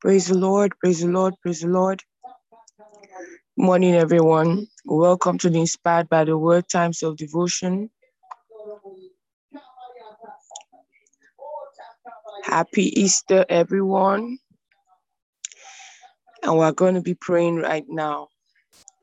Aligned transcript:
Praise 0.00 0.28
the 0.28 0.34
Lord, 0.38 0.72
praise 0.80 1.00
the 1.00 1.08
Lord, 1.08 1.34
praise 1.42 1.60
the 1.60 1.68
Lord. 1.68 2.02
Morning, 3.56 3.94
everyone. 3.94 4.66
Welcome 4.84 5.38
to 5.38 5.50
the 5.50 5.60
Inspired 5.60 6.08
by 6.08 6.24
the 6.24 6.36
Word 6.38 6.68
Times 6.68 7.02
of 7.02 7.16
Devotion. 7.16 7.90
Happy 12.44 13.00
Easter, 13.00 13.46
everyone. 13.48 14.38
And 16.42 16.58
we're 16.58 16.72
going 16.72 16.94
to 16.94 17.02
be 17.02 17.14
praying 17.14 17.56
right 17.56 17.84
now. 17.88 18.28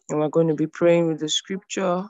And 0.10 0.20
we're 0.20 0.30
going 0.30 0.50
to 0.50 0.56
be 0.56 0.68
praying 0.68 1.08
with 1.08 1.20
the 1.20 1.30
scripture. 1.30 2.06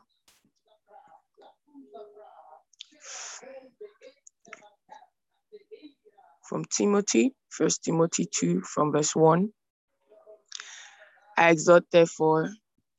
From 6.50 6.66
Timothy, 6.66 7.34
First 7.52 7.84
Timothy 7.84 8.28
2, 8.34 8.62
from 8.62 8.92
verse 8.92 9.16
1. 9.16 9.50
I 11.38 11.50
exhort, 11.52 11.86
therefore, 11.92 12.52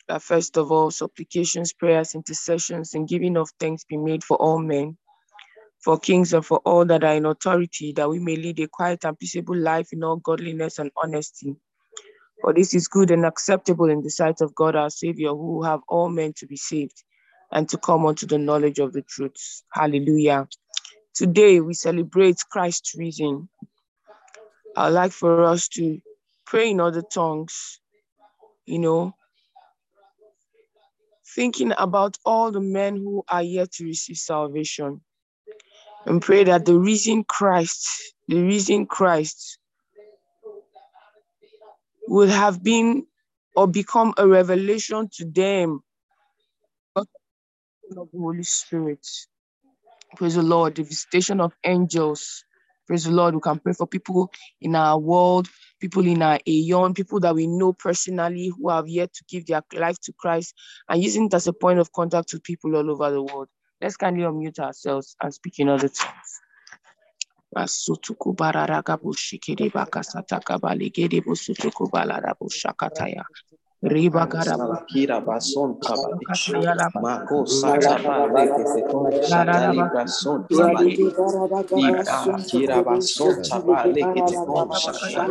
that 0.08 0.22
first 0.22 0.56
of 0.58 0.70
all, 0.70 0.90
supplications, 0.90 1.72
prayers, 1.72 2.14
intercessions, 2.14 2.94
and 2.94 3.08
giving 3.08 3.36
of 3.36 3.50
thanks 3.58 3.84
be 3.84 3.96
made 3.96 4.24
for 4.24 4.36
all 4.36 4.58
men, 4.58 4.98
for 5.84 5.98
kings 5.98 6.32
and 6.34 6.44
for 6.44 6.58
all 6.58 6.84
that 6.84 7.04
are 7.04 7.14
in 7.14 7.26
authority, 7.26 7.92
that 7.94 8.10
we 8.10 8.18
may 8.18 8.36
lead 8.36 8.60
a 8.60 8.68
quiet 8.68 9.04
and 9.04 9.18
peaceable 9.18 9.56
life 9.56 9.88
in 9.92 10.04
all 10.04 10.16
godliness 10.16 10.78
and 10.78 10.90
honesty. 11.02 11.56
For 12.42 12.52
this 12.52 12.74
is 12.74 12.88
good 12.88 13.10
and 13.10 13.24
acceptable 13.24 13.88
in 13.88 14.02
the 14.02 14.10
sight 14.10 14.40
of 14.40 14.54
God 14.54 14.76
our 14.76 14.90
Savior, 14.90 15.30
who 15.30 15.62
have 15.62 15.80
all 15.88 16.08
men 16.08 16.32
to 16.38 16.46
be 16.46 16.56
saved 16.56 17.04
and 17.52 17.68
to 17.68 17.78
come 17.78 18.04
unto 18.06 18.26
the 18.26 18.38
knowledge 18.38 18.80
of 18.80 18.92
the 18.92 19.02
truth. 19.02 19.62
Hallelujah. 19.72 20.48
Today 21.14 21.60
we 21.60 21.74
celebrate 21.74 22.36
Christ's 22.50 22.94
risen. 22.98 23.48
I'd 24.76 24.88
like 24.90 25.12
for 25.12 25.44
us 25.44 25.68
to 25.68 26.00
pray 26.46 26.70
in 26.70 26.80
other 26.80 27.02
tongues, 27.02 27.80
you 28.66 28.78
know, 28.78 29.14
thinking 31.34 31.72
about 31.76 32.18
all 32.24 32.50
the 32.50 32.60
men 32.60 32.96
who 32.96 33.24
are 33.28 33.42
yet 33.42 33.72
to 33.72 33.84
receive 33.84 34.16
salvation 34.16 35.00
and 36.06 36.20
pray 36.22 36.44
that 36.44 36.64
the 36.64 36.78
risen 36.78 37.24
Christ, 37.24 37.88
the 38.28 38.42
risen 38.42 38.86
Christ 38.86 39.58
will 42.08 42.28
have 42.28 42.62
been 42.62 43.06
or 43.54 43.66
become 43.68 44.14
a 44.16 44.26
revelation 44.26 45.08
to 45.14 45.24
them 45.26 45.80
of 46.96 47.06
the 47.88 48.06
Holy 48.12 48.42
Spirit. 48.42 49.06
Praise 50.16 50.34
the 50.34 50.42
Lord, 50.42 50.74
the 50.76 50.82
visitation 50.82 51.40
of 51.40 51.52
angels. 51.64 52.44
Praise 52.86 53.04
the 53.04 53.12
Lord. 53.12 53.34
We 53.34 53.40
can 53.40 53.58
pray 53.58 53.72
for 53.72 53.86
people 53.86 54.30
in 54.60 54.74
our 54.74 54.98
world, 54.98 55.48
people 55.80 56.06
in 56.06 56.22
our 56.22 56.38
Aeon, 56.46 56.94
people 56.94 57.20
that 57.20 57.34
we 57.34 57.46
know 57.46 57.72
personally 57.72 58.52
who 58.56 58.68
have 58.70 58.88
yet 58.88 59.12
to 59.14 59.24
give 59.28 59.46
their 59.46 59.62
life 59.74 59.98
to 60.00 60.12
Christ 60.12 60.54
and 60.88 61.02
using 61.02 61.26
it 61.26 61.34
as 61.34 61.46
a 61.46 61.52
point 61.52 61.78
of 61.78 61.92
contact 61.92 62.28
to 62.30 62.40
people 62.40 62.74
all 62.76 62.90
over 62.90 63.10
the 63.10 63.22
world. 63.22 63.48
Let's 63.80 63.96
kindly 63.96 64.24
unmute 64.24 64.58
ourselves 64.58 65.16
and 65.22 65.32
speak 65.32 65.58
in 65.58 65.68
other 65.68 65.88
tongues. 65.88 66.40
Basutuku 67.54 68.34
bararaga 68.34 68.96
bushikiri 68.96 69.70
bakasataka. 69.70 70.58
Riba 73.84 74.26
garaba. 74.28 74.84
Kira 74.88 75.20
bason 75.24 75.80
tabadi. 75.80 76.28
Mako 76.94 77.46
sata 77.46 77.98
bale 78.04 78.48
kete 78.54 78.82
kon 78.90 79.12
shatali 79.22 79.90
bason 79.92 80.48
tabadi. 80.50 81.14
Ipa 81.74 82.42
kira 82.50 82.82
bason 82.84 83.42
tabale 83.42 84.10
kete 84.12 84.42
kon 84.44 84.70
shatali. 84.70 85.30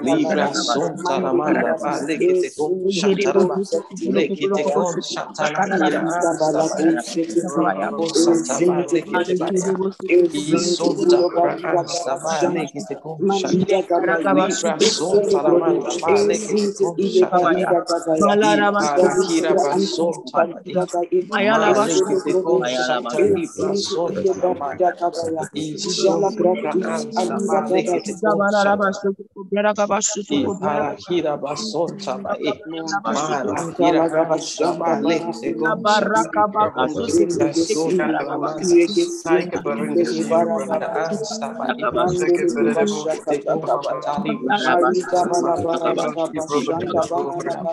Libra 0.00 0.54
son 0.54 0.98
taramanda 1.06 1.78
bale 1.80 2.18
kete 2.26 2.54
kon 2.56 2.74
shataraba. 2.88 3.58
Lekete 4.06 4.70
kon 4.72 5.00
shatala 5.00 5.66
kira 5.76 6.02
ansaba. 6.10 6.80
Rako 7.44 8.14
sata 8.14 8.64
bale 8.66 9.02
kete 9.10 9.38
baya. 9.38 9.70
Ison 10.32 11.02
tabra 11.08 11.58
ansaba 11.64 12.46
lekete 12.54 12.96
kon 13.02 13.26
shatali. 13.28 13.84
Libra 14.26 14.80
son 14.80 15.22
taramanda 15.30 15.94
bale 16.00 16.38
kete 16.40 16.70
kon 16.78 16.98
shatali. 19.94 20.64
Iparakira 30.34 31.32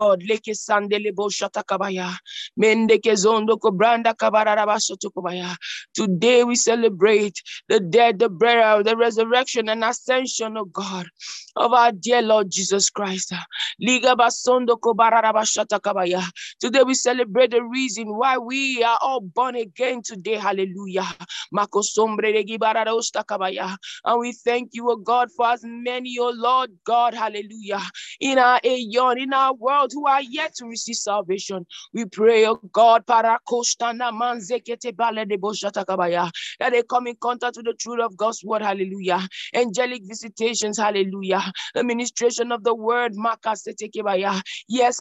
Leke 0.00 0.54
sandele 0.54 1.12
shatakabaya, 1.30 2.16
mendeke 2.58 3.14
zondo 3.16 3.58
kabararabasotukabaya. 4.14 5.56
Today 5.94 6.44
we 6.44 6.56
celebrate 6.56 7.40
the 7.68 7.80
death, 7.80 8.18
the 8.18 8.28
burial, 8.28 8.82
the 8.82 8.96
resurrection, 8.96 9.68
and 9.68 9.84
ascension 9.84 10.56
of 10.56 10.72
God 10.72 11.06
of 11.56 11.72
our 11.72 11.92
dear 11.92 12.22
Lord 12.22 12.50
Jesus 12.50 12.90
Christ. 12.90 13.32
Today 13.80 14.02
we 16.82 16.94
celebrate 16.94 17.50
the 17.50 17.62
reason 17.62 18.16
why 18.16 18.38
we 18.38 18.82
are 18.82 18.98
all 19.00 19.20
born 19.20 19.54
again 19.56 20.02
today. 20.02 20.36
Hallelujah. 20.36 21.06
And 24.04 24.20
we 24.20 24.32
thank 24.32 24.70
you, 24.72 24.90
O 24.90 24.96
God, 24.96 25.28
for 25.36 25.46
as 25.46 25.60
many, 25.64 26.18
O 26.18 26.30
Lord 26.30 26.70
God, 26.84 27.14
hallelujah, 27.14 27.80
in 28.20 28.38
our 28.38 28.60
aeon, 28.64 29.18
in 29.18 29.32
our 29.32 29.54
world 29.54 29.92
who 29.92 30.06
are 30.06 30.22
yet 30.22 30.54
to 30.56 30.66
receive 30.66 30.96
salvation. 30.96 31.66
We 31.92 32.06
pray, 32.06 32.46
oh 32.46 32.56
God, 32.72 33.04
that 33.06 33.40
they 36.70 36.82
come 36.82 37.06
in 37.06 37.16
contact 37.20 37.56
with 37.56 37.66
the 37.66 37.74
truth 37.74 38.00
of 38.00 38.16
God's 38.16 38.42
word, 38.44 38.62
hallelujah. 38.62 39.26
Angelic 39.54 40.02
visitations, 40.04 40.78
hallelujah. 40.78 41.43
The 41.74 41.84
ministration 41.84 42.52
of 42.52 42.64
the 42.64 42.74
word. 42.74 43.14
Yes. 44.68 45.00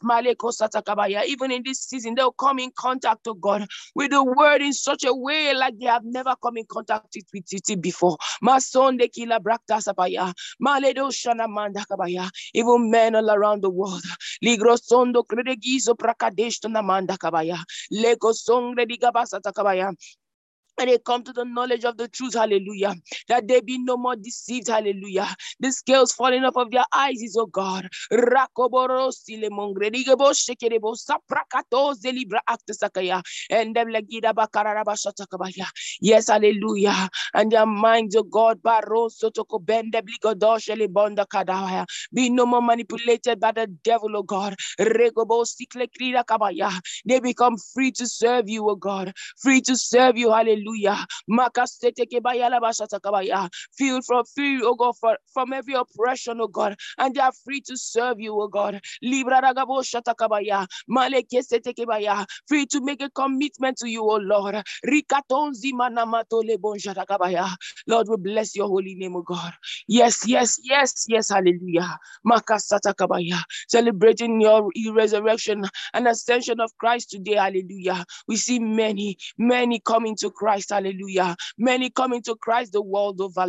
Even 1.27 1.51
in 1.51 1.63
this 1.65 1.79
season, 1.81 2.15
they'll 2.15 2.31
come 2.31 2.59
in 2.59 2.71
contact, 2.75 3.27
oh 3.27 3.33
God, 3.33 3.67
with 3.95 4.11
the 4.11 4.23
word 4.23 4.61
in 4.61 4.73
such 4.73 5.03
a 5.05 5.13
way 5.13 5.53
like 5.53 5.79
they 5.79 5.87
have 5.87 6.03
never 6.05 6.35
come 6.41 6.57
in 6.57 6.65
contact 6.69 7.15
with 7.33 7.45
it 7.53 7.81
before. 7.81 8.17
Even 12.53 12.91
men 12.91 13.15
all 13.15 13.29
around 13.31 13.63
the 13.63 13.69
world. 13.69 14.03
Ligro 14.43 14.77
sondo 14.77 15.23
credegizo 15.23 15.95
prakadesh 15.95 16.59
to 16.61 16.69
namanda 16.69 17.17
kabaya. 17.17 17.57
Lego 17.91 18.31
songre 18.33 18.85
digabasa 18.87 19.39
takabaya 19.41 19.93
and 20.79 20.89
they 20.89 20.97
come 20.99 21.23
to 21.23 21.33
the 21.33 21.45
knowledge 21.45 21.85
of 21.85 21.97
the 21.97 22.07
truth, 22.09 22.33
hallelujah, 22.35 22.95
that 23.29 23.47
they 23.47 23.61
be 23.61 23.77
no 23.79 23.97
more 23.97 24.15
deceived, 24.15 24.67
hallelujah. 24.69 25.27
The 25.59 25.71
scales 25.71 26.11
falling 26.13 26.43
off 26.45 26.55
of 26.57 26.71
their 26.71 26.85
eyes 26.93 27.21
is, 27.21 27.35
oh 27.39 27.45
God. 27.47 27.89
Yes, 36.01 36.27
hallelujah. 36.29 37.09
And 37.33 37.51
their 37.51 37.65
minds, 37.65 38.15
oh 38.15 38.23
God, 38.23 38.61
be 42.13 42.29
no 42.29 42.45
more 42.45 42.61
manipulated 42.61 43.39
by 43.39 43.51
the 43.51 43.67
devil, 43.83 44.15
oh 44.17 44.23
God. 44.23 44.55
They 44.79 44.89
become 47.19 47.55
free 47.73 47.91
to 47.93 48.07
serve 48.07 48.49
you, 48.49 48.69
oh 48.69 48.75
God, 48.75 49.13
free 49.41 49.61
to 49.61 49.75
serve 49.77 50.17
you, 50.17 50.31
hallelujah. 50.31 50.62
Hallelujah. 50.65 51.05
Feel 53.77 54.01
from 54.03 54.25
free, 54.25 54.61
oh 54.63 54.75
God, 54.75 54.93
for, 54.99 55.17
from 55.33 55.53
every 55.53 55.73
oppression, 55.75 56.39
oh 56.41 56.47
God. 56.47 56.75
And 56.97 57.15
they 57.15 57.21
are 57.21 57.31
free 57.45 57.61
to 57.67 57.77
serve 57.77 58.19
you, 58.19 58.39
oh 58.41 58.47
God. 58.47 58.81
Free 62.47 62.65
to 62.67 62.81
make 62.81 63.01
a 63.01 63.09
commitment 63.11 63.77
to 63.79 63.89
you, 63.89 64.01
oh 64.03 64.17
Lord. 64.17 64.55
Lord, 67.87 68.07
we 68.09 68.17
bless 68.17 68.55
your 68.55 68.67
holy 68.67 68.95
name, 68.95 69.15
oh 69.15 69.21
God. 69.21 69.53
Yes, 69.87 70.27
yes, 70.27 70.59
yes, 70.63 71.05
yes, 71.07 71.29
hallelujah. 71.29 71.97
Celebrating 73.67 74.41
your 74.41 74.69
resurrection 74.93 75.65
and 75.93 76.07
ascension 76.07 76.59
of 76.59 76.71
Christ 76.77 77.11
today, 77.11 77.35
hallelujah. 77.35 78.05
We 78.27 78.37
see 78.37 78.59
many, 78.59 79.17
many 79.37 79.79
coming 79.81 80.15
to 80.17 80.31
Christ. 80.31 80.52
Christ. 80.53 80.71
Hallelujah. 80.71 81.35
Many 81.57 81.89
coming 81.89 82.21
to 82.23 82.35
Christ 82.35 82.73
the 82.73 82.81
world 82.81 83.21
over. 83.21 83.45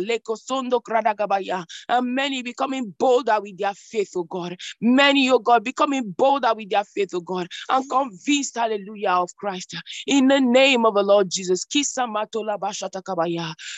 And 1.89 2.15
many 2.15 2.43
becoming 2.43 2.95
bolder 2.99 3.39
with 3.41 3.57
their 3.57 3.73
faith, 3.75 4.11
oh 4.15 4.23
God. 4.23 4.57
Many, 4.81 5.29
oh 5.29 5.39
God, 5.39 5.63
becoming 5.63 6.11
bolder 6.17 6.53
with 6.55 6.69
their 6.69 6.83
faith, 6.83 7.09
oh 7.13 7.21
God, 7.21 7.47
and 7.69 7.89
convinced, 7.89 8.57
hallelujah, 8.57 9.09
of 9.11 9.35
Christ. 9.37 9.75
In 10.07 10.27
the 10.27 10.41
name 10.41 10.85
of 10.85 10.95
the 10.95 11.03
Lord 11.03 11.29
Jesus. 11.31 11.65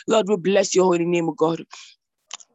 Lord, 0.08 0.28
we 0.30 0.38
bless 0.38 0.76
your 0.76 0.86
holy 0.86 1.06
name, 1.06 1.30
oh 1.30 1.34
God. 1.34 1.64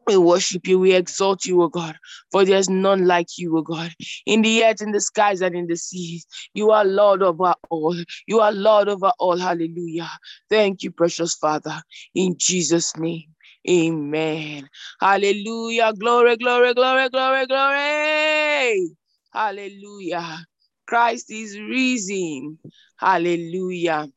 We 0.05 0.17
worship 0.17 0.67
you, 0.67 0.79
we 0.79 0.93
exalt 0.93 1.45
you, 1.45 1.61
O 1.61 1.69
God, 1.69 1.97
for 2.31 2.43
there's 2.43 2.69
none 2.69 3.05
like 3.05 3.37
you, 3.37 3.57
O 3.57 3.61
God. 3.61 3.93
In 4.25 4.41
the 4.41 4.63
earth, 4.65 4.81
in 4.81 4.91
the 4.91 4.99
skies, 4.99 5.41
and 5.41 5.55
in 5.55 5.67
the 5.67 5.77
seas, 5.77 6.25
you 6.53 6.71
are 6.71 6.83
Lord 6.83 7.23
over 7.23 7.53
all. 7.69 7.95
You 8.27 8.41
are 8.41 8.51
Lord 8.51 8.89
over 8.89 9.11
all. 9.19 9.37
Hallelujah. 9.37 10.09
Thank 10.49 10.83
you, 10.83 10.91
precious 10.91 11.35
Father. 11.35 11.81
In 12.13 12.35
Jesus' 12.37 12.97
name, 12.97 13.29
amen. 13.69 14.69
Hallelujah. 14.99 15.93
Glory, 15.93 16.37
glory, 16.37 16.73
glory, 16.73 17.09
glory, 17.09 17.47
glory. 17.47 18.89
Hallelujah. 19.33 20.45
Christ 20.85 21.31
is 21.31 21.57
risen. 21.57 22.59
Hallelujah. 22.97 24.09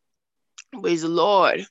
Praise 0.81 1.03
the 1.03 1.09
Lord. 1.09 1.67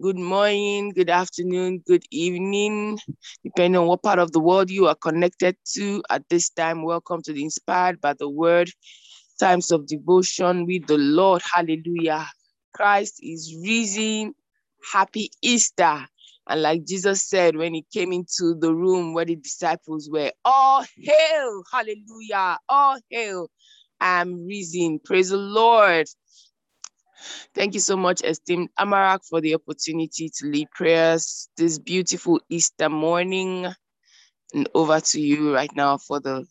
Good 0.00 0.18
morning, 0.18 0.90
good 0.90 1.10
afternoon, 1.10 1.82
good 1.86 2.04
evening, 2.10 2.98
depending 3.44 3.78
on 3.78 3.86
what 3.86 4.02
part 4.02 4.18
of 4.18 4.32
the 4.32 4.40
world 4.40 4.70
you 4.70 4.86
are 4.86 4.94
connected 4.94 5.56
to 5.74 6.02
at 6.08 6.26
this 6.30 6.48
time. 6.48 6.84
Welcome 6.84 7.20
to 7.22 7.34
the 7.34 7.42
Inspired 7.42 8.00
by 8.00 8.14
the 8.14 8.28
Word 8.28 8.70
Times 9.38 9.70
of 9.70 9.86
Devotion 9.86 10.66
with 10.66 10.86
the 10.86 10.96
Lord. 10.96 11.42
Hallelujah. 11.42 12.26
Christ 12.72 13.20
is 13.22 13.54
risen. 13.62 14.34
Happy 14.92 15.30
Easter. 15.42 16.06
And 16.48 16.62
like 16.62 16.86
Jesus 16.86 17.28
said 17.28 17.56
when 17.56 17.74
he 17.74 17.84
came 17.92 18.12
into 18.12 18.54
the 18.58 18.74
room 18.74 19.12
where 19.12 19.26
the 19.26 19.36
disciples 19.36 20.08
were, 20.10 20.32
all 20.46 20.82
hail, 20.96 21.62
hallelujah, 21.70 22.58
all 22.70 22.98
hail, 23.10 23.48
I'm 24.00 24.46
risen. 24.46 24.98
Praise 25.04 25.28
the 25.28 25.36
Lord. 25.36 26.06
Thank 27.54 27.74
you 27.74 27.80
so 27.80 27.96
much, 27.96 28.22
esteemed 28.22 28.70
Amarak, 28.78 29.20
for 29.28 29.40
the 29.40 29.54
opportunity 29.54 30.30
to 30.36 30.46
lead 30.46 30.70
prayers 30.70 31.48
this 31.56 31.78
beautiful 31.78 32.40
Easter 32.48 32.88
morning. 32.88 33.66
And 34.52 34.68
over 34.74 35.00
to 35.00 35.20
you 35.20 35.54
right 35.54 35.74
now 35.74 35.98
for 35.98 36.20
the 36.20 36.46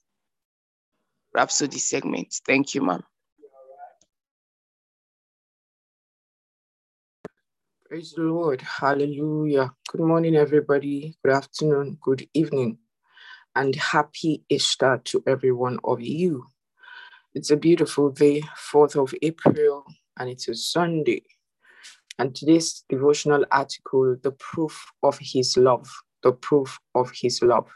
Rhapsody 1.34 1.80
segment. 1.80 2.34
Thank 2.46 2.76
you, 2.76 2.82
ma'am. 2.82 3.04
Praise 7.88 8.14
the 8.16 8.22
Lord. 8.22 8.62
Hallelujah. 8.62 9.72
Good 9.90 10.02
morning, 10.02 10.36
everybody. 10.36 11.18
Good 11.24 11.34
afternoon. 11.34 11.98
Good 12.02 12.28
evening. 12.34 12.78
And 13.56 13.76
happy 13.76 14.44
Easter 14.48 15.02
to 15.06 15.24
every 15.26 15.52
one 15.52 15.80
of 15.84 16.00
you. 16.00 16.46
It's 17.34 17.52
a 17.52 17.58
beautiful 17.58 18.12
day, 18.12 18.42
4th 18.72 18.96
of 18.96 19.14
April 19.22 19.86
and 20.20 20.30
it's 20.30 20.48
a 20.48 20.56
Sunday. 20.56 21.24
And 22.20 22.36
today's 22.36 22.84
devotional 22.90 23.46
article, 23.52 24.18
The 24.22 24.32
Proof 24.32 24.92
of 25.02 25.18
His 25.22 25.56
Love. 25.58 25.90
The 26.22 26.34
Proof 26.34 26.78
of 26.94 27.12
His 27.16 27.42
Love. 27.42 27.70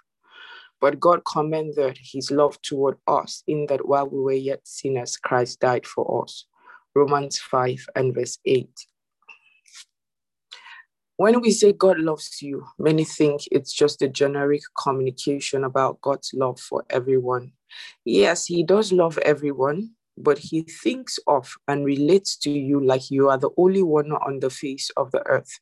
But 0.81 1.00
God 1.00 1.21
commended 1.25 1.97
His 2.03 2.29
love 2.29 2.62
toward 2.62 2.97
us 3.07 3.41
in 3.47 3.67
that 3.67 3.88
while 3.88 4.09
we 4.09 4.19
were 4.19 4.33
yet 4.33 4.67
sinners, 4.67 5.15
Christ 5.15 5.62
died 5.62 5.88
for 5.88 6.23
us. 6.23 6.45
Romans 6.93 7.39
5 7.39 7.88
and 7.95 8.13
verse 8.13 8.38
8. 8.45 8.69
When 11.15 11.39
we 11.39 11.51
say 11.51 11.71
God 11.71 12.00
loves 12.00 12.41
you, 12.41 12.65
many 12.77 13.05
think 13.05 13.43
it's 13.50 13.71
just 13.71 14.01
a 14.01 14.09
generic 14.09 14.62
communication 14.77 15.63
about 15.63 16.01
God's 16.01 16.31
love 16.33 16.59
for 16.59 16.83
everyone. 16.89 17.53
Yes, 18.03 18.45
He 18.45 18.63
does 18.63 18.91
love 18.91 19.17
everyone, 19.19 19.91
but 20.17 20.38
He 20.38 20.62
thinks 20.62 21.20
of 21.27 21.53
and 21.67 21.86
relates 21.86 22.38
to 22.38 22.51
you 22.51 22.84
like 22.84 23.10
you 23.10 23.29
are 23.29 23.38
the 23.38 23.51
only 23.58 23.84
one 23.84 24.12
on 24.12 24.39
the 24.39 24.50
face 24.50 24.89
of 24.98 25.12
the 25.12 25.25
earth. 25.27 25.60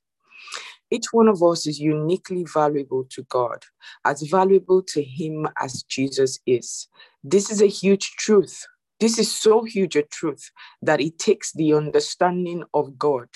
Each 0.89 1.08
one 1.12 1.27
of 1.27 1.41
us 1.41 1.65
is 1.67 1.79
uniquely 1.79 2.43
valuable 2.43 3.05
to 3.12 3.24
God, 3.24 3.63
as 4.05 4.24
valuable 4.24 4.81
to 4.84 5.01
Him 5.01 5.48
as 5.62 5.84
Jesus 5.84 6.39
is. 6.46 6.88
This 7.24 7.50
is 7.50 7.62
a 7.62 7.67
huge 7.67 8.12
truth. 8.17 8.65
This 9.00 9.17
is 9.17 9.34
so 9.34 9.63
huge 9.63 9.96
a 9.96 10.03
truth 10.03 10.51
that 10.81 11.01
it 11.01 11.17
takes 11.17 11.53
the 11.53 11.74
understanding 11.74 12.63
of 12.74 13.00
God 13.00 13.27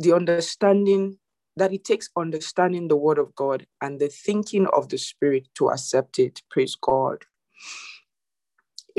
the 0.00 0.14
understanding 0.14 1.18
that 1.56 1.72
it 1.74 1.84
takes 1.84 2.08
understanding 2.16 2.88
the 2.88 2.96
word 2.96 3.18
of 3.18 3.34
God 3.34 3.66
and 3.82 4.00
the 4.00 4.08
thinking 4.08 4.66
of 4.72 4.88
the 4.88 4.96
spirit 4.96 5.46
to 5.56 5.68
accept 5.68 6.18
it. 6.18 6.42
Praise 6.50 6.74
God. 6.80 7.24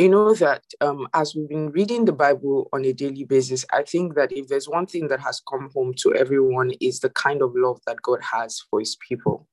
You 0.02 0.10
know 0.10 0.34
that 0.34 0.64
um, 0.82 1.08
as 1.14 1.36
we've 1.36 1.48
been 1.48 1.70
reading 1.70 2.06
the 2.06 2.12
Bible 2.12 2.68
on 2.74 2.84
a 2.86 2.92
daily 2.92 3.24
basis, 3.24 3.68
I 3.72 3.84
think 3.84 4.16
that 4.16 4.32
if 4.32 4.48
there's 4.48 4.68
one 4.68 4.88
thing 4.88 5.10
that 5.10 5.20
has 5.20 5.44
come 5.48 5.70
home 5.76 5.94
to 6.00 6.16
everyone 6.16 6.72
is 6.82 7.02
the 7.02 7.12
kind 7.12 7.44
of 7.44 7.52
love 7.56 7.80
that 7.86 8.02
God 8.02 8.20
has 8.24 8.60
for 8.68 8.80
his 8.80 8.98
people. 9.08 9.48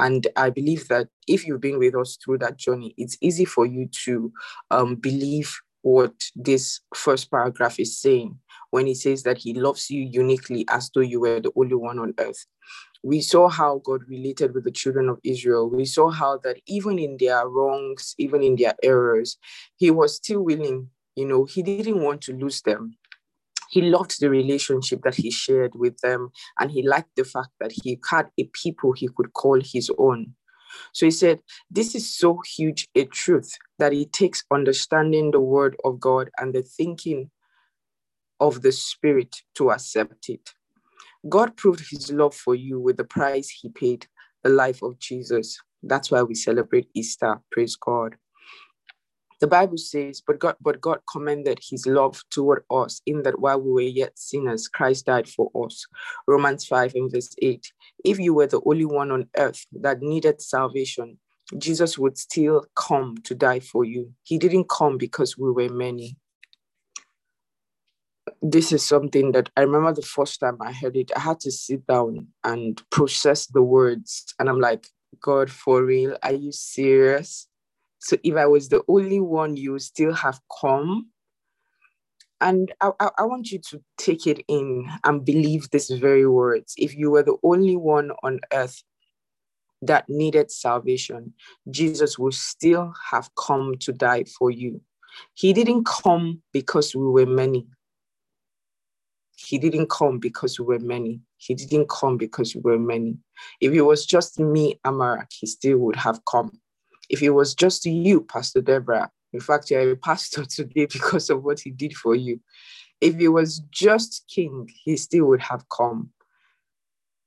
And 0.00 0.26
I 0.34 0.50
believe 0.50 0.88
that 0.88 1.10
if 1.28 1.46
you've 1.46 1.60
been 1.60 1.78
with 1.78 1.94
us 1.94 2.16
through 2.16 2.38
that 2.38 2.56
journey, 2.56 2.92
it's 2.98 3.16
easy 3.20 3.44
for 3.44 3.66
you 3.66 3.88
to 4.04 4.32
um, 4.72 4.96
believe 4.96 5.56
what 5.82 6.14
this 6.34 6.80
first 6.92 7.30
paragraph 7.30 7.78
is 7.78 7.96
saying 7.96 8.36
when 8.72 8.86
he 8.86 8.96
says 8.96 9.22
that 9.22 9.38
he 9.38 9.54
loves 9.54 9.92
you 9.92 10.02
uniquely 10.02 10.64
as 10.70 10.90
though 10.92 11.02
you 11.02 11.20
were 11.20 11.38
the 11.38 11.52
only 11.54 11.76
one 11.76 12.00
on 12.00 12.14
earth. 12.18 12.44
We 13.04 13.20
saw 13.20 13.48
how 13.48 13.82
God 13.84 14.08
related 14.08 14.54
with 14.54 14.64
the 14.64 14.70
children 14.70 15.10
of 15.10 15.20
Israel. 15.22 15.68
We 15.68 15.84
saw 15.84 16.10
how 16.10 16.38
that 16.38 16.60
even 16.66 16.98
in 16.98 17.18
their 17.20 17.46
wrongs, 17.46 18.14
even 18.16 18.42
in 18.42 18.56
their 18.56 18.74
errors, 18.82 19.36
he 19.76 19.90
was 19.90 20.16
still 20.16 20.40
willing, 20.40 20.88
you 21.14 21.26
know, 21.26 21.44
he 21.44 21.62
didn't 21.62 22.02
want 22.02 22.22
to 22.22 22.32
lose 22.32 22.62
them. 22.62 22.96
He 23.68 23.82
loved 23.82 24.20
the 24.20 24.30
relationship 24.30 25.02
that 25.02 25.16
he 25.16 25.30
shared 25.30 25.74
with 25.74 25.98
them, 25.98 26.30
and 26.58 26.70
he 26.70 26.86
liked 26.86 27.14
the 27.16 27.24
fact 27.24 27.50
that 27.60 27.72
he 27.72 28.00
had 28.10 28.28
a 28.38 28.44
people 28.54 28.92
he 28.92 29.08
could 29.08 29.34
call 29.34 29.60
his 29.60 29.90
own. 29.98 30.34
So 30.92 31.04
he 31.04 31.10
said, 31.10 31.40
This 31.70 31.94
is 31.94 32.16
so 32.16 32.40
huge 32.56 32.88
a 32.94 33.04
truth 33.04 33.52
that 33.78 33.92
it 33.92 34.14
takes 34.14 34.44
understanding 34.50 35.30
the 35.30 35.40
word 35.40 35.76
of 35.84 36.00
God 36.00 36.30
and 36.38 36.54
the 36.54 36.62
thinking 36.62 37.30
of 38.40 38.62
the 38.62 38.72
Spirit 38.72 39.42
to 39.56 39.70
accept 39.72 40.28
it. 40.30 40.54
God 41.28 41.56
proved 41.56 41.84
his 41.90 42.12
love 42.12 42.34
for 42.34 42.54
you 42.54 42.78
with 42.78 42.96
the 42.96 43.04
price 43.04 43.48
he 43.48 43.70
paid, 43.70 44.06
the 44.42 44.50
life 44.50 44.82
of 44.82 44.98
Jesus. 44.98 45.58
That's 45.82 46.10
why 46.10 46.22
we 46.22 46.34
celebrate 46.34 46.88
Easter. 46.94 47.40
Praise 47.50 47.76
God. 47.76 48.16
The 49.40 49.46
Bible 49.48 49.78
says, 49.78 50.22
but 50.26 50.38
God, 50.38 50.56
but 50.60 50.80
God 50.80 51.00
commended 51.10 51.58
his 51.68 51.86
love 51.86 52.22
toward 52.30 52.64
us 52.70 53.02
in 53.04 53.22
that 53.22 53.40
while 53.40 53.60
we 53.60 53.72
were 53.72 53.80
yet 53.80 54.18
sinners, 54.18 54.68
Christ 54.68 55.06
died 55.06 55.28
for 55.28 55.50
us. 55.66 55.84
Romans 56.26 56.64
5 56.66 56.92
and 56.94 57.12
verse 57.12 57.34
8. 57.42 57.72
If 58.04 58.18
you 58.18 58.32
were 58.32 58.46
the 58.46 58.62
only 58.64 58.84
one 58.84 59.10
on 59.10 59.28
earth 59.36 59.66
that 59.72 60.00
needed 60.00 60.40
salvation, 60.40 61.18
Jesus 61.58 61.98
would 61.98 62.16
still 62.16 62.64
come 62.74 63.16
to 63.24 63.34
die 63.34 63.60
for 63.60 63.84
you. 63.84 64.12
He 64.22 64.38
didn't 64.38 64.68
come 64.68 64.96
because 64.96 65.36
we 65.36 65.50
were 65.50 65.68
many 65.68 66.16
this 68.46 68.72
is 68.72 68.86
something 68.86 69.32
that 69.32 69.48
I 69.56 69.62
remember 69.62 69.94
the 69.94 70.02
first 70.02 70.38
time 70.38 70.58
I 70.60 70.70
heard 70.70 70.96
it, 70.96 71.10
I 71.16 71.20
had 71.20 71.40
to 71.40 71.50
sit 71.50 71.86
down 71.86 72.28
and 72.44 72.80
process 72.90 73.46
the 73.46 73.62
words. 73.62 74.34
And 74.38 74.50
I'm 74.50 74.60
like, 74.60 74.86
God, 75.22 75.50
for 75.50 75.82
real, 75.82 76.18
are 76.22 76.34
you 76.34 76.52
serious? 76.52 77.48
So 78.00 78.18
if 78.22 78.36
I 78.36 78.44
was 78.44 78.68
the 78.68 78.82
only 78.86 79.18
one, 79.18 79.56
you 79.56 79.78
still 79.78 80.12
have 80.12 80.40
come. 80.60 81.08
And 82.42 82.70
I, 82.82 82.90
I, 83.00 83.08
I 83.20 83.22
want 83.24 83.50
you 83.50 83.60
to 83.70 83.82
take 83.96 84.26
it 84.26 84.44
in 84.46 84.90
and 85.04 85.24
believe 85.24 85.70
these 85.70 85.88
very 85.88 86.26
words. 86.26 86.74
If 86.76 86.94
you 86.94 87.10
were 87.10 87.22
the 87.22 87.38
only 87.42 87.76
one 87.76 88.10
on 88.22 88.40
earth 88.52 88.82
that 89.80 90.04
needed 90.10 90.50
salvation, 90.50 91.32
Jesus 91.70 92.18
will 92.18 92.32
still 92.32 92.92
have 93.10 93.30
come 93.36 93.76
to 93.80 93.92
die 93.94 94.24
for 94.24 94.50
you. 94.50 94.82
He 95.32 95.54
didn't 95.54 95.86
come 95.86 96.42
because 96.52 96.94
we 96.94 97.06
were 97.06 97.24
many. 97.24 97.66
He 99.36 99.58
didn't 99.58 99.90
come 99.90 100.18
because 100.18 100.58
we 100.58 100.66
were 100.66 100.78
many. 100.78 101.20
He 101.36 101.54
didn't 101.54 101.88
come 101.88 102.16
because 102.16 102.54
we 102.54 102.60
were 102.62 102.78
many. 102.78 103.18
If 103.60 103.72
it 103.72 103.82
was 103.82 104.06
just 104.06 104.38
me, 104.38 104.80
Amarak, 104.86 105.32
he 105.32 105.46
still 105.46 105.78
would 105.78 105.96
have 105.96 106.24
come. 106.24 106.52
If 107.10 107.22
it 107.22 107.30
was 107.30 107.54
just 107.54 107.84
you, 107.84 108.22
Pastor 108.22 108.62
Deborah, 108.62 109.10
in 109.32 109.40
fact, 109.40 109.70
you're 109.70 109.90
a 109.90 109.96
pastor 109.96 110.44
today 110.48 110.86
because 110.86 111.28
of 111.28 111.42
what 111.42 111.60
he 111.60 111.70
did 111.70 111.94
for 111.94 112.14
you. 112.14 112.40
If 113.00 113.18
it 113.18 113.28
was 113.28 113.58
just 113.70 114.24
King, 114.32 114.70
he 114.84 114.96
still 114.96 115.26
would 115.26 115.42
have 115.42 115.68
come. 115.68 116.10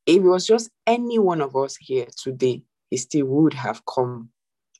If 0.05 0.17
it 0.17 0.21
was 0.21 0.47
just 0.47 0.69
any 0.87 1.19
one 1.19 1.41
of 1.41 1.55
us 1.55 1.75
here 1.75 2.07
today, 2.15 2.63
he 2.89 2.97
still 2.97 3.25
would 3.25 3.53
have 3.53 3.85
come. 3.85 4.29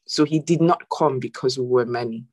So 0.07 0.23
he 0.23 0.39
did 0.39 0.61
not 0.61 0.83
come 0.89 1.19
because 1.19 1.59
we 1.59 1.65
were 1.65 1.85
many. 1.85 2.23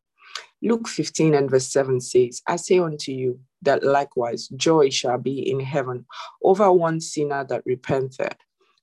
Luke 0.62 0.88
15 0.88 1.34
and 1.34 1.50
verse 1.50 1.66
7 1.66 2.00
says, 2.00 2.40
I 2.46 2.56
say 2.56 2.78
unto 2.78 3.10
you 3.10 3.40
that 3.64 3.82
likewise 3.82 4.48
joy 4.48 4.90
shall 4.90 5.18
be 5.18 5.50
in 5.50 5.60
heaven 5.60 6.06
over 6.42 6.70
one 6.72 7.00
sinner 7.00 7.44
that 7.44 7.64
repenteth, 7.66 8.36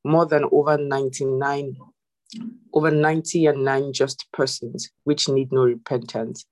more 0.04 0.26
than 0.26 0.46
over 0.52 0.78
99, 0.78 1.78
over 2.74 2.91
90 2.91 3.46
and 3.48 3.63
9 3.63 3.94
just 3.94 4.28
persons 4.32 4.89
which 5.04 5.30
need 5.30 5.52
no 5.52 5.63
repentance. 5.63 6.46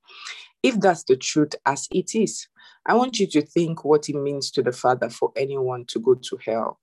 If 0.62 0.80
that's 0.80 1.04
the 1.04 1.15
truth 1.15 1.56
as 1.65 1.88
it 1.92 2.15
is, 2.15 2.48
I 2.86 2.96
want 2.96 3.20
you 3.20 3.28
to 3.28 3.42
think 3.42 3.86
what 3.86 4.10
it 4.10 4.15
means 4.15 4.52
to 4.52 4.63
the 4.63 4.72
Father 4.72 5.10
for 5.10 5.32
anyone 5.36 5.86
to 5.88 6.00
go 6.00 6.15
to 6.15 6.39
hell. 6.46 6.80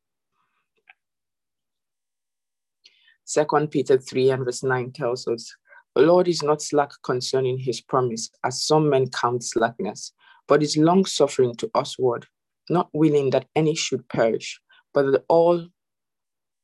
Second 3.25 3.71
Peter 3.71 3.99
3 3.99 4.31
and 4.31 4.45
verse 4.45 4.63
9 4.63 4.93
tells 4.93 5.27
us, 5.27 5.53
the 5.97 6.03
Lord 6.03 6.29
is 6.29 6.43
not 6.43 6.63
slack 6.63 6.91
concerning 7.03 7.59
his 7.59 7.81
promise, 7.81 8.31
as 8.45 8.63
some 8.63 8.89
men 8.91 9.09
count 9.09 9.43
slackness, 9.43 10.13
but 10.49 10.63
is 10.63 10.77
long 10.77 11.05
suffering 11.05 11.55
to 11.57 11.71
usward, 11.75 12.27
not 12.69 12.89
willing 12.93 13.31
that 13.31 13.47
any 13.55 13.75
should 13.75 14.09
perish, 14.09 14.61
but 14.95 15.11
that 15.11 15.25
all 15.29 15.67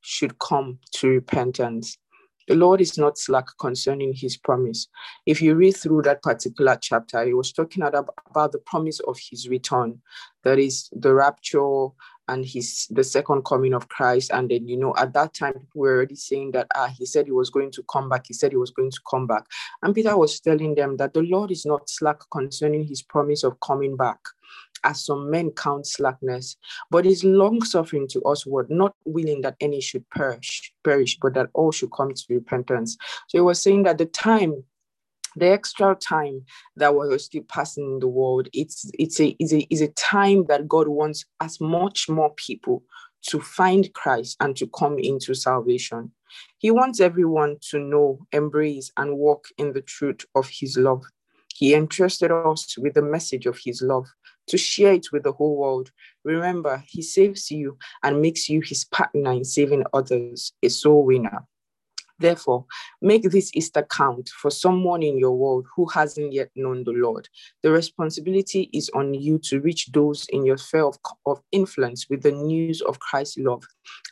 should 0.00 0.38
come 0.38 0.78
to 0.92 1.08
repentance. 1.08 1.98
The 2.48 2.54
Lord 2.54 2.80
is 2.80 2.98
not 2.98 3.18
slack 3.18 3.46
concerning 3.60 4.12
his 4.14 4.36
promise. 4.36 4.88
If 5.26 5.40
you 5.40 5.54
read 5.54 5.76
through 5.76 6.02
that 6.02 6.22
particular 6.22 6.78
chapter, 6.80 7.24
he 7.24 7.34
was 7.34 7.52
talking 7.52 7.82
about 7.82 8.52
the 8.52 8.58
promise 8.66 9.00
of 9.00 9.18
his 9.30 9.48
return, 9.48 10.00
that 10.44 10.58
is 10.58 10.88
the 10.92 11.14
rapture 11.14 11.88
and 12.28 12.44
his 12.44 12.86
the 12.90 13.04
second 13.04 13.44
coming 13.44 13.74
of 13.74 13.88
Christ. 13.88 14.30
And 14.32 14.50
then, 14.50 14.68
you 14.68 14.76
know, 14.76 14.94
at 14.96 15.12
that 15.14 15.34
time, 15.34 15.54
people 15.54 15.80
were 15.82 15.96
already 15.96 16.14
saying 16.14 16.52
that 16.52 16.68
ah, 16.74 16.88
he 16.88 17.06
said 17.06 17.26
he 17.26 17.32
was 17.32 17.50
going 17.50 17.70
to 17.72 17.84
come 17.92 18.08
back. 18.08 18.26
He 18.26 18.34
said 18.34 18.52
he 18.52 18.56
was 18.56 18.70
going 18.70 18.90
to 18.90 19.00
come 19.08 19.26
back. 19.26 19.44
And 19.82 19.94
Peter 19.94 20.16
was 20.16 20.40
telling 20.40 20.74
them 20.74 20.96
that 20.98 21.14
the 21.14 21.22
Lord 21.22 21.50
is 21.50 21.66
not 21.66 21.90
slack 21.90 22.20
concerning 22.30 22.86
his 22.86 23.02
promise 23.02 23.44
of 23.44 23.58
coming 23.60 23.96
back. 23.96 24.18
As 24.84 25.04
some 25.04 25.30
men 25.30 25.50
count 25.50 25.86
slackness, 25.86 26.56
but 26.90 27.06
is 27.06 27.24
long 27.24 27.62
suffering 27.62 28.08
to 28.08 28.22
us, 28.22 28.46
word 28.46 28.70
not 28.70 28.94
willing 29.04 29.42
that 29.42 29.56
any 29.60 29.80
should 29.80 30.08
perish, 30.10 30.72
perish, 30.84 31.18
but 31.20 31.34
that 31.34 31.50
all 31.54 31.72
should 31.72 31.92
come 31.92 32.12
to 32.12 32.24
repentance. 32.28 32.96
So 33.28 33.38
he 33.38 33.42
was 33.42 33.62
saying 33.62 33.84
that 33.84 33.98
the 33.98 34.06
time 34.06 34.64
the 35.36 35.48
extra 35.48 35.94
time 35.94 36.44
that 36.76 36.94
we're 36.94 37.16
still 37.18 37.42
passing 37.48 37.84
in 37.84 37.98
the 38.00 38.08
world, 38.08 38.48
it's 38.52 38.90
it's 38.98 39.20
a 39.20 39.36
is 39.38 39.52
a 39.52 39.66
is 39.70 39.80
a 39.80 39.88
time 39.88 40.44
that 40.46 40.68
God 40.68 40.88
wants 40.88 41.24
as 41.40 41.60
much 41.60 42.08
more 42.08 42.34
people 42.34 42.82
to 43.28 43.40
find 43.40 43.92
Christ 43.94 44.36
and 44.40 44.56
to 44.56 44.66
come 44.66 44.98
into 44.98 45.34
salvation. 45.34 46.12
He 46.58 46.70
wants 46.70 47.00
everyone 47.00 47.58
to 47.70 47.78
know, 47.78 48.18
embrace, 48.32 48.90
and 48.96 49.16
walk 49.16 49.46
in 49.58 49.72
the 49.72 49.82
truth 49.82 50.24
of 50.34 50.48
his 50.48 50.76
love. 50.76 51.04
He 51.54 51.74
entrusted 51.74 52.32
us 52.32 52.76
with 52.78 52.94
the 52.94 53.02
message 53.02 53.46
of 53.46 53.58
his 53.62 53.82
love 53.82 54.06
to 54.48 54.58
share 54.58 54.94
it 54.94 55.06
with 55.12 55.22
the 55.22 55.32
whole 55.32 55.56
world 55.56 55.90
Remember, 56.24 56.82
he 56.86 57.02
saves 57.02 57.50
you 57.50 57.78
and 58.02 58.22
makes 58.22 58.48
you 58.48 58.60
his 58.60 58.84
partner 58.84 59.32
in 59.32 59.44
saving 59.44 59.84
others, 59.92 60.52
a 60.62 60.68
soul 60.68 61.04
winner. 61.04 61.46
Therefore, 62.18 62.66
make 63.00 63.28
this 63.28 63.50
Easter 63.52 63.84
count 63.90 64.28
for 64.28 64.48
someone 64.48 65.02
in 65.02 65.18
your 65.18 65.36
world 65.36 65.66
who 65.74 65.88
hasn't 65.88 66.32
yet 66.32 66.50
known 66.54 66.84
the 66.84 66.92
Lord. 66.92 67.28
The 67.64 67.72
responsibility 67.72 68.70
is 68.72 68.88
on 68.94 69.14
you 69.14 69.40
to 69.44 69.60
reach 69.60 69.90
those 69.90 70.26
in 70.28 70.46
your 70.46 70.56
sphere 70.56 70.84
of, 70.84 70.98
of 71.26 71.40
influence 71.50 72.06
with 72.08 72.22
the 72.22 72.30
news 72.30 72.80
of 72.82 73.00
Christ's 73.00 73.38
love 73.38 73.64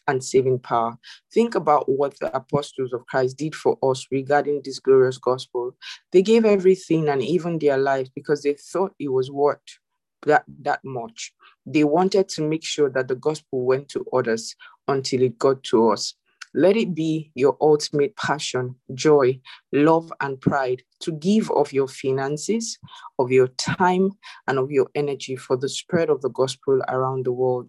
and 0.08 0.24
saving 0.24 0.58
power. 0.58 0.98
Think 1.32 1.54
about 1.54 1.88
what 1.88 2.18
the 2.18 2.34
apostles 2.34 2.92
of 2.92 3.06
Christ 3.06 3.36
did 3.36 3.54
for 3.54 3.78
us 3.80 4.04
regarding 4.10 4.62
this 4.64 4.80
glorious 4.80 5.18
gospel. 5.18 5.76
They 6.10 6.22
gave 6.22 6.44
everything 6.44 7.08
and 7.08 7.22
even 7.22 7.60
their 7.60 7.78
lives 7.78 8.10
because 8.12 8.42
they 8.42 8.54
thought 8.54 8.92
it 8.98 9.12
was 9.12 9.30
worth 9.30 9.60
that, 10.26 10.44
that 10.62 10.80
much. 10.84 11.32
They 11.66 11.84
wanted 11.84 12.28
to 12.30 12.42
make 12.42 12.64
sure 12.64 12.90
that 12.90 13.08
the 13.08 13.14
gospel 13.14 13.64
went 13.64 13.88
to 13.90 14.04
others 14.12 14.54
until 14.88 15.22
it 15.22 15.38
got 15.38 15.62
to 15.64 15.90
us. 15.90 16.14
Let 16.52 16.76
it 16.76 16.94
be 16.94 17.30
your 17.34 17.56
ultimate 17.60 18.16
passion, 18.16 18.74
joy, 18.94 19.40
love, 19.72 20.12
and 20.20 20.40
pride 20.40 20.82
to 21.00 21.12
give 21.12 21.50
of 21.52 21.72
your 21.72 21.86
finances, 21.86 22.76
of 23.18 23.30
your 23.30 23.48
time, 23.48 24.10
and 24.48 24.58
of 24.58 24.70
your 24.70 24.88
energy 24.96 25.36
for 25.36 25.56
the 25.56 25.68
spread 25.68 26.10
of 26.10 26.22
the 26.22 26.30
gospel 26.30 26.80
around 26.88 27.24
the 27.24 27.32
world. 27.32 27.68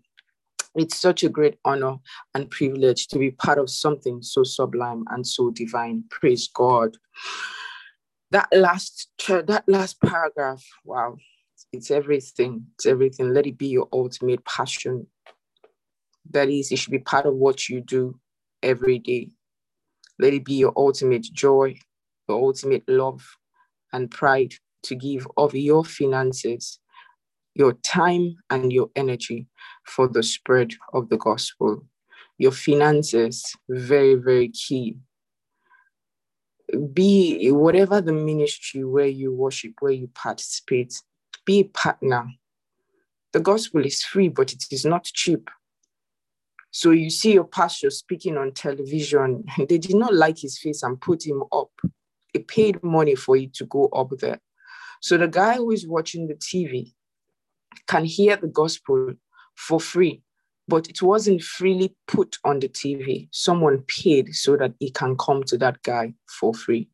It's 0.76 0.98
such 0.98 1.24
a 1.24 1.30
great 1.30 1.60
honor 1.66 1.98
and 2.34 2.50
privilege 2.50 3.08
to 3.10 3.20
be 3.20 3.32
part 3.32 3.60
of 3.60 3.70
something 3.70 4.22
so 4.22 4.44
sublime 4.44 5.04
and 5.10 5.28
so 5.28 5.52
divine. 5.52 6.06
Praise 6.10 6.48
God. 6.48 6.98
That 8.32 8.48
last 8.54 9.10
that 9.28 9.66
last 9.68 10.02
paragraph, 10.02 10.64
wow, 10.86 11.18
it's 11.74 11.92
everything. 11.92 12.68
It's 12.76 12.86
everything. 12.86 13.34
Let 13.34 13.48
it 13.48 13.58
be 13.58 13.68
your 13.68 13.88
ultimate 13.94 14.44
passion. 14.46 15.08
That 16.32 16.50
is, 16.50 16.72
it 16.72 16.78
should 16.78 16.92
be 16.92 17.00
part 17.00 17.26
of 17.26 17.34
what 17.34 17.70
you 17.70 17.82
do 17.82 18.20
every 18.62 19.00
day. 19.00 19.32
Let 20.20 20.34
it 20.34 20.46
be 20.46 20.56
your 20.56 20.74
ultimate 20.76 21.24
joy, 21.24 21.78
your 22.28 22.40
ultimate 22.40 22.84
love 22.88 23.26
and 23.94 24.10
pride 24.12 24.54
to 24.84 24.96
give 24.96 25.28
of 25.38 25.56
your 25.56 25.84
finances, 25.84 26.80
your 27.56 27.74
time, 27.74 28.36
and 28.50 28.72
your 28.72 28.90
energy 28.96 29.48
for 29.86 30.08
the 30.08 30.24
spread 30.24 30.74
of 30.94 31.10
the 31.10 31.18
gospel. 31.18 31.86
Your 32.38 32.52
finances, 32.52 33.44
very, 33.70 34.16
very 34.16 34.50
key. 34.50 34.98
Be 36.94 37.52
whatever 37.52 38.02
the 38.02 38.14
ministry 38.14 38.84
where 38.84 39.08
you 39.08 39.34
worship, 39.34 39.74
where 39.80 39.92
you 39.92 40.10
participate, 40.14 41.02
be 41.46 41.60
a 41.60 41.64
partner. 41.64 42.28
The 43.34 43.40
gospel 43.40 43.86
is 43.86 44.04
free, 44.04 44.30
but 44.30 44.52
it 44.52 44.64
is 44.72 44.86
not 44.86 45.06
cheap. 45.06 45.50
So 46.72 46.92
you 46.92 47.10
see 47.10 47.34
your 47.34 47.44
pastor 47.44 47.90
speaking 47.90 48.38
on 48.38 48.54
television. 48.54 49.44
They 49.58 49.78
did 49.78 49.96
not 49.96 50.14
like 50.14 50.40
his 50.40 50.58
face 50.58 50.84
and 50.84 51.00
put 51.00 51.26
him 51.26 51.44
up. 51.52 51.72
They 52.34 52.42
paid 52.42 52.82
money 52.82 53.16
for 53.16 53.36
you 53.36 53.50
to 53.56 53.66
go 53.66 53.88
up 53.88 54.10
there. 54.20 54.40
So 55.02 55.18
the 55.18 55.28
guy 55.28 55.56
who 55.56 55.72
is 55.72 55.88
watching 55.88 56.28
the 56.28 56.36
TV 56.36 56.94
can 57.88 58.06
hear 58.06 58.38
the 58.38 58.48
gospel 58.48 59.14
for 59.56 59.80
free, 59.80 60.24
but 60.68 60.90
it 60.90 61.02
wasn't 61.02 61.42
freely 61.42 61.96
put 62.08 62.38
on 62.46 62.60
the 62.60 62.70
TV. 62.70 63.28
Someone 63.32 63.84
paid 63.88 64.34
so 64.34 64.56
that 64.58 64.74
he 64.80 64.92
can 64.92 65.18
come 65.18 65.44
to 65.46 65.58
that 65.58 65.82
guy 65.84 66.14
for 66.40 66.54
free. 66.54 66.90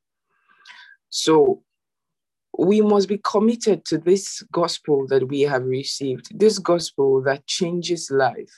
So 1.09 1.63
we 2.57 2.81
must 2.81 3.07
be 3.07 3.19
committed 3.19 3.85
to 3.85 3.99
this 3.99 4.41
gospel 4.51 5.05
that 5.07 5.27
we 5.27 5.41
have 5.41 5.63
received, 5.63 6.37
this 6.37 6.57
gospel 6.57 7.21
that 7.21 7.45
changes 7.45 8.09
life, 8.09 8.51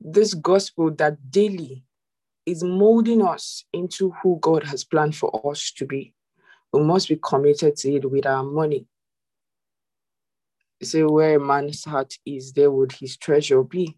this 0.00 0.34
gospel 0.34 0.92
that 0.92 1.30
daily 1.30 1.84
is 2.46 2.62
molding 2.62 3.22
us 3.22 3.64
into 3.72 4.10
who 4.22 4.38
God 4.40 4.62
has 4.64 4.84
planned 4.84 5.16
for 5.16 5.50
us 5.50 5.72
to 5.72 5.86
be. 5.86 6.14
We 6.72 6.82
must 6.82 7.08
be 7.08 7.16
committed 7.16 7.76
to 7.78 7.94
it 7.94 8.10
with 8.10 8.26
our 8.26 8.44
money. 8.44 8.86
say, 10.82 11.02
where 11.02 11.36
a 11.36 11.40
man's 11.40 11.84
heart 11.84 12.14
is, 12.24 12.52
there 12.52 12.70
would 12.70 12.92
his 12.92 13.16
treasure 13.16 13.62
be. 13.62 13.96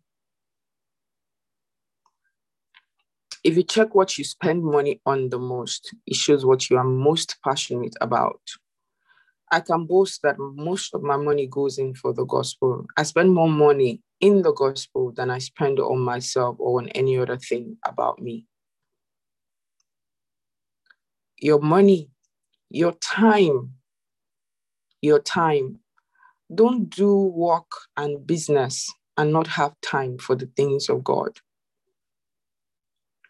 If 3.44 3.57
you 3.57 3.62
check 3.64 3.94
what 3.94 4.16
you 4.16 4.25
spend 4.25 4.64
money 4.64 5.01
on 5.05 5.29
the 5.29 5.38
most, 5.38 5.94
it 6.07 6.16
shows 6.16 6.44
what 6.44 6.70
you 6.70 6.79
are 6.79 6.85
most 6.85 7.37
passionate 7.44 7.94
about. 8.01 8.40
I 9.50 9.61
can 9.61 9.87
boast 9.87 10.22
that 10.22 10.37
most 10.38 10.94
of 10.94 11.02
my 11.02 11.16
money 11.16 11.46
goes 11.46 11.78
in 11.78 11.94
for 11.94 12.12
the 12.12 12.24
gospel. 12.24 12.87
I 12.96 13.04
spend 13.04 13.32
more 13.32 13.48
money 13.48 14.02
in 14.20 14.42
the 14.42 14.52
gospel 14.52 15.12
than 15.12 15.30
I 15.30 15.38
spend 15.38 15.78
on 15.78 16.00
myself 16.00 16.56
or 16.59 16.80
on 16.80 16.88
any 16.90 17.18
other 17.18 17.37
thing 17.37 17.76
about 17.85 18.20
me. 18.20 18.46
Your 21.38 21.61
money, 21.61 22.11
your 22.70 22.92
time, 22.92 23.74
your 25.00 25.20
time. 25.20 25.80
Don't 26.52 26.88
do 26.88 27.16
work 27.16 27.70
and 27.96 28.26
business 28.26 28.92
and 29.16 29.32
not 29.32 29.46
have 29.46 29.74
time 29.80 30.18
for 30.18 30.35
the 30.35 30.46
things 30.56 30.88
of 30.88 31.04
God. 31.04 31.38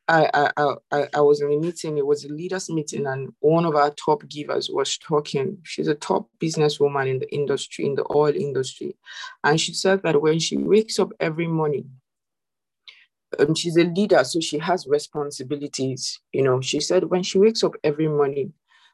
I, 0.09 0.51
I, 0.57 0.75
I, 0.93 1.09
I 1.15 1.21
was 1.21 1.41
in 1.41 1.53
a 1.53 1.57
meeting, 1.59 1.99
it 1.99 2.07
was 2.07 2.25
a 2.25 2.29
leaders 2.29 2.71
meeting, 2.71 3.07
and 3.07 3.33
one 3.41 3.65
of 3.65 3.75
our 3.75 3.91
top 3.91 4.27
givers 4.29 4.71
was 4.71 4.99
talking. 4.99 5.59
She's 5.65 5.89
a 5.89 5.95
top 5.97 6.29
businesswoman 6.41 7.09
in 7.09 7.19
the 7.19 7.35
industry, 7.35 7.87
in 7.87 7.97
the 7.97 8.05
oil 8.15 8.35
industry. 8.35 8.97
And 9.43 9.61
she 9.61 9.75
said 9.75 10.03
that 10.05 10.23
when 10.23 10.39
she 10.39 10.57
wakes 10.59 11.01
up 11.01 11.13
every 11.19 11.49
morning, 11.49 11.91
um, 13.39 13.55
she's 13.55 13.77
a 13.77 13.85
leader, 13.85 14.23
so 14.23 14.41
she 14.41 14.59
has 14.59 14.87
responsibilities. 14.87 16.21
You 16.33 16.43
know, 16.43 16.61
she 16.61 16.81
said 16.81 17.05
when 17.05 17.25
she 17.25 17.39
wakes 17.39 17.65
up 17.65 17.75
every 17.83 18.09
morning, 18.09 18.53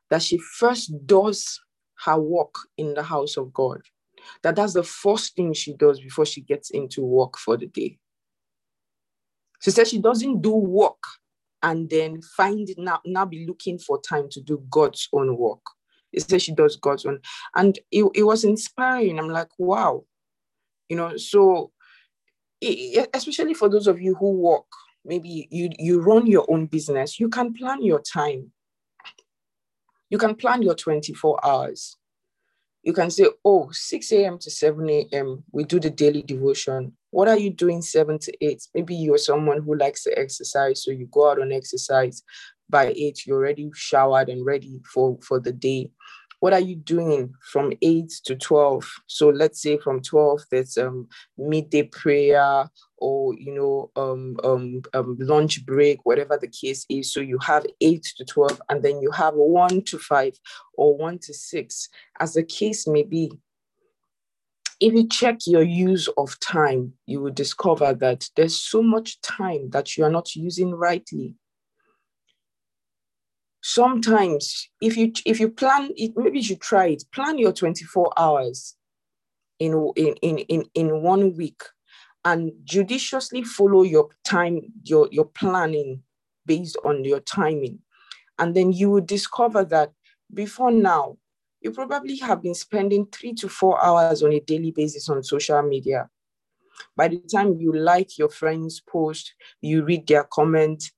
that 0.08 0.22
she 0.22 0.38
first 0.38 0.92
does 1.06 1.60
her 2.04 2.18
work 2.18 2.54
in 2.78 2.94
the 2.94 3.02
house 3.02 3.36
of 3.36 3.52
God. 3.52 3.82
That 4.42 4.56
that's 4.56 4.72
the 4.72 4.82
first 4.82 5.36
thing 5.36 5.52
she 5.52 5.74
does 5.74 6.00
before 6.00 6.26
she 6.26 6.40
gets 6.40 6.70
into 6.70 7.02
work 7.02 7.36
for 7.36 7.56
the 7.56 7.66
day. 7.66 7.98
She 9.62 9.70
said 9.70 9.86
she 9.86 10.00
doesn't 10.00 10.42
do 10.42 10.54
work 10.54 11.02
and 11.62 11.88
then 11.88 12.20
find 12.20 12.68
now, 12.76 13.00
now 13.04 13.24
be 13.24 13.46
looking 13.46 13.78
for 13.78 14.00
time 14.00 14.28
to 14.30 14.40
do 14.40 14.62
God's 14.68 15.08
own 15.12 15.36
work. 15.36 15.60
It 16.12 16.28
says 16.28 16.42
she 16.42 16.52
does 16.52 16.76
God's 16.76 17.06
own. 17.06 17.20
And 17.56 17.78
it, 17.90 18.04
it 18.14 18.24
was 18.24 18.44
inspiring. 18.44 19.18
I'm 19.18 19.28
like, 19.28 19.48
wow. 19.58 20.04
You 20.88 20.96
know, 20.96 21.16
so 21.16 21.70
it, 22.60 23.08
especially 23.14 23.54
for 23.54 23.68
those 23.68 23.86
of 23.86 24.00
you 24.00 24.16
who 24.16 24.32
work, 24.32 24.66
maybe 25.04 25.48
you 25.50 25.70
you 25.78 26.00
run 26.00 26.26
your 26.26 26.44
own 26.48 26.66
business, 26.66 27.18
you 27.18 27.28
can 27.28 27.54
plan 27.54 27.82
your 27.82 28.00
time. 28.00 28.52
You 30.10 30.18
can 30.18 30.34
plan 30.34 30.62
your 30.62 30.74
24 30.74 31.44
hours. 31.46 31.96
You 32.82 32.92
can 32.92 33.10
say, 33.10 33.26
oh, 33.44 33.68
6 33.70 34.12
a.m. 34.12 34.38
to 34.38 34.50
7 34.50 34.88
a.m., 34.90 35.44
we 35.52 35.64
do 35.64 35.78
the 35.78 35.90
daily 35.90 36.22
devotion. 36.22 36.92
What 37.10 37.28
are 37.28 37.38
you 37.38 37.50
doing 37.50 37.82
seven 37.82 38.18
to 38.20 38.32
eight? 38.44 38.66
Maybe 38.74 38.94
you're 38.94 39.18
someone 39.18 39.62
who 39.62 39.76
likes 39.76 40.02
to 40.04 40.18
exercise, 40.18 40.82
so 40.82 40.90
you 40.90 41.06
go 41.12 41.30
out 41.30 41.40
on 41.40 41.52
exercise. 41.52 42.22
By 42.68 42.86
eight, 42.96 43.26
you're 43.26 43.36
already 43.36 43.70
showered 43.74 44.30
and 44.30 44.44
ready 44.44 44.80
for, 44.92 45.18
for 45.22 45.38
the 45.38 45.52
day. 45.52 45.90
What 46.40 46.54
are 46.54 46.60
you 46.60 46.74
doing 46.74 47.34
from 47.52 47.72
eight 47.82 48.12
to 48.24 48.34
12? 48.34 48.90
So 49.06 49.28
let's 49.28 49.62
say 49.62 49.78
from 49.78 50.00
12, 50.00 50.40
there's 50.50 50.76
um 50.76 51.06
midday 51.38 51.84
prayer 51.84 52.68
or 53.02 53.34
you 53.34 53.52
know 53.52 53.90
um, 53.96 54.36
um, 54.44 54.82
um 54.94 55.16
lunch 55.18 55.66
break, 55.66 55.98
whatever 56.04 56.38
the 56.38 56.48
case 56.48 56.86
is. 56.88 57.12
So 57.12 57.20
you 57.20 57.38
have 57.44 57.66
eight 57.80 58.04
to 58.16 58.24
12, 58.24 58.62
and 58.68 58.82
then 58.82 59.02
you 59.02 59.10
have 59.10 59.34
one 59.34 59.82
to 59.82 59.98
five 59.98 60.34
or 60.74 60.96
one 60.96 61.18
to 61.18 61.34
six, 61.34 61.88
as 62.20 62.34
the 62.34 62.44
case 62.44 62.86
may 62.86 63.02
be 63.02 63.32
if 64.80 64.92
you 64.92 65.06
check 65.08 65.38
your 65.46 65.62
use 65.62 66.08
of 66.16 66.38
time, 66.40 66.92
you 67.06 67.20
will 67.20 67.30
discover 67.30 67.94
that 67.94 68.28
there's 68.34 68.60
so 68.60 68.82
much 68.82 69.20
time 69.20 69.70
that 69.70 69.96
you 69.96 70.04
are 70.04 70.10
not 70.10 70.34
using 70.34 70.72
rightly. 70.72 71.36
Sometimes, 73.62 74.68
if 74.80 74.96
you 74.96 75.12
if 75.24 75.38
you 75.38 75.50
plan 75.50 75.90
it, 75.96 76.12
maybe 76.16 76.38
you 76.38 76.44
should 76.44 76.60
try 76.60 76.86
it. 76.86 77.04
Plan 77.14 77.38
your 77.38 77.52
24 77.52 78.12
hours 78.16 78.74
in, 79.60 79.92
in, 79.94 80.14
in, 80.20 80.38
in, 80.38 80.64
in 80.74 81.02
one 81.02 81.36
week 81.36 81.62
and 82.24 82.52
judiciously 82.64 83.42
follow 83.42 83.82
your 83.82 84.08
time, 84.24 84.60
your, 84.84 85.08
your 85.10 85.26
planning 85.26 86.02
based 86.46 86.76
on 86.84 87.04
your 87.04 87.20
timing. 87.20 87.78
And 88.38 88.54
then 88.54 88.72
you 88.72 88.90
will 88.90 89.00
discover 89.00 89.64
that 89.66 89.92
before 90.32 90.70
now, 90.70 91.16
you 91.60 91.70
probably 91.70 92.16
have 92.18 92.42
been 92.42 92.54
spending 92.54 93.06
three 93.06 93.34
to 93.34 93.48
four 93.48 93.82
hours 93.84 94.22
on 94.22 94.32
a 94.32 94.40
daily 94.40 94.72
basis 94.72 95.08
on 95.08 95.22
social 95.22 95.62
media. 95.62 96.08
By 96.96 97.08
the 97.08 97.18
time 97.18 97.56
you 97.58 97.72
like 97.72 98.18
your 98.18 98.28
friend's 98.28 98.80
post, 98.80 99.34
you 99.60 99.84
read 99.84 100.06
their 100.06 100.24
comment, 100.24 100.90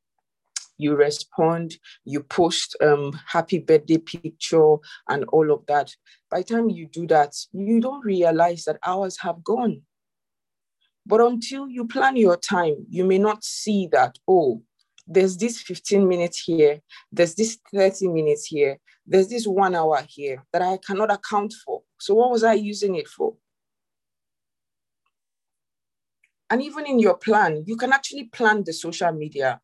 you 0.79 0.97
respond, 0.97 1.77
you 2.05 2.23
post 2.23 2.77
um, 2.81 3.19
happy 3.27 3.59
birthday 3.59 3.99
picture 3.99 4.77
and 5.09 5.25
all 5.25 5.53
of 5.53 5.65
that. 5.67 5.95
By 6.31 6.39
the 6.39 6.55
time 6.55 6.71
you 6.71 6.87
do 6.87 7.07
that, 7.09 7.35
you 7.53 7.81
don't 7.81 8.05
realize 8.05 8.65
that 8.65 8.79
hours 8.85 9.19
have 9.21 9.45
gone. 9.45 9.83
But 11.07 11.21
until 11.21 11.69
you 11.69 11.87
plan 11.87 12.17
your 12.17 12.37
time, 12.37 12.87
you 12.89 13.05
may 13.05 13.19
not 13.19 13.45
see 13.45 13.89
that, 13.93 14.19
oh, 14.27 14.63
there's 15.07 15.37
this 15.37 15.61
15 15.61 16.09
minutes 16.09 16.43
here, 16.45 16.81
there's 17.13 17.35
this 17.35 17.59
30 17.75 18.09
minutes 18.09 18.47
here, 18.47 18.79
there's 19.07 19.29
this 19.29 19.47
one 19.47 19.75
hour 19.75 20.03
here 20.09 20.43
that 20.53 20.63
I 20.63 20.79
cannot 20.79 21.13
account 21.13 21.53
for. 21.65 21.83
So, 22.01 22.15
what 22.15 22.31
was 22.31 22.43
I 22.43 22.55
using 22.55 22.95
it 22.95 23.09
for? 23.09 23.35
And 26.49 26.63
even 26.63 26.87
in 26.87 26.99
your 26.99 27.17
plan, 27.17 27.65
you 27.67 27.77
can 27.77 27.93
actually 27.93 28.25
plan 28.25 28.65
the 28.65 28.73
social 28.73 29.13
media 29.13 29.61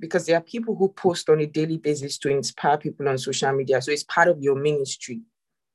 because 0.00 0.24
there 0.24 0.38
are 0.38 0.42
people 0.42 0.76
who 0.76 0.88
post 0.90 1.28
on 1.28 1.40
a 1.40 1.46
daily 1.46 1.76
basis 1.76 2.16
to 2.18 2.30
inspire 2.30 2.78
people 2.78 3.08
on 3.08 3.18
social 3.18 3.52
media. 3.52 3.82
So, 3.82 3.90
it's 3.90 4.04
part 4.04 4.28
of 4.28 4.40
your 4.40 4.56
ministry, 4.56 5.20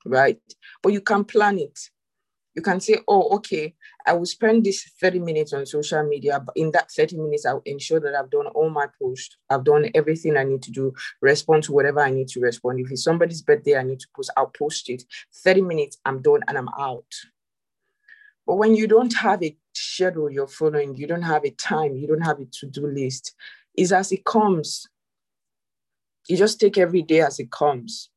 right? 0.05 0.41
But 0.81 0.93
you 0.93 1.01
can 1.01 1.23
plan 1.23 1.59
it 1.59 1.77
you 2.55 2.61
can 2.61 2.79
say, 2.79 2.99
oh, 3.07 3.29
okay, 3.35 3.73
I 4.05 4.13
will 4.13 4.25
spend 4.25 4.63
this 4.63 4.83
30 5.01 5.19
minutes 5.19 5.53
on 5.53 5.65
social 5.65 6.03
media, 6.03 6.39
but 6.39 6.55
in 6.55 6.71
that 6.71 6.91
30 6.91 7.17
minutes, 7.17 7.45
I'll 7.45 7.63
ensure 7.65 7.99
that 7.99 8.15
I've 8.15 8.29
done 8.29 8.47
all 8.47 8.69
my 8.69 8.87
posts, 9.01 9.37
I've 9.49 9.63
done 9.63 9.89
everything 9.95 10.37
I 10.37 10.43
need 10.43 10.61
to 10.63 10.71
do, 10.71 10.93
respond 11.21 11.63
to 11.63 11.71
whatever 11.71 12.01
I 12.01 12.11
need 12.11 12.27
to 12.29 12.39
respond. 12.39 12.79
If 12.79 12.91
it's 12.91 13.03
somebody's 13.03 13.41
birthday, 13.41 13.77
I 13.77 13.83
need 13.83 13.99
to 14.01 14.07
post, 14.15 14.31
I'll 14.37 14.51
post 14.57 14.89
it. 14.89 15.03
30 15.43 15.61
minutes, 15.61 15.97
I'm 16.05 16.21
done 16.21 16.41
and 16.47 16.57
I'm 16.57 16.69
out. 16.79 17.11
But 18.45 18.55
when 18.55 18.75
you 18.75 18.87
don't 18.87 19.13
have 19.15 19.41
a 19.41 19.57
schedule 19.73 20.29
you're 20.29 20.47
following, 20.47 20.95
you 20.95 21.07
don't 21.07 21.21
have 21.23 21.45
a 21.45 21.51
time, 21.51 21.95
you 21.95 22.07
don't 22.07 22.25
have 22.25 22.39
a 22.39 22.45
to-do 22.45 22.85
list, 22.85 23.33
it's 23.73 23.91
as 23.91 24.11
it 24.11 24.25
comes. 24.25 24.87
You 26.27 26.37
just 26.37 26.59
take 26.59 26.77
every 26.77 27.01
day 27.01 27.21
as 27.21 27.39
it 27.39 27.51
comes. 27.51 28.09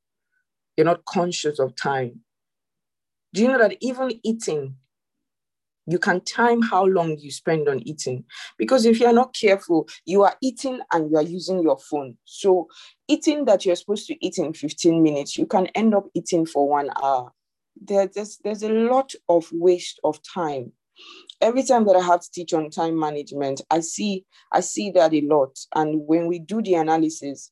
You're 0.76 0.84
not 0.84 1.04
conscious 1.06 1.58
of 1.58 1.74
time 1.74 2.20
do 3.32 3.42
you 3.42 3.48
know 3.48 3.58
that 3.58 3.76
even 3.80 4.18
eating, 4.22 4.76
you 5.86 5.98
can 5.98 6.20
time 6.22 6.62
how 6.62 6.84
long 6.84 7.16
you 7.18 7.30
spend 7.30 7.68
on 7.68 7.80
eating? 7.86 8.24
Because 8.58 8.86
if 8.86 8.98
you're 8.98 9.12
not 9.12 9.34
careful, 9.34 9.88
you 10.04 10.22
are 10.22 10.34
eating 10.42 10.80
and 10.92 11.10
you 11.10 11.16
are 11.16 11.22
using 11.22 11.62
your 11.62 11.78
phone. 11.78 12.16
So, 12.24 12.68
eating 13.06 13.44
that 13.44 13.64
you're 13.64 13.76
supposed 13.76 14.06
to 14.08 14.26
eat 14.26 14.38
in 14.38 14.52
15 14.52 15.02
minutes, 15.02 15.38
you 15.38 15.46
can 15.46 15.66
end 15.68 15.94
up 15.94 16.06
eating 16.14 16.44
for 16.46 16.68
one 16.68 16.90
hour. 17.02 17.32
There, 17.80 18.08
there's, 18.08 18.38
there's 18.42 18.62
a 18.62 18.70
lot 18.70 19.12
of 19.28 19.48
waste 19.52 20.00
of 20.02 20.18
time 20.22 20.72
every 21.40 21.62
time 21.62 21.84
that 21.86 21.96
I 21.96 22.00
have 22.00 22.20
to 22.20 22.30
teach 22.30 22.52
on 22.54 22.70
time 22.70 22.98
management, 22.98 23.60
I 23.70 23.80
see 23.80 24.24
I 24.52 24.60
see 24.60 24.90
that 24.92 25.12
a 25.12 25.20
lot. 25.22 25.58
And 25.74 26.06
when 26.06 26.26
we 26.26 26.38
do 26.38 26.62
the 26.62 26.74
analysis, 26.74 27.50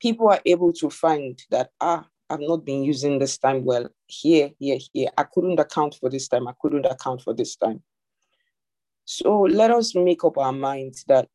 people 0.00 0.28
are 0.28 0.40
able 0.44 0.72
to 0.74 0.90
find 0.90 1.40
that 1.50 1.70
ah, 1.80 2.06
I've 2.28 2.40
not 2.40 2.64
been 2.64 2.82
using 2.82 3.18
this 3.18 3.38
time 3.38 3.64
well. 3.64 3.88
Here, 4.06 4.50
here, 4.58 4.78
here. 4.92 5.08
I 5.18 5.24
couldn't 5.24 5.58
account 5.58 5.96
for 6.00 6.08
this 6.10 6.28
time. 6.28 6.46
I 6.48 6.52
couldn't 6.60 6.86
account 6.86 7.22
for 7.22 7.34
this 7.34 7.56
time. 7.56 7.82
So 9.04 9.42
let 9.42 9.70
us 9.70 9.94
make 9.94 10.24
up 10.24 10.38
our 10.38 10.52
minds 10.52 11.04
that 11.08 11.28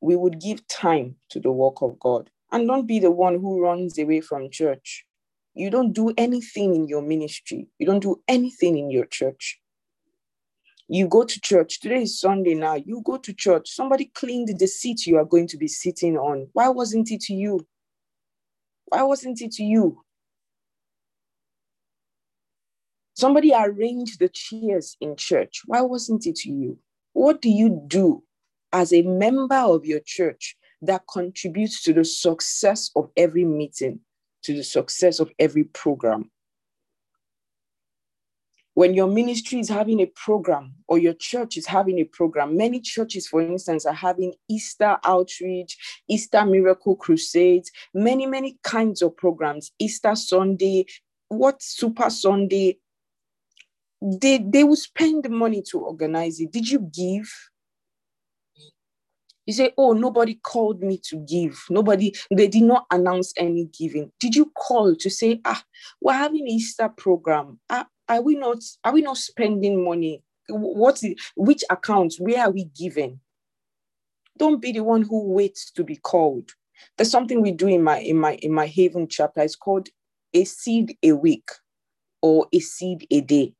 we 0.00 0.16
would 0.16 0.40
give 0.40 0.66
time 0.68 1.16
to 1.30 1.40
the 1.40 1.52
work 1.52 1.80
of 1.80 1.98
God 1.98 2.28
and 2.50 2.66
don't 2.66 2.86
be 2.86 2.98
the 2.98 3.10
one 3.10 3.34
who 3.34 3.62
runs 3.62 3.98
away 3.98 4.20
from 4.20 4.50
church. 4.50 5.04
You 5.54 5.70
don't 5.70 5.92
do 5.92 6.12
anything 6.16 6.74
in 6.74 6.88
your 6.88 7.02
ministry, 7.02 7.68
you 7.78 7.86
don't 7.86 8.00
do 8.00 8.20
anything 8.28 8.78
in 8.78 8.90
your 8.90 9.06
church. 9.06 9.60
You 10.88 11.08
go 11.08 11.24
to 11.24 11.40
church. 11.40 11.80
Today 11.80 12.02
is 12.02 12.20
Sunday 12.20 12.54
now. 12.54 12.74
You 12.74 13.00
go 13.02 13.16
to 13.16 13.32
church. 13.32 13.70
Somebody 13.70 14.10
cleaned 14.14 14.58
the 14.58 14.66
seat 14.66 15.06
you 15.06 15.16
are 15.16 15.24
going 15.24 15.46
to 15.48 15.56
be 15.56 15.68
sitting 15.68 16.18
on. 16.18 16.48
Why 16.52 16.68
wasn't 16.68 17.10
it 17.10 17.20
to 17.22 17.34
you? 17.34 17.66
Why 18.86 19.02
wasn't 19.02 19.40
it 19.40 19.52
to 19.52 19.62
you? 19.62 20.02
Somebody 23.22 23.52
arranged 23.54 24.18
the 24.18 24.28
chairs 24.28 24.96
in 25.00 25.14
church. 25.14 25.62
Why 25.66 25.80
wasn't 25.80 26.26
it 26.26 26.44
you? 26.44 26.78
What 27.12 27.40
do 27.40 27.50
you 27.50 27.80
do 27.86 28.24
as 28.72 28.92
a 28.92 29.02
member 29.02 29.54
of 29.54 29.86
your 29.86 30.00
church 30.04 30.56
that 30.80 31.04
contributes 31.08 31.84
to 31.84 31.92
the 31.92 32.04
success 32.04 32.90
of 32.96 33.10
every 33.16 33.44
meeting, 33.44 34.00
to 34.42 34.54
the 34.54 34.64
success 34.64 35.20
of 35.20 35.30
every 35.38 35.62
program? 35.62 36.32
when 38.74 38.94
your 38.94 39.06
ministry 39.06 39.60
is 39.60 39.68
having 39.68 40.00
a 40.00 40.06
program 40.06 40.74
or 40.88 40.98
your 40.98 41.14
church 41.14 41.56
is 41.56 41.66
having 41.66 41.98
a 42.00 42.04
program, 42.04 42.56
many 42.56 42.80
churches, 42.80 43.28
for 43.28 43.40
instance, 43.40 43.86
are 43.86 43.92
having 43.92 44.32
Easter 44.48 44.96
outreach, 45.04 45.76
Easter 46.08 46.44
miracle 46.44 46.96
crusades, 46.96 47.70
many, 47.94 48.26
many 48.26 48.58
kinds 48.64 49.02
of 49.02 49.16
programs, 49.16 49.70
Easter 49.78 50.16
Sunday, 50.16 50.86
what 51.28 51.62
Super 51.62 52.10
Sunday. 52.10 52.78
They, 54.02 54.38
they 54.38 54.64
will 54.64 54.76
spend 54.76 55.24
the 55.24 55.28
money 55.28 55.62
to 55.70 55.78
organize 55.78 56.40
it. 56.40 56.50
Did 56.50 56.68
you 56.68 56.80
give? 56.80 57.30
You 59.46 59.52
say, 59.52 59.72
oh, 59.76 59.92
nobody 59.92 60.34
called 60.36 60.82
me 60.82 60.98
to 61.04 61.16
give. 61.16 61.62
Nobody, 61.68 62.14
they 62.30 62.48
did 62.48 62.62
not 62.62 62.86
announce 62.90 63.32
any 63.36 63.66
giving. 63.66 64.10
Did 64.20 64.34
you 64.36 64.52
call 64.56 64.94
to 64.96 65.10
say, 65.10 65.40
ah, 65.44 65.62
we're 66.00 66.12
having 66.14 66.46
Easter 66.46 66.88
program. 66.88 67.58
Ah, 67.68 67.86
are 68.08 68.20
we 68.20 68.34
not 68.34 68.58
are 68.84 68.92
we 68.92 69.02
not 69.02 69.16
spending 69.16 69.84
money 69.84 70.22
what 70.48 71.02
is 71.02 71.14
which 71.36 71.64
accounts 71.70 72.20
where 72.20 72.40
are 72.40 72.50
we 72.50 72.64
giving 72.64 73.20
don't 74.38 74.60
be 74.60 74.72
the 74.72 74.82
one 74.82 75.02
who 75.02 75.32
waits 75.32 75.70
to 75.70 75.84
be 75.84 75.96
called 75.96 76.50
there's 76.96 77.10
something 77.10 77.40
we 77.40 77.52
do 77.52 77.68
in 77.68 77.82
my 77.82 77.98
in 78.00 78.18
my 78.18 78.34
in 78.36 78.52
my 78.52 78.66
haven 78.66 79.06
chapter 79.08 79.40
it's 79.40 79.56
called 79.56 79.88
a 80.34 80.44
seed 80.44 80.96
a 81.02 81.12
week 81.12 81.48
or 82.20 82.46
a 82.52 82.58
seed 82.58 83.06
a 83.10 83.20
day 83.20 83.54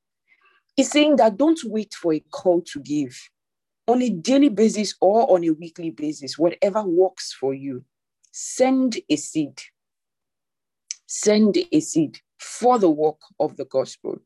it's 0.77 0.91
saying 0.91 1.17
that 1.17 1.37
don't 1.37 1.61
wait 1.65 1.95
for 1.95 2.15
a 2.15 2.21
call 2.31 2.61
to 2.63 2.81
give 2.81 3.17
on 3.89 4.01
a 4.01 4.11
daily 4.11 4.49
basis 4.49 4.95
or 5.01 5.31
on 5.33 5.45
a 5.45 5.51
weekly 5.51 5.91
basis 5.91 6.39
whatever 6.39 6.83
works 6.83 7.33
for 7.33 7.53
you 7.55 7.85
send 8.31 8.97
a 9.09 9.17
seed 9.17 9.61
send 11.07 11.59
a 11.71 11.81
seed 11.81 12.19
for 12.39 12.79
the 12.79 12.91
work 12.91 13.19
of 13.39 13.57
the 13.57 13.65
gospel 13.67 14.19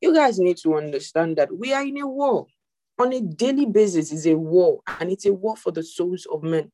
you 0.00 0.14
guys 0.14 0.38
need 0.38 0.58
to 0.58 0.76
understand 0.76 1.36
that 1.36 1.56
we 1.56 1.72
are 1.72 1.82
in 1.82 2.00
a 2.00 2.06
war. 2.06 2.46
On 3.00 3.12
a 3.12 3.20
daily 3.20 3.66
basis 3.66 4.12
is 4.12 4.26
a 4.26 4.34
war, 4.36 4.80
and 5.00 5.10
it's 5.10 5.26
a 5.26 5.32
war 5.32 5.56
for 5.56 5.70
the 5.70 5.82
souls 5.82 6.26
of 6.32 6.42
men. 6.42 6.70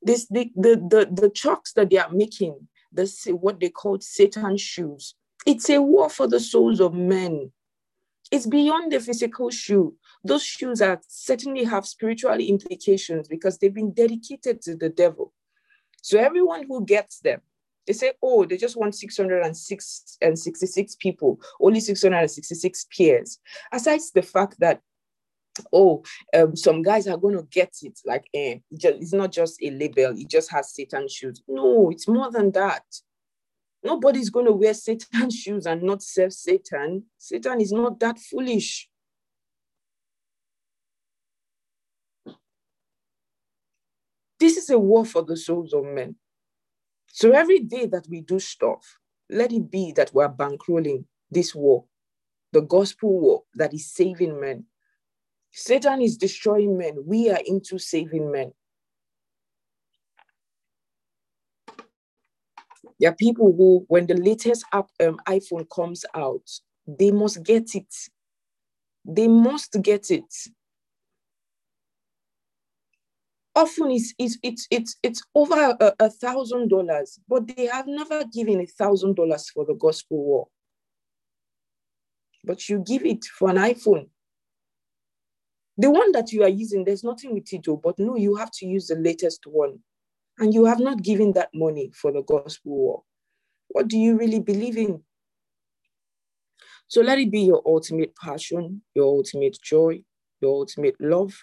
This 0.00 0.26
the 0.28 0.50
the 0.54 0.76
the, 0.76 1.08
the 1.10 1.30
chalks 1.30 1.72
that 1.74 1.90
they 1.90 1.98
are 1.98 2.10
making, 2.10 2.68
this 2.92 3.26
what 3.26 3.60
they 3.60 3.68
call 3.68 3.98
Satan 4.00 4.56
shoes. 4.56 5.14
It's 5.46 5.68
a 5.70 5.80
war 5.80 6.08
for 6.08 6.26
the 6.26 6.40
souls 6.40 6.80
of 6.80 6.94
men. 6.94 7.52
It's 8.30 8.46
beyond 8.46 8.92
the 8.92 9.00
physical 9.00 9.50
shoe. 9.50 9.94
Those 10.24 10.44
shoes 10.44 10.82
are 10.82 11.00
certainly 11.08 11.64
have 11.64 11.86
spiritual 11.86 12.34
implications 12.34 13.28
because 13.28 13.58
they've 13.58 13.74
been 13.74 13.92
dedicated 13.92 14.60
to 14.62 14.76
the 14.76 14.88
devil. 14.88 15.32
So 16.02 16.18
everyone 16.18 16.66
who 16.68 16.84
gets 16.84 17.20
them, 17.20 17.40
they 17.86 17.94
say, 17.94 18.12
oh, 18.22 18.44
they 18.44 18.58
just 18.58 18.76
want 18.76 18.94
606 18.94 20.18
and 20.20 20.38
66 20.38 20.96
people, 20.96 21.40
only 21.60 21.80
666 21.80 22.86
peers. 22.94 23.38
Aside 23.72 24.00
the 24.14 24.22
fact 24.22 24.56
that 24.60 24.82
oh, 25.72 26.02
um, 26.34 26.56
some 26.56 26.82
guys 26.82 27.06
are 27.08 27.16
going 27.16 27.36
to 27.36 27.46
get 27.50 27.74
it. 27.82 27.98
Like, 28.04 28.28
eh, 28.34 28.58
it's 28.70 29.12
not 29.12 29.32
just 29.32 29.60
a 29.62 29.70
label, 29.70 30.16
it 30.16 30.28
just 30.28 30.50
has 30.50 30.74
Satan 30.74 31.08
shoes. 31.08 31.42
No, 31.48 31.90
it's 31.90 32.08
more 32.08 32.30
than 32.30 32.52
that. 32.52 32.84
Nobody's 33.82 34.30
going 34.30 34.46
to 34.46 34.52
wear 34.52 34.74
Satan 34.74 35.30
shoes 35.30 35.66
and 35.66 35.82
not 35.82 36.02
serve 36.02 36.32
Satan. 36.32 37.04
Satan 37.16 37.60
is 37.60 37.72
not 37.72 38.00
that 38.00 38.18
foolish. 38.18 38.88
This 44.40 44.56
is 44.56 44.70
a 44.70 44.78
war 44.78 45.04
for 45.04 45.22
the 45.22 45.36
souls 45.36 45.72
of 45.74 45.84
men. 45.84 46.16
So 47.08 47.32
every 47.32 47.60
day 47.60 47.86
that 47.86 48.06
we 48.08 48.20
do 48.20 48.38
stuff, 48.38 48.98
let 49.28 49.52
it 49.52 49.70
be 49.70 49.92
that 49.92 50.12
we're 50.14 50.28
bankrolling 50.28 51.04
this 51.30 51.54
war, 51.54 51.84
the 52.52 52.62
gospel 52.62 53.18
war 53.18 53.42
that 53.54 53.74
is 53.74 53.92
saving 53.92 54.40
men. 54.40 54.64
Satan 55.50 56.00
is 56.00 56.16
destroying 56.16 56.78
men. 56.78 57.02
We 57.04 57.30
are 57.30 57.40
into 57.44 57.78
saving 57.78 58.30
men. 58.30 58.52
There 63.00 63.10
are 63.10 63.16
people 63.16 63.54
who, 63.56 63.84
when 63.88 64.06
the 64.06 64.16
latest 64.16 64.64
app, 64.72 64.88
um, 65.00 65.20
iPhone 65.26 65.66
comes 65.74 66.04
out, 66.14 66.48
they 66.86 67.10
must 67.10 67.42
get 67.42 67.74
it. 67.74 67.94
They 69.04 69.28
must 69.28 69.80
get 69.82 70.10
it 70.10 70.32
often 73.58 73.90
it's 73.90 74.14
it's 74.18 74.38
it's 74.42 74.66
it's, 74.70 74.96
it's 75.02 75.22
over 75.34 75.76
a, 75.80 76.10
thousand 76.10 76.68
dollars, 76.68 77.18
but 77.28 77.46
they 77.48 77.66
have 77.66 77.86
never 77.86 78.24
given 78.24 78.60
a 78.60 78.66
thousand 78.66 79.16
dollars 79.16 79.50
for 79.50 79.64
the 79.64 79.74
gospel 79.74 80.18
war. 80.18 80.48
But 82.44 82.68
you 82.68 82.82
give 82.86 83.04
it 83.04 83.24
for 83.24 83.50
an 83.50 83.56
iPhone. 83.56 84.08
The 85.76 85.90
one 85.90 86.12
that 86.12 86.32
you 86.32 86.42
are 86.42 86.48
using, 86.48 86.84
there's 86.84 87.04
nothing 87.04 87.34
with 87.34 87.52
it, 87.52 87.66
but 87.82 87.98
no, 87.98 88.16
you 88.16 88.36
have 88.36 88.50
to 88.52 88.66
use 88.66 88.88
the 88.88 88.96
latest 88.96 89.40
one. 89.46 89.78
And 90.38 90.54
you 90.54 90.64
have 90.66 90.78
not 90.80 91.02
given 91.02 91.32
that 91.32 91.50
money 91.52 91.90
for 91.94 92.12
the 92.12 92.22
gospel 92.22 92.72
war. 92.72 93.02
What 93.68 93.88
do 93.88 93.98
you 93.98 94.16
really 94.16 94.40
believe 94.40 94.76
in? 94.76 95.02
So 96.86 97.02
let 97.02 97.18
it 97.18 97.30
be 97.30 97.42
your 97.42 97.62
ultimate 97.66 98.14
passion, 98.16 98.82
your 98.94 99.06
ultimate 99.06 99.58
joy, 99.62 100.02
your 100.40 100.54
ultimate 100.60 100.96
love, 101.00 101.34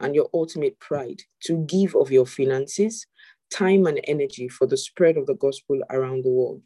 and 0.00 0.14
your 0.14 0.28
ultimate 0.32 0.78
pride 0.80 1.20
to 1.44 1.64
give 1.66 1.94
of 1.94 2.10
your 2.10 2.26
finances, 2.26 3.06
time, 3.50 3.86
and 3.86 4.00
energy 4.04 4.48
for 4.48 4.66
the 4.66 4.76
spread 4.76 5.16
of 5.16 5.26
the 5.26 5.34
gospel 5.34 5.80
around 5.90 6.24
the 6.24 6.30
world. 6.30 6.62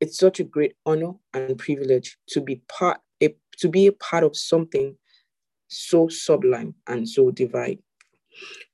It's 0.00 0.18
such 0.18 0.40
a 0.40 0.44
great 0.44 0.74
honor 0.86 1.12
and 1.34 1.58
privilege 1.58 2.16
to 2.28 2.40
be 2.40 2.62
part 2.68 3.00
a, 3.22 3.36
to 3.58 3.68
be 3.68 3.86
a 3.86 3.92
part 3.92 4.24
of 4.24 4.36
something 4.36 4.96
so 5.68 6.08
sublime 6.08 6.74
and 6.86 7.08
so 7.08 7.30
divine. 7.30 7.78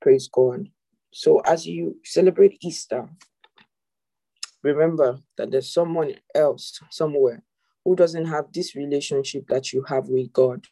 Praise 0.01 0.29
God. 0.33 0.69
So 1.11 1.41
as 1.41 1.67
you 1.67 1.97
celebrate 2.05 2.59
Easter, 2.63 3.09
remember 4.63 5.19
that 5.37 5.51
there's 5.51 5.73
someone 5.73 6.15
else 6.35 6.79
somewhere 6.91 7.43
who 7.85 7.97
doesn't 7.97 8.27
have 8.27 8.53
this 8.53 8.77
relationship 8.77 9.47
that 9.49 9.73
you 9.73 9.85
have 9.89 10.09
with 10.09 10.33
God 10.33 10.67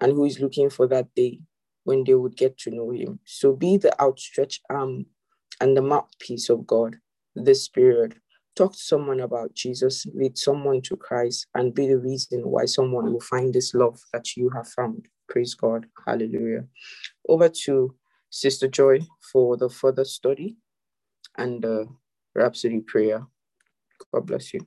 and 0.00 0.12
who 0.12 0.24
is 0.24 0.40
looking 0.40 0.70
for 0.70 0.86
that 0.88 1.14
day 1.14 1.40
when 1.84 2.04
they 2.04 2.14
would 2.14 2.36
get 2.36 2.58
to 2.58 2.70
know 2.70 2.90
Him. 2.90 3.20
So 3.24 3.52
be 3.52 3.76
the 3.76 3.98
outstretched 4.00 4.62
arm 4.68 5.06
and 5.60 5.76
the 5.76 5.82
mouthpiece 5.82 6.48
of 6.48 6.66
God 6.66 6.96
this 7.34 7.68
period. 7.68 8.16
Talk 8.54 8.72
to 8.72 8.78
someone 8.78 9.20
about 9.20 9.54
Jesus, 9.54 10.04
lead 10.14 10.36
someone 10.36 10.82
to 10.82 10.96
Christ, 10.96 11.46
and 11.54 11.74
be 11.74 11.88
the 11.88 11.98
reason 11.98 12.42
why 12.42 12.66
someone 12.66 13.10
will 13.12 13.20
find 13.20 13.54
this 13.54 13.72
love 13.72 13.98
that 14.12 14.36
you 14.36 14.50
have 14.50 14.68
found. 14.68 15.06
Praise 15.28 15.54
God. 15.54 15.86
Hallelujah. 16.06 16.64
Over 17.28 17.48
to 17.64 17.94
Sister 18.32 18.68
Joy 18.68 19.00
for 19.32 19.58
the 19.58 19.70
further 19.70 20.04
study 20.06 20.56
and 21.38 21.62
the 21.62 21.88
Rhapsody 22.34 22.80
prayer. 22.80 23.26
God 24.12 24.26
bless 24.26 24.54
you. 24.54 24.66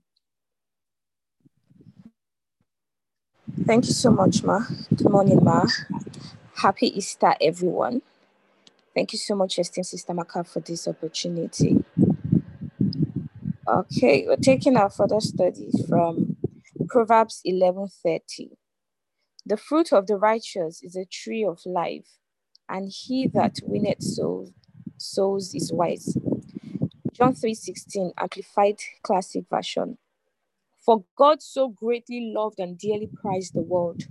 Thank 3.66 3.86
you 3.88 3.94
so 3.94 4.12
much, 4.12 4.44
Ma. 4.44 4.62
Good 4.96 5.10
morning, 5.10 5.40
Ma. 5.44 5.66
Happy 6.56 6.98
Easter, 6.98 7.36
everyone. 7.42 8.02
Thank 8.96 9.14
you 9.14 9.20
so 9.20 9.36
much, 9.36 9.60
esteemed 9.60 9.88
Sister 9.88 10.14
Maka, 10.14 10.44
for 10.44 10.60
this 10.62 10.88
opportunity. 10.88 11.84
Okay, 13.68 14.26
we're 14.28 14.38
taking 14.38 14.78
our 14.78 14.90
further 14.92 15.22
study 15.22 15.72
from 15.90 16.38
Proverbs 16.90 17.42
11:30. 17.46 18.58
The 19.46 19.58
fruit 19.58 19.94
of 19.94 20.08
the 20.08 20.18
righteous 20.18 20.84
is 20.84 20.96
a 20.96 21.06
tree 21.06 21.46
of 21.46 21.60
life, 21.66 22.08
and 22.70 22.92
he 22.92 23.28
that 23.28 23.60
winneth 23.64 24.02
souls, 24.04 24.52
souls 24.98 25.54
is 25.54 25.72
wise. 25.72 26.18
John 27.14 27.34
3:16, 27.34 28.14
Amplified 28.18 28.80
Classic 29.04 29.46
Version. 29.50 29.98
For 30.78 31.04
God 31.16 31.42
so 31.42 31.70
greatly 31.70 32.32
loved 32.36 32.60
and 32.60 32.78
dearly 32.78 33.08
prized 33.08 33.54
the 33.54 33.62
world 33.62 34.04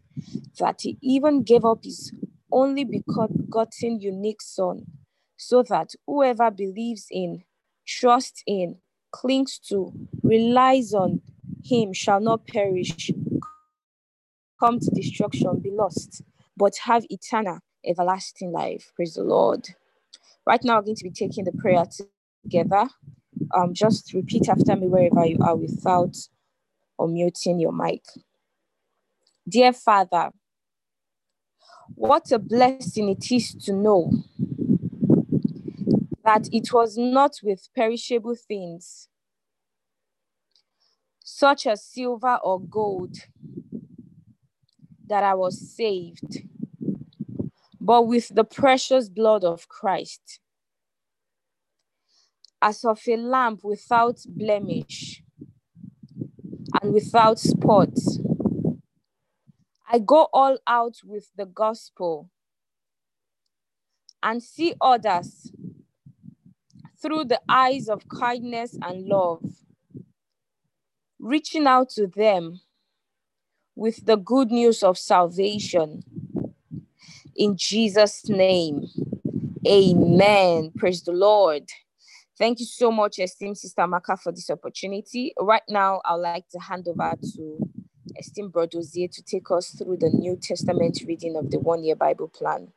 that 0.58 0.80
he 0.80 0.98
even 1.00 1.42
gave 1.42 1.64
up 1.64 1.84
his 1.84 2.12
only 2.50 2.84
begotten 2.84 4.00
unique 4.00 4.42
Son, 4.42 4.86
so 5.36 5.62
that 5.64 5.90
whoever 6.06 6.50
believes 6.50 7.06
in, 7.10 7.44
trusts 7.86 8.42
in, 8.46 8.78
clings 9.12 9.58
to, 9.68 9.92
relies 10.22 10.94
on 10.94 11.20
him 11.64 11.92
shall 11.92 12.20
not 12.20 12.46
perish, 12.46 13.10
come 14.58 14.78
to 14.80 14.90
destruction, 14.90 15.60
be 15.60 15.70
lost, 15.70 16.22
but 16.56 16.76
have 16.84 17.04
eternal, 17.10 17.58
everlasting 17.86 18.52
life. 18.52 18.92
Praise 18.96 19.14
the 19.14 19.24
Lord. 19.24 19.68
Right 20.46 20.62
now, 20.64 20.76
we're 20.76 20.82
going 20.82 20.96
to 20.96 21.04
be 21.04 21.10
taking 21.10 21.44
the 21.44 21.52
prayer 21.52 21.84
together. 22.44 22.88
Um, 23.54 23.74
just 23.74 24.12
repeat 24.14 24.48
after 24.48 24.76
me 24.76 24.88
wherever 24.88 25.26
you 25.26 25.38
are 25.40 25.56
without 25.56 26.16
unmuting 26.98 27.60
your 27.60 27.72
mic. 27.72 28.02
Dear 29.48 29.72
Father, 29.72 30.30
what 31.94 32.32
a 32.32 32.38
blessing 32.38 33.08
it 33.10 33.30
is 33.30 33.54
to 33.54 33.72
know 33.72 34.12
that 36.24 36.48
it 36.52 36.72
was 36.72 36.96
not 36.96 37.38
with 37.42 37.68
perishable 37.76 38.34
things, 38.34 39.08
such 41.22 41.66
as 41.66 41.84
silver 41.84 42.38
or 42.42 42.60
gold, 42.60 43.16
that 45.06 45.22
I 45.22 45.34
was 45.34 45.60
saved, 45.76 46.42
but 47.84 48.06
with 48.06 48.34
the 48.34 48.44
precious 48.44 49.10
blood 49.10 49.44
of 49.44 49.68
Christ, 49.68 50.40
as 52.62 52.82
of 52.82 52.98
a 53.06 53.16
lamb 53.18 53.58
without 53.62 54.20
blemish 54.26 55.22
and 56.80 56.94
without 56.94 57.38
spot. 57.38 57.90
I 59.86 59.98
go 59.98 60.28
all 60.32 60.56
out 60.66 60.96
with 61.04 61.30
the 61.36 61.44
gospel 61.44 62.30
and 64.22 64.42
see 64.42 64.74
others 64.80 65.52
through 67.02 67.24
the 67.24 67.42
eyes 67.50 67.90
of 67.90 68.08
kindness 68.08 68.78
and 68.80 69.06
love, 69.06 69.44
reaching 71.18 71.66
out 71.66 71.90
to 71.90 72.06
them 72.06 72.60
with 73.76 74.06
the 74.06 74.16
good 74.16 74.50
news 74.50 74.82
of 74.82 74.96
salvation. 74.96 76.02
In 77.36 77.56
Jesus' 77.56 78.28
name, 78.28 78.86
amen. 79.66 80.72
Praise 80.76 81.02
the 81.02 81.12
Lord. 81.12 81.68
Thank 82.38 82.60
you 82.60 82.66
so 82.66 82.90
much, 82.90 83.18
esteemed 83.18 83.58
Sister 83.58 83.86
Maka, 83.86 84.16
for 84.16 84.32
this 84.32 84.50
opportunity. 84.50 85.32
Right 85.38 85.62
now, 85.68 86.00
I'd 86.04 86.14
like 86.14 86.48
to 86.50 86.58
hand 86.58 86.86
over 86.88 87.14
to 87.36 87.68
esteemed 88.16 88.52
Brother 88.52 88.78
Ozier 88.78 89.08
to 89.08 89.22
take 89.22 89.50
us 89.50 89.70
through 89.70 89.96
the 89.98 90.10
New 90.10 90.36
Testament 90.36 91.02
reading 91.06 91.36
of 91.36 91.50
the 91.50 91.58
one 91.58 91.82
year 91.82 91.96
Bible 91.96 92.28
plan. 92.28 92.72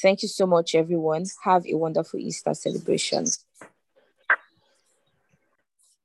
Thank 0.00 0.22
you 0.22 0.28
so 0.28 0.46
much, 0.46 0.74
everyone. 0.74 1.24
Have 1.42 1.66
a 1.66 1.74
wonderful 1.74 2.20
Easter 2.20 2.54
celebration. 2.54 3.26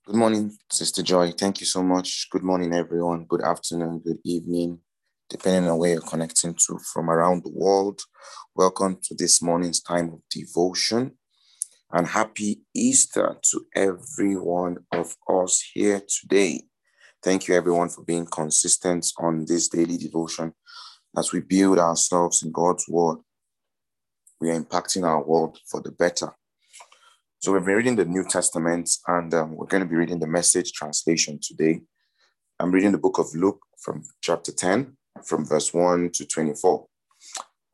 Good 0.05 0.15
morning, 0.15 0.57
Sister 0.71 1.03
Joy. 1.03 1.31
Thank 1.31 1.59
you 1.59 1.65
so 1.65 1.83
much. 1.83 2.27
Good 2.31 2.43
morning, 2.43 2.73
everyone. 2.73 3.25
Good 3.25 3.41
afternoon, 3.41 3.99
good 3.99 4.19
evening, 4.23 4.79
depending 5.31 5.71
on 5.71 5.77
where 5.77 5.91
you're 5.91 6.01
connecting 6.01 6.53
to 6.53 6.77
from 6.93 7.09
around 7.09 7.41
the 7.41 7.51
world. 7.53 8.01
Welcome 8.53 8.97
to 9.03 9.15
this 9.15 9.41
morning's 9.41 9.79
time 9.79 10.09
of 10.09 10.19
devotion 10.29 11.13
and 11.89 12.05
happy 12.05 12.63
Easter 12.75 13.37
to 13.41 13.65
every 13.73 14.35
one 14.35 14.79
of 14.91 15.15
us 15.29 15.63
here 15.73 16.01
today. 16.05 16.63
Thank 17.23 17.47
you, 17.47 17.55
everyone, 17.55 17.87
for 17.87 18.03
being 18.03 18.25
consistent 18.25 19.07
on 19.19 19.45
this 19.47 19.69
daily 19.69 19.95
devotion 19.95 20.53
as 21.17 21.31
we 21.31 21.39
build 21.39 21.79
ourselves 21.79 22.43
in 22.43 22.51
God's 22.51 22.89
word. 22.89 23.19
We 24.41 24.51
are 24.51 24.59
impacting 24.59 25.05
our 25.05 25.23
world 25.23 25.59
for 25.65 25.79
the 25.79 25.91
better. 25.91 26.35
So, 27.39 27.53
we've 27.53 27.63
been 27.63 27.75
reading 27.75 27.95
the 27.95 28.03
New 28.03 28.25
Testament 28.25 28.89
and 29.07 29.33
um, 29.33 29.55
we're 29.55 29.67
going 29.67 29.83
to 29.83 29.89
be 29.89 29.95
reading 29.95 30.19
the 30.19 30.27
message 30.27 30.73
translation 30.73 31.39
today. 31.41 31.83
I'm 32.59 32.71
reading 32.71 32.91
the 32.91 32.97
book 32.97 33.17
of 33.17 33.33
Luke 33.33 33.61
from 33.79 34.03
chapter 34.21 34.51
10, 34.51 34.97
from 35.23 35.45
verse 35.45 35.73
1 35.73 36.11
to 36.11 36.25
24. 36.25 36.85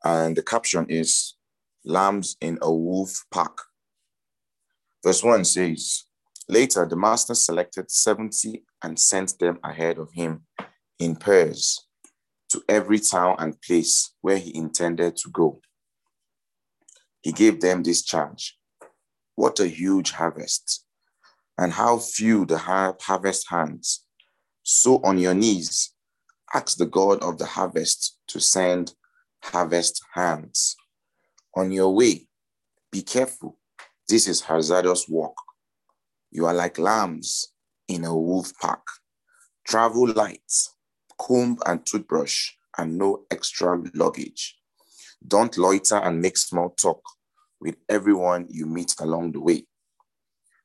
And 0.04 0.36
the 0.36 0.42
caption 0.42 0.86
is 0.88 1.34
Lambs 1.84 2.36
in 2.40 2.58
a 2.62 2.72
Wolf 2.72 3.24
Pack. 3.32 3.52
Verse 5.04 5.22
1 5.22 5.44
says, 5.44 6.04
Later, 6.48 6.86
the 6.86 6.96
master 6.96 7.34
selected 7.34 7.90
70 7.90 8.64
and 8.82 8.98
sent 8.98 9.38
them 9.38 9.58
ahead 9.62 9.98
of 9.98 10.12
him 10.12 10.46
in 10.98 11.14
pairs 11.16 11.86
to 12.50 12.62
every 12.68 12.98
town 12.98 13.36
and 13.38 13.60
place 13.60 14.14
where 14.22 14.38
he 14.38 14.56
intended 14.56 15.16
to 15.16 15.30
go. 15.30 15.60
He 17.20 17.32
gave 17.32 17.60
them 17.60 17.82
this 17.82 18.02
charge 18.02 18.56
What 19.34 19.60
a 19.60 19.68
huge 19.68 20.12
harvest, 20.12 20.84
and 21.58 21.72
how 21.72 21.98
few 21.98 22.46
the 22.46 22.58
harvest 22.58 23.48
hands. 23.50 24.04
So, 24.62 25.00
on 25.04 25.18
your 25.18 25.34
knees, 25.34 25.92
ask 26.54 26.76
the 26.76 26.86
God 26.86 27.22
of 27.22 27.38
the 27.38 27.46
harvest 27.46 28.18
to 28.28 28.40
send 28.40 28.94
harvest 29.42 30.02
hands. 30.14 30.76
On 31.56 31.70
your 31.70 31.94
way, 31.94 32.28
be 32.90 33.02
careful. 33.02 33.58
This 34.08 34.28
is 34.28 34.42
hazardous 34.42 35.08
work. 35.08 35.34
You 36.30 36.46
are 36.46 36.54
like 36.54 36.78
lambs 36.78 37.52
in 37.88 38.04
a 38.04 38.14
wolf 38.14 38.52
pack. 38.60 38.80
Travel 39.66 40.12
light, 40.12 40.52
comb 41.18 41.58
and 41.66 41.84
toothbrush, 41.84 42.52
and 42.76 42.96
no 42.96 43.24
extra 43.30 43.82
luggage. 43.94 44.56
Don't 45.26 45.56
loiter 45.58 45.96
and 45.96 46.20
make 46.20 46.36
small 46.36 46.70
talk 46.70 47.02
with 47.60 47.76
everyone 47.88 48.46
you 48.48 48.66
meet 48.66 48.94
along 49.00 49.32
the 49.32 49.40
way. 49.40 49.66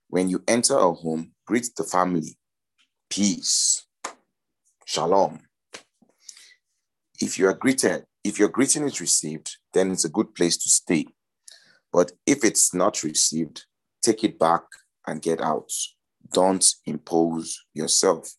When 0.09 0.29
you 0.29 0.43
enter 0.47 0.77
a 0.77 0.93
home, 0.93 1.31
greet 1.45 1.69
the 1.75 1.84
family. 1.84 2.38
Peace. 3.09 3.86
Shalom. 4.86 5.39
If 7.24 7.39
you 7.39 7.47
are 7.47 7.53
greeted, 7.53 8.03
if 8.26 8.38
your 8.38 8.49
greeting 8.49 8.84
is 8.84 8.99
received, 8.99 9.55
then 9.71 9.91
it's 9.91 10.03
a 10.03 10.09
good 10.09 10.36
place 10.36 10.57
to 10.57 10.69
stay. 10.69 11.05
But 11.89 12.11
if 12.26 12.43
it's 12.43 12.74
not 12.74 13.01
received, 13.01 13.63
take 14.01 14.26
it 14.26 14.38
back 14.38 14.63
and 15.07 15.21
get 15.21 15.39
out. 15.39 15.71
Don't 16.34 16.65
impose 16.86 17.63
yourself. 17.74 18.30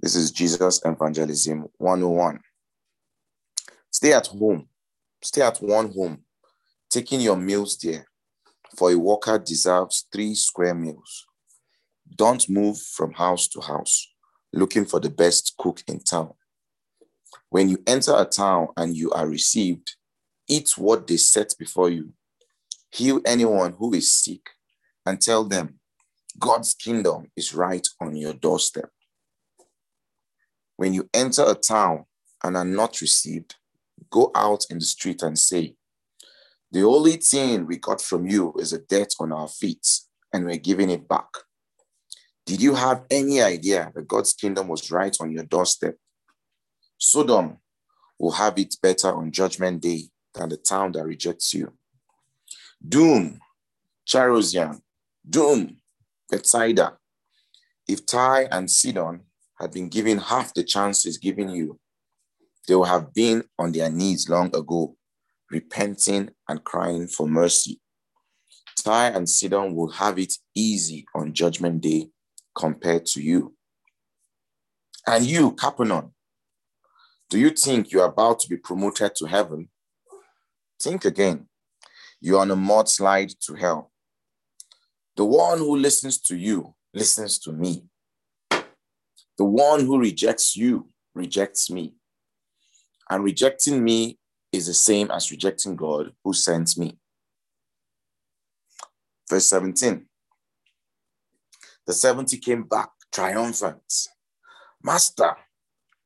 This 0.00 0.16
is 0.16 0.32
Jesus 0.32 0.80
Evangelism 0.84 1.66
101. 1.78 2.40
Stay 3.92 4.12
at 4.12 4.26
home. 4.26 4.68
Stay 5.22 5.42
at 5.42 5.58
one 5.58 5.92
home, 5.92 6.24
taking 6.90 7.20
your 7.20 7.36
meals 7.36 7.78
there, 7.78 8.08
for 8.76 8.90
a 8.90 8.96
worker 8.98 9.38
deserves 9.38 10.08
three 10.12 10.34
square 10.34 10.74
meals. 10.74 11.24
Don't 12.16 12.48
move 12.48 12.78
from 12.80 13.12
house 13.12 13.46
to 13.46 13.60
house, 13.60 14.12
looking 14.52 14.86
for 14.86 14.98
the 14.98 15.10
best 15.10 15.54
cook 15.56 15.84
in 15.86 16.00
town. 16.00 16.32
When 17.50 17.68
you 17.68 17.82
enter 17.86 18.14
a 18.16 18.24
town 18.24 18.68
and 18.76 18.96
you 18.96 19.10
are 19.12 19.26
received, 19.26 19.96
eat 20.48 20.76
what 20.76 21.06
they 21.06 21.16
set 21.16 21.54
before 21.58 21.90
you. 21.90 22.12
Heal 22.90 23.20
anyone 23.24 23.74
who 23.78 23.94
is 23.94 24.12
sick 24.12 24.50
and 25.06 25.20
tell 25.20 25.44
them, 25.44 25.80
God's 26.38 26.74
kingdom 26.74 27.30
is 27.36 27.54
right 27.54 27.86
on 28.00 28.16
your 28.16 28.34
doorstep. 28.34 28.90
When 30.76 30.94
you 30.94 31.08
enter 31.12 31.44
a 31.46 31.54
town 31.54 32.04
and 32.42 32.56
are 32.56 32.64
not 32.64 33.00
received, 33.00 33.56
go 34.10 34.30
out 34.34 34.64
in 34.70 34.78
the 34.78 34.84
street 34.84 35.22
and 35.22 35.38
say, 35.38 35.76
The 36.70 36.82
only 36.82 37.16
thing 37.16 37.66
we 37.66 37.76
got 37.76 38.00
from 38.00 38.26
you 38.26 38.54
is 38.58 38.72
a 38.72 38.78
debt 38.78 39.12
on 39.20 39.32
our 39.32 39.48
feet, 39.48 39.86
and 40.32 40.44
we're 40.44 40.56
giving 40.56 40.90
it 40.90 41.06
back. 41.08 41.28
Did 42.46 42.60
you 42.60 42.74
have 42.74 43.04
any 43.10 43.40
idea 43.40 43.92
that 43.94 44.08
God's 44.08 44.32
kingdom 44.32 44.68
was 44.68 44.90
right 44.90 45.16
on 45.20 45.30
your 45.30 45.44
doorstep? 45.44 45.96
Sodom 47.04 47.58
will 48.16 48.30
have 48.30 48.56
it 48.60 48.76
better 48.80 49.12
on 49.12 49.32
judgment 49.32 49.82
day 49.82 50.04
than 50.32 50.48
the 50.48 50.56
town 50.56 50.92
that 50.92 51.04
rejects 51.04 51.52
you. 51.52 51.72
Doom, 52.86 53.40
Chorazin, 54.08 54.80
Doom, 55.28 55.78
Bethsaida. 56.30 56.96
If 57.88 58.06
Tyre 58.06 58.46
and 58.52 58.70
Sidon 58.70 59.22
had 59.58 59.72
been 59.72 59.88
given 59.88 60.18
half 60.18 60.54
the 60.54 60.62
chances 60.62 61.18
given 61.18 61.50
you, 61.50 61.80
they 62.68 62.76
would 62.76 62.86
have 62.86 63.12
been 63.12 63.42
on 63.58 63.72
their 63.72 63.90
knees 63.90 64.28
long 64.28 64.54
ago, 64.54 64.96
repenting 65.50 66.30
and 66.48 66.62
crying 66.62 67.08
for 67.08 67.26
mercy. 67.26 67.80
Tyre 68.78 69.12
and 69.12 69.28
Sidon 69.28 69.74
will 69.74 69.90
have 69.90 70.20
it 70.20 70.34
easy 70.54 71.04
on 71.16 71.34
judgment 71.34 71.80
day 71.80 72.10
compared 72.54 73.06
to 73.06 73.20
you. 73.20 73.56
And 75.04 75.26
you, 75.26 75.50
Capernaum, 75.52 76.14
do 77.32 77.38
you 77.38 77.48
think 77.48 77.90
you 77.90 78.02
are 78.02 78.10
about 78.10 78.40
to 78.40 78.46
be 78.46 78.58
promoted 78.58 79.14
to 79.16 79.24
heaven? 79.24 79.70
Think 80.78 81.06
again. 81.06 81.46
You 82.20 82.36
are 82.36 82.42
on 82.42 82.50
a 82.50 82.56
mudslide 82.56 83.38
to 83.46 83.54
hell. 83.54 83.90
The 85.16 85.24
one 85.24 85.56
who 85.56 85.78
listens 85.78 86.20
to 86.28 86.36
you 86.36 86.74
listens 86.92 87.38
to 87.38 87.52
me. 87.52 87.84
The 88.50 89.46
one 89.46 89.80
who 89.80 89.98
rejects 89.98 90.58
you 90.58 90.90
rejects 91.14 91.70
me. 91.70 91.94
And 93.08 93.24
rejecting 93.24 93.82
me 93.82 94.18
is 94.52 94.66
the 94.66 94.74
same 94.74 95.10
as 95.10 95.30
rejecting 95.30 95.74
God 95.74 96.12
who 96.22 96.34
sent 96.34 96.76
me. 96.76 96.98
Verse 99.30 99.46
17 99.46 100.04
The 101.86 101.94
70 101.94 102.36
came 102.36 102.64
back 102.64 102.90
triumphant. 103.10 104.08
Master, 104.82 105.34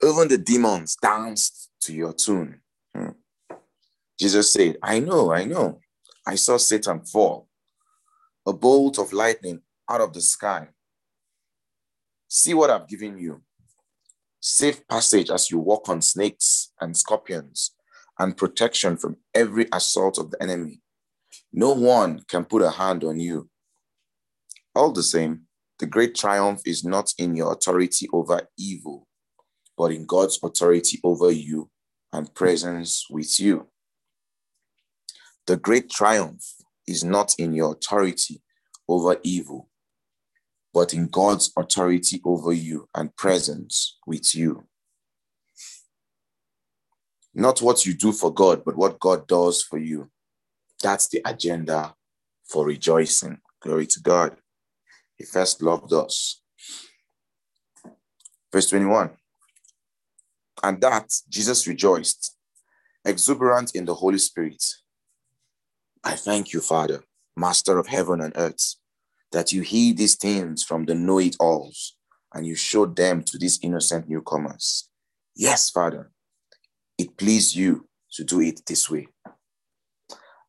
even 0.03 0.29
the 0.29 0.39
demons 0.39 0.97
danced 1.01 1.71
to 1.83 1.95
your 1.95 2.13
tune. 2.13 2.61
Hmm. 2.95 3.11
Jesus 4.19 4.53
said, 4.53 4.77
I 4.83 5.01
know, 5.01 5.33
I 5.33 5.45
know. 5.45 5.81
I 6.27 6.35
saw 6.35 6.57
Satan 6.57 7.05
fall, 7.05 7.49
a 8.47 8.53
bolt 8.53 8.99
of 8.99 9.13
lightning 9.13 9.61
out 9.89 10.01
of 10.01 10.13
the 10.13 10.21
sky. 10.21 10.69
See 12.29 12.55
what 12.55 12.71
I've 12.71 12.89
given 12.89 13.19
you 13.19 13.43
safe 14.47 14.87
passage 14.87 15.29
as 15.29 15.51
you 15.51 15.59
walk 15.59 15.89
on 15.89 16.01
snakes 16.01 16.71
and 16.81 16.97
scorpions, 16.97 17.73
and 18.19 18.37
protection 18.37 18.97
from 18.97 19.17
every 19.35 19.67
assault 19.73 20.19
of 20.19 20.31
the 20.31 20.41
enemy. 20.41 20.81
No 21.53 21.73
one 21.73 22.23
can 22.29 22.45
put 22.45 22.63
a 22.63 22.71
hand 22.71 23.03
on 23.03 23.19
you. 23.19 23.51
All 24.75 24.93
the 24.93 25.03
same, 25.03 25.43
the 25.81 25.87
great 25.87 26.15
triumph 26.15 26.61
is 26.65 26.85
not 26.85 27.13
in 27.19 27.35
your 27.35 27.53
authority 27.53 28.09
over 28.13 28.41
evil, 28.57 29.09
but 29.77 29.93
in 29.93 30.07
God's 30.07 30.39
authority 30.43 31.01
over 31.05 31.31
you 31.31 31.71
and 32.13 32.35
presence 32.35 33.07
with 33.11 33.39
you. 33.39 33.69
The 35.47 35.57
great 35.57 35.91
triumph 35.91 36.45
is 36.87 37.05
not 37.05 37.35
in 37.39 37.53
your 37.53 37.73
authority 37.73 38.43
over 38.89 39.17
evil, 39.23 39.69
but 40.73 40.95
in 40.95 41.09
God's 41.09 41.53
authority 41.57 42.21
over 42.25 42.53
you 42.53 42.89
and 42.95 43.15
presence 43.17 43.99
with 44.07 44.35
you. 44.35 44.67
Not 47.35 47.61
what 47.61 47.85
you 47.85 47.93
do 47.93 48.13
for 48.13 48.33
God, 48.33 48.65
but 48.65 48.77
what 48.77 48.99
God 48.99 49.27
does 49.29 49.63
for 49.63 49.79
you. 49.79 50.11
That's 50.83 51.09
the 51.09 51.21
agenda 51.25 51.95
for 52.45 52.67
rejoicing. 52.67 53.39
Glory 53.61 53.87
to 53.89 54.01
God. 54.01 54.37
He 55.17 55.25
first 55.25 55.63
loved 55.63 55.93
us. 55.93 56.41
Verse 58.53 58.71
21 58.71 59.11
And 60.63 60.81
that 60.81 61.11
Jesus 61.29 61.67
rejoiced, 61.67 62.37
exuberant 63.05 63.75
in 63.75 63.85
the 63.85 63.95
Holy 63.95 64.19
Spirit. 64.19 64.63
I 66.03 66.15
thank 66.15 66.53
you, 66.53 66.61
Father, 66.61 67.05
Master 67.37 67.79
of 67.79 67.87
heaven 67.87 68.21
and 68.21 68.33
earth 68.37 68.77
that 69.33 69.53
you 69.53 69.63
hid 69.63 69.97
these 69.97 70.15
things 70.15 70.63
from 70.63 70.85
the 70.85 70.95
know 70.95 71.19
it 71.19 71.37
alls 71.39 71.97
and 72.33 72.47
you 72.47 72.55
showed 72.55 72.97
them 72.97 73.23
to 73.23 73.39
these 73.39 73.59
innocent 73.63 74.09
newcomers. 74.09 74.89
Yes, 75.35 75.71
Father, 75.71 76.11
it 76.99 77.17
pleased 77.17 77.55
you 77.55 77.89
to 78.13 78.25
do 78.25 78.41
it 78.41 78.63
this 78.67 78.91
way. 78.91 79.09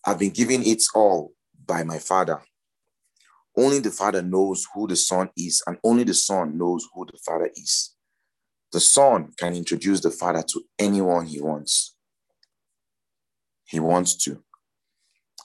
I've 0.05 0.19
been 0.19 0.31
given 0.31 0.63
it 0.63 0.83
all 0.95 1.33
by 1.65 1.83
my 1.83 1.99
Father. 1.99 2.41
Only 3.57 3.79
the 3.79 3.91
Father 3.91 4.21
knows 4.21 4.65
who 4.73 4.87
the 4.87 4.95
Son 4.95 5.29
is, 5.35 5.63
and 5.67 5.77
only 5.83 6.03
the 6.03 6.13
Son 6.13 6.57
knows 6.57 6.87
who 6.93 7.05
the 7.05 7.17
Father 7.25 7.49
is. 7.55 7.95
The 8.71 8.79
Son 8.79 9.31
can 9.37 9.55
introduce 9.55 10.01
the 10.01 10.11
Father 10.11 10.43
to 10.43 10.63
anyone 10.77 11.25
he 11.25 11.41
wants. 11.41 11.95
He 13.65 13.79
wants 13.79 14.15
to. 14.23 14.43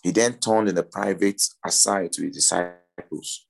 He 0.03 0.11
then 0.11 0.39
turned 0.39 0.69
in 0.69 0.75
the 0.75 0.83
private 0.83 1.43
aside 1.65 2.13
to 2.13 2.23
his 2.23 2.35
disciples 2.35 2.83
disciples. 2.97 3.47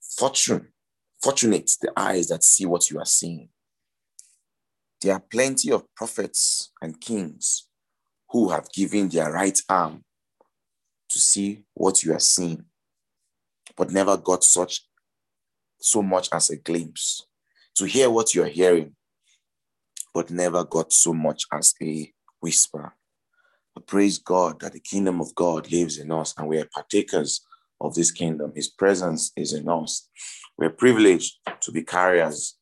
Fortune, 0.00 0.68
fortunate 1.22 1.70
the 1.80 1.92
eyes 1.96 2.28
that 2.28 2.44
see 2.44 2.66
what 2.66 2.90
you 2.90 2.98
are 2.98 3.06
seeing. 3.06 3.48
There 5.00 5.12
are 5.12 5.20
plenty 5.20 5.70
of 5.72 5.84
prophets 5.94 6.72
and 6.80 7.00
kings 7.00 7.68
who 8.30 8.48
have 8.50 8.72
given 8.72 9.08
their 9.08 9.32
right 9.32 9.58
arm 9.68 10.02
to 11.08 11.18
see 11.18 11.64
what 11.74 12.02
you 12.02 12.12
are 12.12 12.20
seeing, 12.20 12.64
but 13.76 13.90
never 13.90 14.16
got 14.16 14.42
such 14.42 14.86
so 15.78 16.02
much 16.02 16.28
as 16.32 16.50
a 16.50 16.56
glimpse, 16.56 17.26
to 17.76 17.84
hear 17.84 18.10
what 18.10 18.34
you're 18.34 18.46
hearing, 18.46 18.94
but 20.14 20.30
never 20.30 20.64
got 20.64 20.92
so 20.92 21.12
much 21.12 21.44
as 21.52 21.74
a 21.82 22.12
whisper. 22.40 22.94
But 23.74 23.86
praise 23.86 24.18
God 24.18 24.60
that 24.60 24.72
the 24.72 24.80
kingdom 24.80 25.20
of 25.20 25.34
God 25.34 25.70
lives 25.70 25.98
in 25.98 26.10
us 26.10 26.34
and 26.38 26.48
we 26.48 26.58
are 26.58 26.68
partakers 26.72 27.44
of 27.80 27.94
this 27.94 28.10
kingdom. 28.10 28.52
His 28.54 28.68
presence 28.68 29.32
is 29.36 29.52
in 29.52 29.68
us. 29.68 30.08
We're 30.56 30.70
privileged 30.70 31.34
to 31.60 31.72
be 31.72 31.82
carriers 31.82 32.56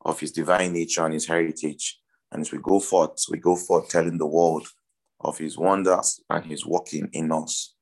of 0.00 0.18
his 0.18 0.32
divine 0.32 0.72
nature 0.72 1.04
and 1.04 1.12
his 1.12 1.26
heritage. 1.26 2.00
And 2.32 2.40
as 2.40 2.52
we 2.52 2.58
go 2.58 2.80
forth, 2.80 3.24
we 3.30 3.38
go 3.38 3.56
forth 3.56 3.90
telling 3.90 4.16
the 4.16 4.26
world 4.26 4.66
of 5.20 5.36
his 5.36 5.58
wonders 5.58 6.20
and 6.30 6.44
his 6.44 6.64
working 6.64 7.10
in 7.12 7.30
us. 7.32 7.74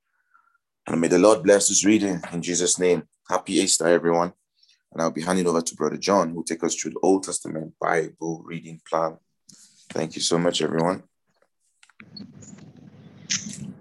And 0.86 1.00
may 1.00 1.08
the 1.08 1.18
Lord 1.18 1.42
bless 1.42 1.68
this 1.68 1.84
reading 1.84 2.20
in 2.32 2.42
Jesus' 2.42 2.78
name. 2.78 3.04
Happy 3.28 3.54
Easter, 3.54 3.86
everyone. 3.86 4.32
And 4.94 5.02
I'll 5.02 5.10
be 5.10 5.22
handing 5.22 5.48
over 5.48 5.60
to 5.60 5.74
Brother 5.74 5.96
John, 5.96 6.30
who 6.30 6.36
will 6.36 6.44
take 6.44 6.62
us 6.62 6.76
through 6.76 6.92
the 6.92 7.00
Old 7.02 7.24
Testament 7.24 7.74
Bible 7.80 8.44
reading 8.46 8.80
plan. 8.88 9.18
Thank 9.90 10.14
you 10.14 10.22
so 10.22 10.38
much, 10.38 10.62
everyone. 10.62 11.02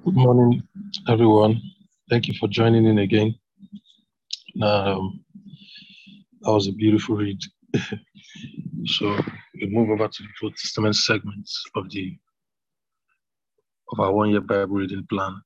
Good 0.03 0.15
morning, 0.15 0.63
everyone. 1.07 1.61
Thank 2.09 2.27
you 2.27 2.33
for 2.39 2.47
joining 2.47 2.87
in 2.87 2.97
again. 2.97 3.35
Um, 4.59 5.23
that 6.41 6.51
was 6.51 6.67
a 6.67 6.71
beautiful 6.71 7.17
read. 7.17 7.39
so 8.87 9.15
we 9.53 9.67
move 9.67 9.91
over 9.91 10.07
to 10.07 10.23
the 10.23 10.29
Old 10.41 10.57
Testament 10.57 10.95
segments 10.95 11.63
of 11.75 11.91
the 11.91 12.17
of 13.91 13.99
our 13.99 14.11
one-year 14.11 14.41
Bible 14.41 14.77
reading 14.77 15.05
plan. 15.07 15.39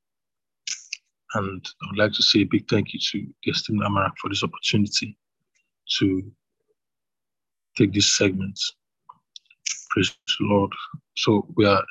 And 1.34 1.70
I 1.84 1.88
would 1.90 1.98
like 1.98 2.14
to 2.14 2.24
say 2.24 2.40
a 2.40 2.46
big 2.46 2.70
thank 2.70 2.94
you 2.94 3.00
to 3.12 3.28
Gestim 3.46 3.86
Amarak 3.86 4.14
for 4.22 4.30
this 4.30 4.44
opportunity 4.44 5.18
to 6.00 6.24
take 7.76 7.94
this 7.94 8.18
segment. 8.18 8.60
Praise 9.90 10.16
the 10.28 10.46
Lord. 10.46 10.72
So 11.16 11.48
we 11.56 11.66
are 11.66 11.84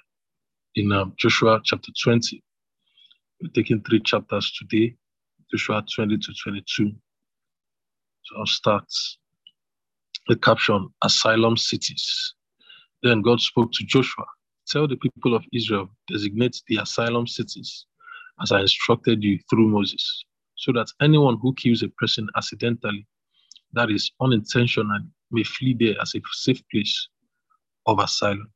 in 0.75 0.93
um, 0.93 1.15
Joshua 1.19 1.61
chapter 1.65 1.93
20. 2.05 2.43
We're 3.43 3.51
taking 3.51 3.83
three 3.83 4.01
chapters 4.01 4.53
today, 4.59 4.97
Joshua 5.53 5.85
20 5.95 6.19
to 6.19 6.33
22. 6.45 6.93
So 8.23 8.37
I'll 8.39 8.47
start 8.47 8.85
The 10.29 10.37
caption 10.37 10.89
Asylum 11.03 11.57
Cities. 11.57 12.35
Then 13.03 13.23
God 13.23 13.41
spoke 13.41 13.73
to 13.73 13.85
Joshua 13.85 14.25
Tell 14.67 14.89
the 14.89 14.97
people 14.97 15.35
of 15.35 15.45
Israel, 15.53 15.89
designate 16.09 16.61
the 16.67 16.79
asylum 16.79 17.27
cities 17.29 17.87
as 18.43 18.51
I 18.51 18.63
instructed 18.63 19.23
you 19.23 19.39
through 19.49 19.69
Moses, 19.69 20.25
so 20.57 20.73
that 20.73 20.89
anyone 21.01 21.39
who 21.41 21.55
kills 21.55 21.83
a 21.83 21.89
person 21.91 22.29
accidentally, 22.37 23.07
that 23.73 23.91
is 23.91 24.11
unintentionally, 24.21 25.01
may 25.31 25.43
flee 25.43 25.77
there 25.79 25.95
as 26.01 26.15
a 26.15 26.21
safe 26.33 26.63
place 26.71 27.09
of 27.87 27.99
asylum 27.99 28.51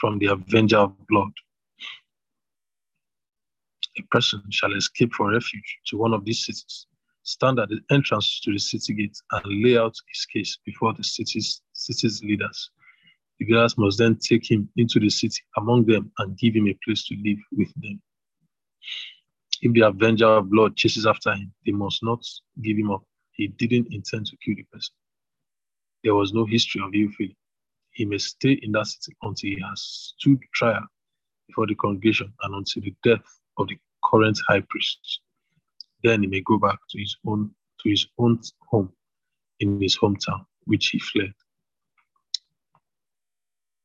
from 0.00 0.18
the 0.18 0.26
avenger 0.26 0.78
of 0.78 0.94
blood. 1.08 1.32
A 3.98 4.02
person 4.10 4.42
shall 4.50 4.74
escape 4.74 5.12
for 5.14 5.32
refuge 5.32 5.78
to 5.86 5.98
one 5.98 6.14
of 6.14 6.24
these 6.24 6.46
cities, 6.46 6.86
stand 7.22 7.58
at 7.58 7.68
the 7.68 7.80
entrance 7.90 8.40
to 8.40 8.52
the 8.52 8.58
city 8.58 8.94
gate, 8.94 9.16
and 9.32 9.62
lay 9.64 9.76
out 9.76 9.94
his 10.12 10.26
case 10.26 10.58
before 10.64 10.94
the 10.94 11.04
city's, 11.04 11.62
city's 11.72 12.22
leaders 12.22 12.70
the 13.40 13.46
guards 13.46 13.78
must 13.78 13.98
then 13.98 14.16
take 14.16 14.48
him 14.48 14.68
into 14.76 15.00
the 15.00 15.08
city 15.08 15.40
among 15.56 15.86
them 15.86 16.12
and 16.18 16.36
give 16.36 16.54
him 16.54 16.68
a 16.68 16.78
place 16.84 17.04
to 17.06 17.16
live 17.24 17.38
with 17.52 17.72
them. 17.82 18.00
If 19.62 19.72
the 19.72 19.80
avenger 19.80 20.26
of 20.26 20.50
blood 20.50 20.76
chases 20.76 21.06
after 21.06 21.32
him, 21.32 21.52
they 21.64 21.72
must 21.72 22.02
not 22.02 22.22
give 22.62 22.76
him 22.76 22.90
up. 22.90 23.02
He 23.40 23.46
didn't 23.46 23.90
intend 23.90 24.26
to 24.26 24.36
kill 24.44 24.54
the 24.54 24.64
person. 24.64 24.94
There 26.04 26.14
was 26.14 26.34
no 26.34 26.44
history 26.44 26.82
of 26.82 26.94
ill 26.94 27.08
feeling. 27.16 27.36
He 27.92 28.04
may 28.04 28.18
stay 28.18 28.52
in 28.60 28.72
that 28.72 28.86
city 28.86 29.16
until 29.22 29.48
he 29.48 29.58
has 29.66 29.80
stood 29.80 30.40
trial 30.52 30.86
before 31.46 31.66
the 31.66 31.74
congregation 31.74 32.34
and 32.42 32.54
until 32.54 32.82
the 32.82 32.94
death 33.02 33.24
of 33.56 33.68
the 33.68 33.78
current 34.04 34.38
high 34.46 34.60
priest. 34.68 35.20
Then 36.04 36.20
he 36.20 36.28
may 36.28 36.42
go 36.42 36.58
back 36.58 36.80
to 36.90 36.98
his 36.98 37.16
own 37.26 37.54
to 37.82 37.88
his 37.88 38.06
own 38.18 38.40
home 38.68 38.92
in 39.60 39.80
his 39.80 39.96
hometown, 39.96 40.44
which 40.64 40.88
he 40.88 40.98
fled. 40.98 41.32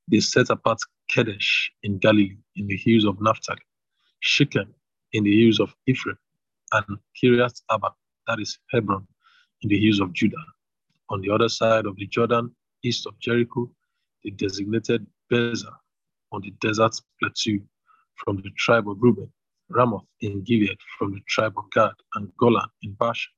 They 0.09 0.19
set 0.19 0.49
apart 0.49 0.79
Kedesh 1.09 1.69
in 1.81 1.97
Galilee 1.99 2.35
in 2.57 2.67
the 2.67 2.75
hills 2.75 3.05
of 3.05 3.21
Naphtali, 3.21 3.61
Shechem 4.19 4.75
in 5.13 5.23
the 5.23 5.43
hills 5.43 5.61
of 5.61 5.73
Ephraim, 5.87 6.17
and 6.73 6.97
Kiriath 7.15 7.61
Arba, 7.69 7.93
that 8.27 8.41
is 8.41 8.59
Hebron, 8.69 9.07
in 9.61 9.69
the 9.69 9.79
hills 9.79 9.99
of 9.99 10.13
Judah. 10.13 10.45
On 11.09 11.21
the 11.21 11.29
other 11.29 11.49
side 11.49 11.85
of 11.85 11.95
the 11.97 12.07
Jordan, 12.07 12.55
east 12.83 13.05
of 13.07 13.17
Jericho, 13.19 13.69
they 14.23 14.31
designated 14.31 15.05
Bezer 15.31 15.73
on 16.31 16.41
the 16.41 16.51
desert 16.61 16.95
plateau 17.19 17.59
from 18.15 18.37
the 18.37 18.49
tribe 18.57 18.89
of 18.89 18.97
Reuben, 18.99 19.31
Ramoth 19.69 20.05
in 20.21 20.43
Gilead 20.43 20.77
from 20.97 21.13
the 21.13 21.21
tribe 21.27 21.53
of 21.57 21.69
Gad, 21.71 21.93
and 22.15 22.31
Golan 22.37 22.69
in 22.81 22.93
Bashan 22.93 23.31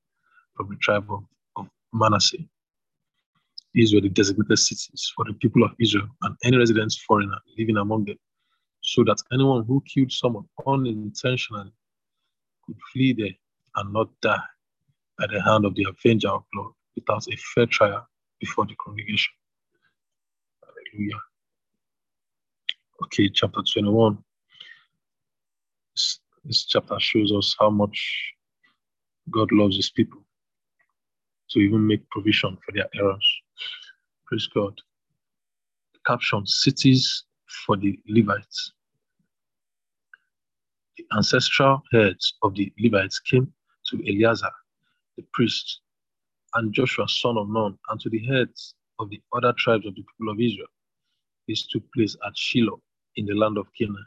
from 0.56 0.68
the 0.68 0.76
tribe 0.76 1.06
of, 1.10 1.24
of 1.56 1.68
Manasseh. 1.92 2.38
These 3.74 3.94
were 3.94 4.00
the 4.00 4.08
designated 4.08 4.58
cities 4.58 5.12
for 5.14 5.24
the 5.26 5.34
people 5.34 5.62
of 5.62 5.72
Israel 5.78 6.08
and 6.22 6.36
any 6.44 6.56
resident 6.56 6.94
foreigner 7.06 7.38
living 7.58 7.76
among 7.76 8.06
them, 8.06 8.18
so 8.82 9.04
that 9.04 9.22
anyone 9.32 9.64
who 9.66 9.82
killed 9.92 10.12
someone 10.12 10.44
unintentionally 10.66 11.72
could 12.64 12.76
flee 12.92 13.12
there 13.12 13.36
and 13.76 13.92
not 13.92 14.08
die 14.20 14.42
by 15.18 15.26
the 15.26 15.42
hand 15.42 15.64
of 15.64 15.74
the 15.74 15.84
avenger 15.84 16.28
of 16.28 16.44
blood 16.52 16.72
without 16.94 17.26
a 17.26 17.36
fair 17.54 17.66
trial 17.66 18.06
before 18.40 18.66
the 18.66 18.74
congregation. 18.76 19.32
Hallelujah. 20.62 21.20
Okay, 23.04 23.28
chapter 23.32 23.60
21. 23.74 24.18
This, 25.94 26.20
this 26.44 26.66
chapter 26.66 26.98
shows 27.00 27.32
us 27.32 27.56
how 27.58 27.70
much 27.70 28.34
God 29.30 29.50
loves 29.52 29.76
his 29.76 29.90
people 29.90 30.20
to 31.50 31.58
even 31.60 31.86
make 31.86 32.08
provision 32.10 32.56
for 32.64 32.72
their 32.72 32.88
errors. 32.94 33.28
Praise 34.26 34.48
God. 34.54 34.78
Caption 36.06 36.46
Cities 36.46 37.24
for 37.66 37.76
the 37.76 37.98
Levites. 38.08 38.72
The 40.96 41.04
ancestral 41.16 41.82
heads 41.92 42.34
of 42.42 42.54
the 42.54 42.72
Levites 42.78 43.20
came 43.20 43.52
to 43.86 44.02
Eleazar, 44.06 44.50
the 45.18 45.24
priest, 45.34 45.80
and 46.54 46.72
Joshua, 46.72 47.06
son 47.08 47.36
of 47.36 47.50
Nun, 47.50 47.76
and 47.90 48.00
to 48.00 48.08
the 48.08 48.24
heads 48.24 48.74
of 49.00 49.10
the 49.10 49.20
other 49.36 49.52
tribes 49.58 49.84
of 49.84 49.94
the 49.94 50.02
people 50.02 50.32
of 50.32 50.40
Israel. 50.40 50.68
This 51.46 51.66
took 51.66 51.82
place 51.92 52.16
at 52.26 52.36
Shiloh 52.36 52.80
in 53.16 53.26
the 53.26 53.34
land 53.34 53.58
of 53.58 53.66
Canaan. 53.76 54.06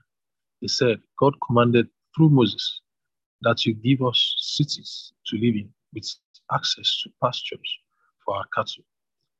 They 0.62 0.68
said, 0.68 1.00
God 1.20 1.36
commanded 1.46 1.88
through 2.16 2.30
Moses 2.30 2.82
that 3.42 3.66
you 3.66 3.74
give 3.74 4.02
us 4.02 4.36
cities 4.38 5.12
to 5.28 5.38
live 5.38 5.56
in 5.56 5.70
with 5.94 6.08
access 6.54 7.02
to 7.04 7.12
pastures 7.22 7.80
for 8.24 8.38
our 8.38 8.46
cattle. 8.56 8.84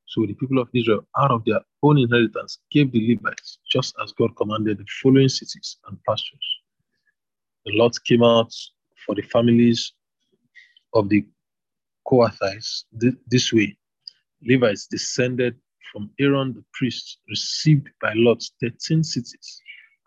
So 0.08 0.26
the 0.26 0.34
people 0.34 0.60
of 0.60 0.68
Israel, 0.74 1.08
out 1.18 1.32
of 1.32 1.46
their 1.46 1.62
own 1.84 1.98
inheritance, 1.98 2.60
gave 2.72 2.92
the 2.92 3.16
Levites, 3.16 3.60
just 3.72 3.96
as 4.04 4.12
God 4.12 4.36
commanded 4.36 4.80
the 4.80 4.86
following 5.02 5.30
cities 5.30 5.78
and 5.88 5.98
pastures. 6.04 6.48
The 7.66 7.78
lot 7.78 7.96
came 8.04 8.24
out 8.24 8.54
for 9.06 9.16
the 9.16 9.22
families 9.22 9.94
of 10.94 11.08
the 11.08 11.26
Kohathites 12.12 12.84
this 13.28 13.54
way. 13.54 13.78
Levites 14.44 14.88
descended 14.88 15.56
from 15.92 16.12
Aaron 16.20 16.54
the 16.54 16.64
priest, 16.74 17.20
received 17.30 17.90
by 18.02 18.14
Lot 18.16 18.44
13 18.60 19.04
cities 19.04 19.62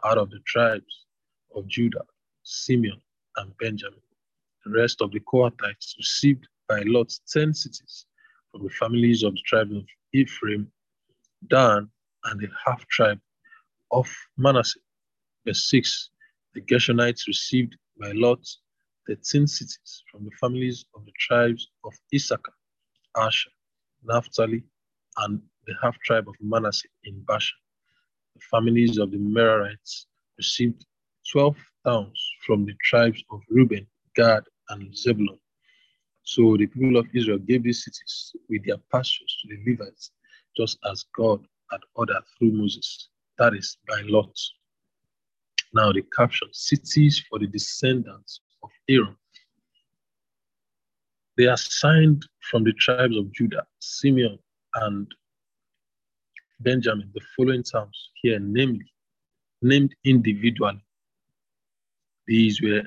out 0.05 0.19
of 0.19 0.31
the 0.31 0.41
tribes 0.47 1.07
of 1.55 1.67
Judah, 1.67 2.05
Simeon, 2.43 3.01
and 3.37 3.57
Benjamin. 3.59 4.01
The 4.65 4.73
rest 4.73 5.01
of 5.01 5.13
the 5.13 5.21
Kohathites 5.21 5.97
received 5.97 6.47
by 6.69 6.83
Lot 6.87 7.13
10 7.31 7.55
cities 7.55 8.07
from 8.51 8.65
the 8.65 8.71
families 8.71 9.23
of 9.23 9.35
the 9.35 9.43
tribe 9.47 9.73
of 9.73 9.85
Ephraim, 10.13 10.71
Dan, 11.49 11.89
and 12.25 12.41
the 12.41 12.49
half 12.65 12.87
tribe 12.89 13.21
of 13.91 14.11
Manasseh. 14.37 14.81
Verse 15.47 15.69
6 15.69 16.11
The 16.55 16.61
Gershonites 16.63 17.27
received 17.27 17.77
by 17.99 18.13
Lot 18.13 18.47
13 19.07 19.47
cities 19.47 20.03
from 20.11 20.25
the 20.25 20.31
families 20.41 20.85
of 20.95 21.05
the 21.05 21.13
tribes 21.19 21.69
of 21.85 21.93
Issachar, 22.15 22.53
Asher, 23.17 23.51
Naphtali, 24.03 24.65
and 25.19 25.41
the 25.67 25.75
half 25.83 25.99
tribe 26.01 26.29
of 26.29 26.35
Manasseh 26.41 26.89
in 27.05 27.21
Bashan. 27.23 27.57
The 28.35 28.41
families 28.51 28.99
of 28.99 29.11
the 29.11 29.19
Merarites 29.19 30.07
received 30.39 30.85
12 31.33 31.57
towns 31.85 32.31
from 32.47 32.65
the 32.65 32.75
tribes 32.83 33.23
of 33.31 33.41
Reuben, 33.51 33.87
Gad, 34.15 34.45
and 34.71 34.97
Zebulun. 34.97 35.39
So 36.23 36.57
the 36.57 36.67
people 36.67 36.97
of 36.97 37.07
Israel 37.15 37.39
gave 37.39 37.63
these 37.63 37.85
cities 37.85 38.33
with 38.49 38.65
their 38.65 38.79
pastures 38.91 39.37
to 39.43 39.49
the 39.49 39.71
Levites, 39.71 40.11
just 40.57 40.79
as 40.91 41.05
God 41.17 41.47
had 41.71 41.81
ordered 41.95 42.23
through 42.39 42.53
Moses. 42.53 43.11
That 43.39 43.55
is 43.55 43.77
by 43.89 44.01
lot. 44.05 44.35
Now 45.75 45.93
the 45.93 46.03
caption 46.17 46.49
cities 46.53 47.23
for 47.29 47.39
the 47.39 47.47
descendants 47.47 48.41
of 48.65 48.71
Aaron. 48.89 49.17
They 51.37 51.47
are 51.47 51.57
signed 51.57 52.27
from 52.51 52.65
the 52.65 52.73
tribes 52.73 53.17
of 53.17 53.33
Judah, 53.33 53.67
Simeon, 53.81 54.39
and 54.75 55.07
Benjamin, 56.61 57.11
the 57.15 57.21
following 57.37 57.63
towns 57.63 58.11
here, 58.23 58.39
namely, 58.41 58.91
named 59.63 59.95
individually. 60.05 60.85
These 62.27 62.63
were 62.63 62.83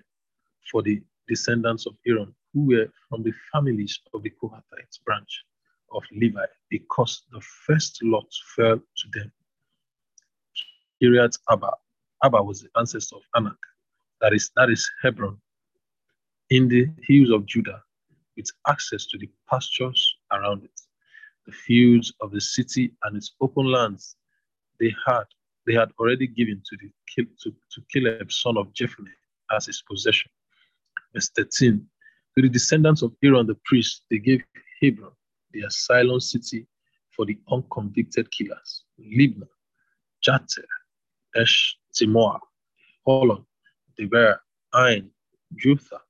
for 0.71 0.81
the 0.81 1.01
descendants 1.27 1.85
of 1.85 1.95
Aaron 2.07 2.33
who 2.53 2.65
were 2.65 2.87
from 3.09 3.23
the 3.23 3.33
families 3.51 3.99
of 4.13 4.23
the 4.23 4.31
Kohathites 4.31 5.03
branch 5.05 5.43
of 5.91 6.03
Levi, 6.11 6.45
because 6.69 7.23
the 7.31 7.41
first 7.65 8.01
lot 8.03 8.27
fell 8.55 8.77
to 8.77 9.07
them. 9.13 9.31
Kiriath 11.01 11.37
Arba. 11.47 11.71
Arba 12.23 12.41
was 12.41 12.61
the 12.61 12.69
ancestor 12.77 13.17
of 13.17 13.21
Anak. 13.35 13.57
That 14.21 14.33
is, 14.33 14.49
that 14.55 14.69
is 14.69 14.89
Hebron, 15.03 15.39
in 16.49 16.67
the 16.67 16.87
hills 17.03 17.29
of 17.29 17.45
Judah, 17.45 17.81
with 18.35 18.49
access 18.67 19.05
to 19.07 19.17
the 19.17 19.29
pastures 19.49 20.15
around 20.31 20.63
it. 20.63 20.81
The 21.45 21.51
fields 21.51 22.13
of 22.21 22.31
the 22.31 22.41
city 22.41 22.93
and 23.03 23.15
its 23.15 23.33
open 23.41 23.65
lands 23.65 24.15
they 24.79 24.93
had 25.05 25.23
they 25.65 25.73
had 25.73 25.91
already 25.99 26.27
given 26.27 26.61
to 26.69 26.77
the 26.77 26.89
to, 27.15 27.51
to 27.51 27.81
Caleb, 27.91 28.31
son 28.31 28.57
of 28.57 28.71
Jephunneh, 28.73 29.19
as 29.51 29.65
his 29.65 29.81
possession. 29.81 30.31
Verse 31.13 31.29
13 31.35 31.85
to 32.37 32.43
the 32.43 32.49
descendants 32.49 33.01
of 33.01 33.13
Aaron 33.23 33.47
the 33.47 33.57
priest, 33.65 34.03
they 34.11 34.19
gave 34.19 34.43
Hebron, 34.79 35.11
the 35.53 35.61
asylum 35.61 36.19
city 36.19 36.67
for 37.09 37.25
the 37.25 37.39
unconvicted 37.51 38.29
killers, 38.29 38.83
Libnah, 38.99 39.49
Jattir, 40.23 40.67
Esh 41.35 41.75
Timoah, 41.95 42.39
Holon, 43.07 43.43
Debir, 43.99 44.37
Ain, 44.75 45.09
Juttah, 45.55 46.01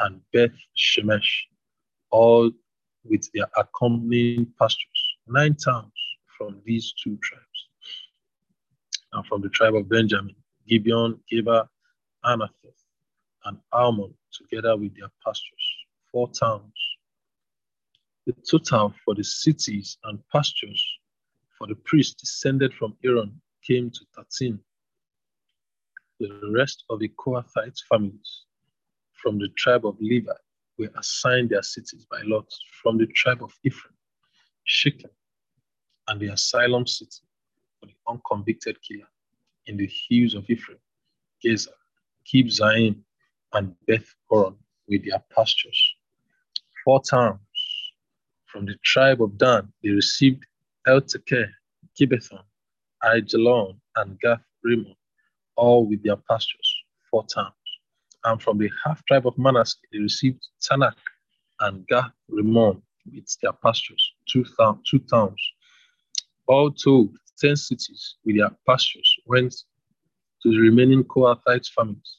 and 0.00 0.20
Beth 0.32 0.56
Shemesh, 0.76 1.44
all 2.10 2.50
with 3.04 3.28
their 3.32 3.46
accompanying 3.56 4.46
pastures, 4.58 5.16
nine 5.26 5.56
towns 5.56 5.92
from 6.36 6.60
these 6.64 6.92
two 7.02 7.18
tribes. 7.22 7.46
And 9.12 9.26
from 9.26 9.40
the 9.42 9.48
tribe 9.48 9.74
of 9.74 9.88
Benjamin, 9.88 10.36
Gibeon, 10.68 11.18
Geba, 11.30 11.66
Anathoth, 12.24 12.84
and 13.44 13.58
Almon, 13.72 14.14
together 14.32 14.76
with 14.76 14.96
their 14.96 15.10
pastures 15.24 15.80
four 16.10 16.28
towns. 16.28 16.72
The 18.26 18.34
total 18.48 18.94
for 19.04 19.14
the 19.14 19.24
cities 19.24 19.98
and 20.04 20.20
pastures 20.32 20.84
for 21.56 21.66
the 21.66 21.74
priests 21.74 22.20
descended 22.20 22.72
from 22.74 22.96
Aaron 23.04 23.40
came 23.66 23.90
to 23.90 24.00
13. 24.14 24.58
The 26.20 26.52
rest 26.54 26.84
of 26.90 27.00
the 27.00 27.08
Kohathite 27.08 27.78
families 27.88 28.44
from 29.22 29.38
the 29.38 29.48
tribe 29.56 29.86
of 29.86 29.96
Levi 30.00 30.32
were 30.78 30.90
assigned 30.98 31.50
their 31.50 31.62
cities 31.62 32.06
by 32.10 32.20
lot 32.24 32.46
from 32.82 32.98
the 32.98 33.06
tribe 33.06 33.42
of 33.42 33.52
Ephraim, 33.64 33.94
Shechem, 34.64 35.10
and 36.08 36.20
the 36.20 36.28
asylum 36.28 36.86
city 36.86 37.22
for 37.78 37.86
the 37.86 37.94
unconvicted 38.08 38.76
killer 38.82 39.08
in 39.66 39.76
the 39.76 39.90
hills 40.08 40.34
of 40.34 40.48
Ephraim, 40.48 40.78
Gezer, 41.44 41.68
Kibzaim, 42.26 42.96
and 43.52 43.74
Beth 43.86 44.14
Horon 44.28 44.56
with 44.88 45.04
their 45.04 45.22
pastures. 45.34 45.94
Four 46.84 47.02
towns 47.02 47.40
from 48.46 48.66
the 48.66 48.76
tribe 48.84 49.22
of 49.22 49.36
Dan, 49.38 49.72
they 49.82 49.90
received 49.90 50.44
Eltekeh, 50.86 51.48
Gibbethon, 51.98 52.42
Aijalon, 53.04 53.78
and 53.96 54.18
Gath 54.20 54.42
Rimmon, 54.64 54.96
all 55.56 55.86
with 55.86 56.02
their 56.02 56.16
pastures, 56.16 56.74
four 57.10 57.24
towns. 57.26 57.52
And 58.24 58.40
from 58.40 58.58
the 58.58 58.70
half 58.84 59.04
tribe 59.06 59.26
of 59.26 59.38
Manasseh, 59.38 59.78
they 59.92 59.98
received 59.98 60.46
Taanach 60.60 60.96
and 61.60 61.86
Gath 61.86 62.12
Rimmon 62.28 62.82
with 63.10 63.36
their 63.42 63.52
pastures, 63.52 64.12
two, 64.28 64.44
th- 64.44 64.76
two 64.88 64.98
towns. 64.98 65.40
All 66.46 66.70
told, 66.70 67.16
ten 67.38 67.56
cities 67.56 68.16
with 68.24 68.36
their 68.36 68.50
pastures 68.66 69.16
went 69.26 69.54
to 70.42 70.50
the 70.50 70.58
remaining 70.58 71.04
Kohathite 71.04 71.66
families. 71.68 72.18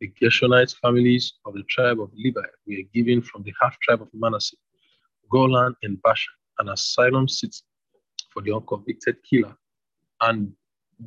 The 0.00 0.12
Gershonite 0.20 0.74
families 0.76 1.34
of 1.44 1.54
the 1.54 1.62
tribe 1.64 2.00
of 2.00 2.10
Levi 2.14 2.40
were 2.66 2.82
given 2.94 3.22
from 3.22 3.42
the 3.42 3.52
half 3.60 3.78
tribe 3.80 4.02
of 4.02 4.08
Manasseh, 4.14 4.56
Golan 5.30 5.74
and 5.82 6.00
Bashan, 6.02 6.34
an 6.58 6.68
asylum 6.68 7.28
city 7.28 7.60
for 8.32 8.42
the 8.42 8.52
unconvicted 8.54 9.16
killer, 9.28 9.56
and 10.20 10.52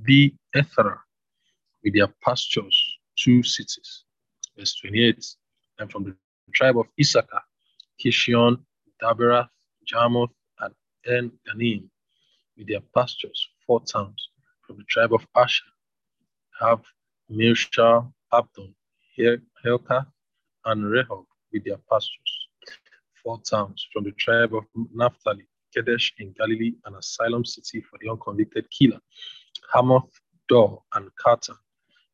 Be 0.03 0.37
Ethera 0.55 0.97
with 1.83 1.95
their 1.95 2.07
pastures, 2.23 2.77
two 3.17 3.43
cities. 3.43 4.03
Verse 4.57 4.75
28. 4.75 5.35
And 5.79 5.91
from 5.91 6.03
the 6.03 6.15
tribe 6.53 6.77
of 6.77 6.87
Issachar, 6.99 7.41
Kishion, 8.03 8.59
Daberath, 9.01 9.49
Jarmuth, 9.85 10.31
and 10.59 10.73
En 11.07 11.31
Ganim 11.47 11.89
with 12.57 12.67
their 12.67 12.81
pastures, 12.95 13.49
four 13.65 13.81
towns. 13.81 14.29
From 14.67 14.77
the 14.77 14.83
tribe 14.83 15.13
of 15.13 15.25
Asher, 15.35 15.65
have 16.59 16.81
Milshal, 17.31 18.13
Abdon, 18.31 18.75
Helka, 19.17 20.05
and 20.65 20.83
Rehob 20.83 21.25
with 21.51 21.65
their 21.65 21.79
pastures. 21.89 22.47
Four 23.23 23.39
towns 23.41 23.85
from 23.91 24.03
the 24.03 24.11
tribe 24.11 24.53
of 24.53 24.65
Naphtali, 24.93 25.47
Kedesh 25.75 26.11
in 26.19 26.33
Galilee, 26.33 26.73
an 26.85 26.95
asylum 26.95 27.45
city 27.45 27.81
for 27.81 27.97
the 28.01 28.09
unconvicted 28.09 28.69
killer. 28.69 28.99
Hamath, 29.73 30.09
Dor, 30.47 30.83
and 30.93 31.09
Kartan 31.15 31.57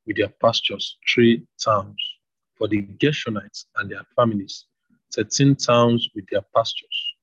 with 0.06 0.18
their 0.18 0.30
pastures, 0.42 0.98
three 1.14 1.46
towns. 1.64 1.98
For 2.58 2.68
the 2.68 2.82
Gershonites 2.82 3.66
and 3.76 3.92
their 3.92 4.04
families, 4.16 4.66
13 5.14 5.56
towns 5.56 6.10
with 6.16 6.26
their 6.32 6.42
pastures. 6.56 7.14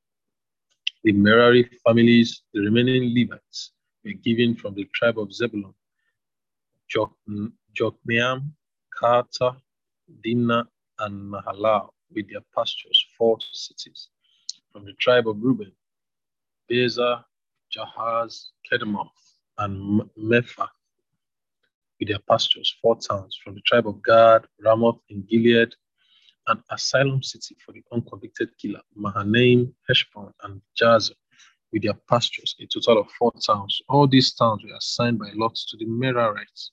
The 1.02 1.12
Merari 1.12 1.68
families, 1.84 2.42
the 2.52 2.60
remaining 2.60 3.14
Levites, 3.14 3.72
were 4.04 4.12
given 4.12 4.54
from 4.54 4.74
the 4.74 4.88
tribe 4.94 5.18
of 5.18 5.32
Zebulun, 5.32 5.74
Jokneam, 7.74 8.52
Karta, 8.98 9.56
Dimna, 10.24 10.66
and 11.00 11.32
Mahalau 11.32 11.90
with 12.14 12.30
their 12.30 12.42
pastures, 12.54 13.04
four 13.18 13.38
cities. 13.52 14.08
From 14.72 14.84
the 14.84 14.92
tribe 14.94 15.28
of 15.28 15.42
Reuben, 15.42 15.72
Bezer, 16.70 17.24
Jahaz, 17.76 18.50
Kedemoth, 18.70 19.08
and 19.58 20.02
Mepha 20.18 20.68
with 21.98 22.08
their 22.08 22.18
pastures, 22.28 22.74
four 22.82 22.96
towns. 22.96 23.38
From 23.42 23.54
the 23.54 23.60
tribe 23.62 23.86
of 23.86 24.02
Gad, 24.02 24.46
Ramoth 24.64 25.00
in 25.08 25.22
Gilead, 25.22 25.74
an 26.48 26.62
asylum 26.70 27.22
city 27.22 27.56
for 27.64 27.72
the 27.72 27.82
unconvicted 27.92 28.50
killer, 28.58 28.80
Mahanaim, 28.94 29.74
Heshbon, 29.88 30.32
and 30.42 30.60
Jazer 30.80 31.14
with 31.72 31.82
their 31.82 31.94
pastures, 32.08 32.54
a 32.60 32.66
total 32.66 33.00
of 33.00 33.10
four 33.18 33.32
towns. 33.44 33.80
All 33.88 34.06
these 34.06 34.32
towns 34.32 34.62
were 34.64 34.76
assigned 34.76 35.18
by 35.18 35.30
lot 35.34 35.56
to 35.56 35.76
the 35.76 35.86
Merarites, 35.86 36.70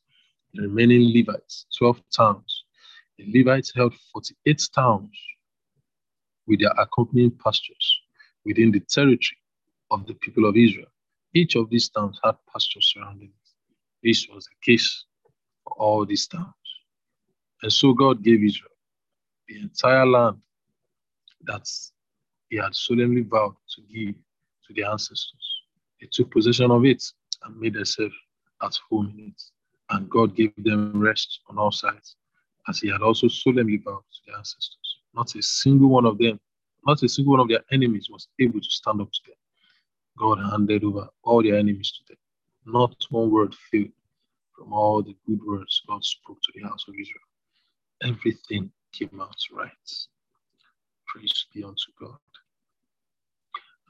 the 0.54 0.64
remaining 0.64 1.12
Levites, 1.14 1.66
12 1.78 2.02
towns. 2.16 2.66
The 3.18 3.26
Levites 3.34 3.74
held 3.76 3.96
48 4.14 4.62
towns 4.76 5.18
with 6.48 6.60
their 6.60 6.74
accompanying 6.78 7.32
pastures 7.32 8.00
within 8.46 8.72
the 8.72 8.80
territory 8.82 9.38
of 9.90 10.06
the 10.06 10.14
people 10.16 10.46
of 10.46 10.56
Israel. 10.56 10.92
Each 11.34 11.56
of 11.56 11.70
these 11.70 11.90
towns 11.90 12.20
had 12.24 12.36
pastures 12.52 12.92
surrounding 12.94 13.30
it. 13.30 14.08
This 14.08 14.28
was 14.28 14.46
the 14.46 14.72
case 14.72 15.06
all 15.82 16.06
these 16.06 16.28
towns. 16.28 16.54
And 17.64 17.74
so 17.74 17.94
God 17.94 18.24
gave 18.24 18.44
Israel 18.44 18.70
the 19.48 19.60
entire 19.60 20.06
land 20.06 20.38
that 21.44 21.68
he 22.50 22.58
had 22.58 22.76
solemnly 22.76 23.24
vowed 23.24 23.56
to 23.76 23.82
give 23.82 24.16
to 24.68 24.74
the 24.76 24.84
ancestors. 24.84 25.62
They 26.00 26.08
took 26.12 26.32
possession 26.32 26.70
of 26.72 26.86
it 26.86 27.04
and 27.44 27.60
made 27.60 27.74
themselves 27.74 28.14
at 28.62 28.78
home 28.90 29.14
in 29.18 29.30
it. 29.30 29.42
And 29.90 30.10
God 30.10 30.36
gave 30.36 30.54
them 30.58 31.00
rest 31.00 31.40
on 31.50 31.58
all 31.58 31.72
sides, 31.72 32.16
as 32.70 32.80
he 32.80 32.90
had 32.90 33.02
also 33.02 33.28
solemnly 33.28 33.78
vowed 33.78 34.04
to 34.14 34.20
their 34.28 34.38
ancestors. 34.38 35.00
Not 35.16 35.34
a 35.36 35.42
single 35.42 35.90
one 35.90 36.06
of 36.06 36.18
them, 36.20 36.40
not 36.86 37.02
a 37.04 37.10
single 37.10 37.32
one 37.32 37.42
of 37.42 37.50
their 37.50 37.64
enemies 37.72 38.08
was 38.10 38.28
able 38.40 38.62
to 38.62 38.70
stand 38.70 39.02
up 39.02 39.12
to 39.12 39.20
them. 39.26 39.36
God 40.18 40.38
handed 40.52 40.84
over 40.84 41.08
all 41.24 41.42
their 41.42 41.56
enemies 41.56 41.92
to 41.92 42.02
them. 42.08 42.18
Not 42.66 42.96
one 43.10 43.32
word 43.32 43.56
failed 43.72 43.92
from 44.62 44.74
all 44.74 45.02
the 45.02 45.16
good 45.28 45.40
words 45.44 45.82
God 45.88 46.04
spoke 46.04 46.38
to 46.42 46.52
the 46.56 46.68
house 46.68 46.86
of 46.88 46.94
Israel. 46.94 47.30
Everything 48.04 48.72
came 48.94 49.20
out 49.20 49.36
right. 49.52 49.72
Praise 51.08 51.46
be 51.54 51.64
unto 51.64 51.92
God. 52.00 52.18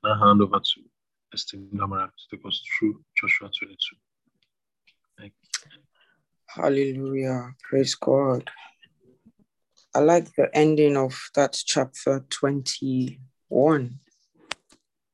And 0.03 0.13
I 0.13 0.27
hand 0.27 0.41
over 0.41 0.59
to 0.59 0.81
Esteem 1.33 1.67
Damara 1.73 2.07
to 2.07 2.35
take 2.37 2.45
us 2.45 2.61
through 2.79 3.03
Joshua 3.19 3.49
22. 3.59 3.77
Thank 5.19 5.33
you. 5.41 5.71
Hallelujah. 6.47 7.51
Praise 7.63 7.95
God. 7.95 8.49
I 9.93 9.99
like 9.99 10.33
the 10.35 10.49
ending 10.55 10.95
of 10.95 11.19
that 11.35 11.61
chapter 11.65 12.25
21. 12.29 13.99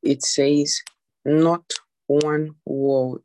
It 0.04 0.24
says, 0.24 0.82
Not 1.26 1.74
one 2.06 2.56
word, 2.66 3.24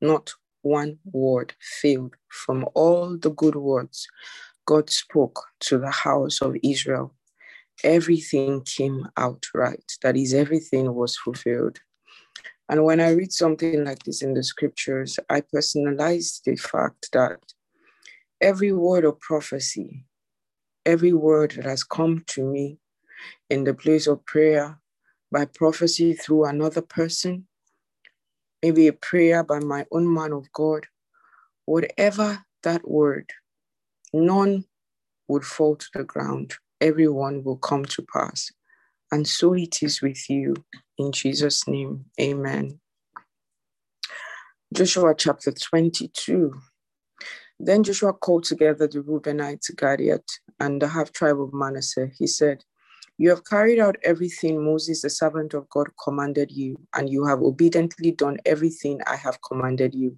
not 0.00 0.32
one 0.68 0.98
word 1.04 1.54
failed 1.80 2.14
from 2.28 2.66
all 2.74 3.16
the 3.16 3.30
good 3.30 3.56
words 3.56 4.06
God 4.66 4.90
spoke 4.90 5.44
to 5.60 5.78
the 5.78 5.90
house 5.90 6.42
of 6.42 6.54
Israel. 6.62 7.14
Everything 7.82 8.62
came 8.64 9.08
out 9.16 9.46
right. 9.54 9.90
That 10.02 10.14
is, 10.14 10.34
everything 10.34 10.94
was 10.94 11.16
fulfilled. 11.16 11.78
And 12.68 12.84
when 12.84 13.00
I 13.00 13.12
read 13.12 13.32
something 13.32 13.82
like 13.82 14.02
this 14.02 14.20
in 14.20 14.34
the 14.34 14.42
scriptures, 14.42 15.18
I 15.30 15.40
personalize 15.40 16.42
the 16.44 16.56
fact 16.56 17.08
that 17.14 17.40
every 18.42 18.72
word 18.72 19.06
of 19.06 19.18
prophecy, 19.20 20.04
every 20.84 21.14
word 21.14 21.52
that 21.52 21.64
has 21.64 21.82
come 21.82 22.24
to 22.34 22.44
me 22.44 22.78
in 23.48 23.64
the 23.64 23.72
place 23.72 24.06
of 24.06 24.24
prayer 24.26 24.78
by 25.32 25.46
prophecy 25.46 26.12
through 26.12 26.44
another 26.44 26.82
person, 26.82 27.47
maybe 28.62 28.88
a 28.88 28.92
prayer 28.92 29.44
by 29.44 29.60
my 29.60 29.86
own 29.92 30.12
man 30.12 30.32
of 30.32 30.50
God, 30.52 30.86
whatever 31.66 32.44
that 32.62 32.88
word, 32.88 33.30
none 34.12 34.64
would 35.28 35.44
fall 35.44 35.76
to 35.76 35.86
the 35.94 36.04
ground. 36.04 36.54
Everyone 36.80 37.44
will 37.44 37.58
come 37.58 37.84
to 37.86 38.04
pass. 38.12 38.50
And 39.10 39.26
so 39.26 39.54
it 39.54 39.82
is 39.82 40.02
with 40.02 40.28
you. 40.28 40.54
In 40.98 41.12
Jesus' 41.12 41.66
name, 41.66 42.06
amen. 42.20 42.80
Joshua 44.74 45.14
chapter 45.16 45.50
22. 45.52 46.52
Then 47.58 47.82
Joshua 47.82 48.12
called 48.12 48.44
together 48.44 48.86
the 48.86 49.00
Reubenites, 49.00 49.74
Gadites, 49.74 50.40
and 50.60 50.80
the 50.80 50.88
half 50.88 51.12
tribe 51.12 51.40
of 51.40 51.52
Manasseh. 51.52 52.10
He 52.18 52.26
said, 52.26 52.64
You 53.20 53.30
have 53.30 53.44
carried 53.44 53.80
out 53.80 53.96
everything 54.04 54.64
Moses, 54.64 55.02
the 55.02 55.10
servant 55.10 55.52
of 55.52 55.68
God, 55.70 55.88
commanded 56.04 56.52
you, 56.52 56.76
and 56.94 57.10
you 57.10 57.24
have 57.26 57.42
obediently 57.42 58.12
done 58.12 58.38
everything 58.46 59.00
I 59.08 59.16
have 59.16 59.42
commanded 59.42 59.92
you. 59.92 60.16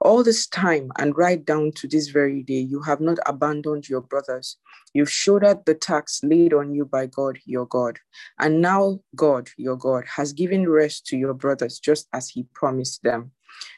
All 0.00 0.24
this 0.24 0.46
time, 0.46 0.90
and 0.98 1.14
right 1.18 1.44
down 1.44 1.72
to 1.72 1.86
this 1.86 2.08
very 2.08 2.42
day, 2.42 2.60
you 2.60 2.80
have 2.80 2.98
not 2.98 3.18
abandoned 3.26 3.90
your 3.90 4.00
brothers. 4.00 4.56
You've 4.94 5.10
shouldered 5.10 5.66
the 5.66 5.74
tax 5.74 6.20
laid 6.24 6.54
on 6.54 6.74
you 6.74 6.86
by 6.86 7.06
God, 7.06 7.38
your 7.44 7.66
God. 7.66 7.98
And 8.38 8.62
now, 8.62 9.00
God, 9.14 9.50
your 9.58 9.76
God, 9.76 10.04
has 10.16 10.32
given 10.32 10.66
rest 10.66 11.04
to 11.08 11.18
your 11.18 11.34
brothers 11.34 11.78
just 11.78 12.08
as 12.14 12.30
he 12.30 12.46
promised 12.54 13.02
them. 13.02 13.32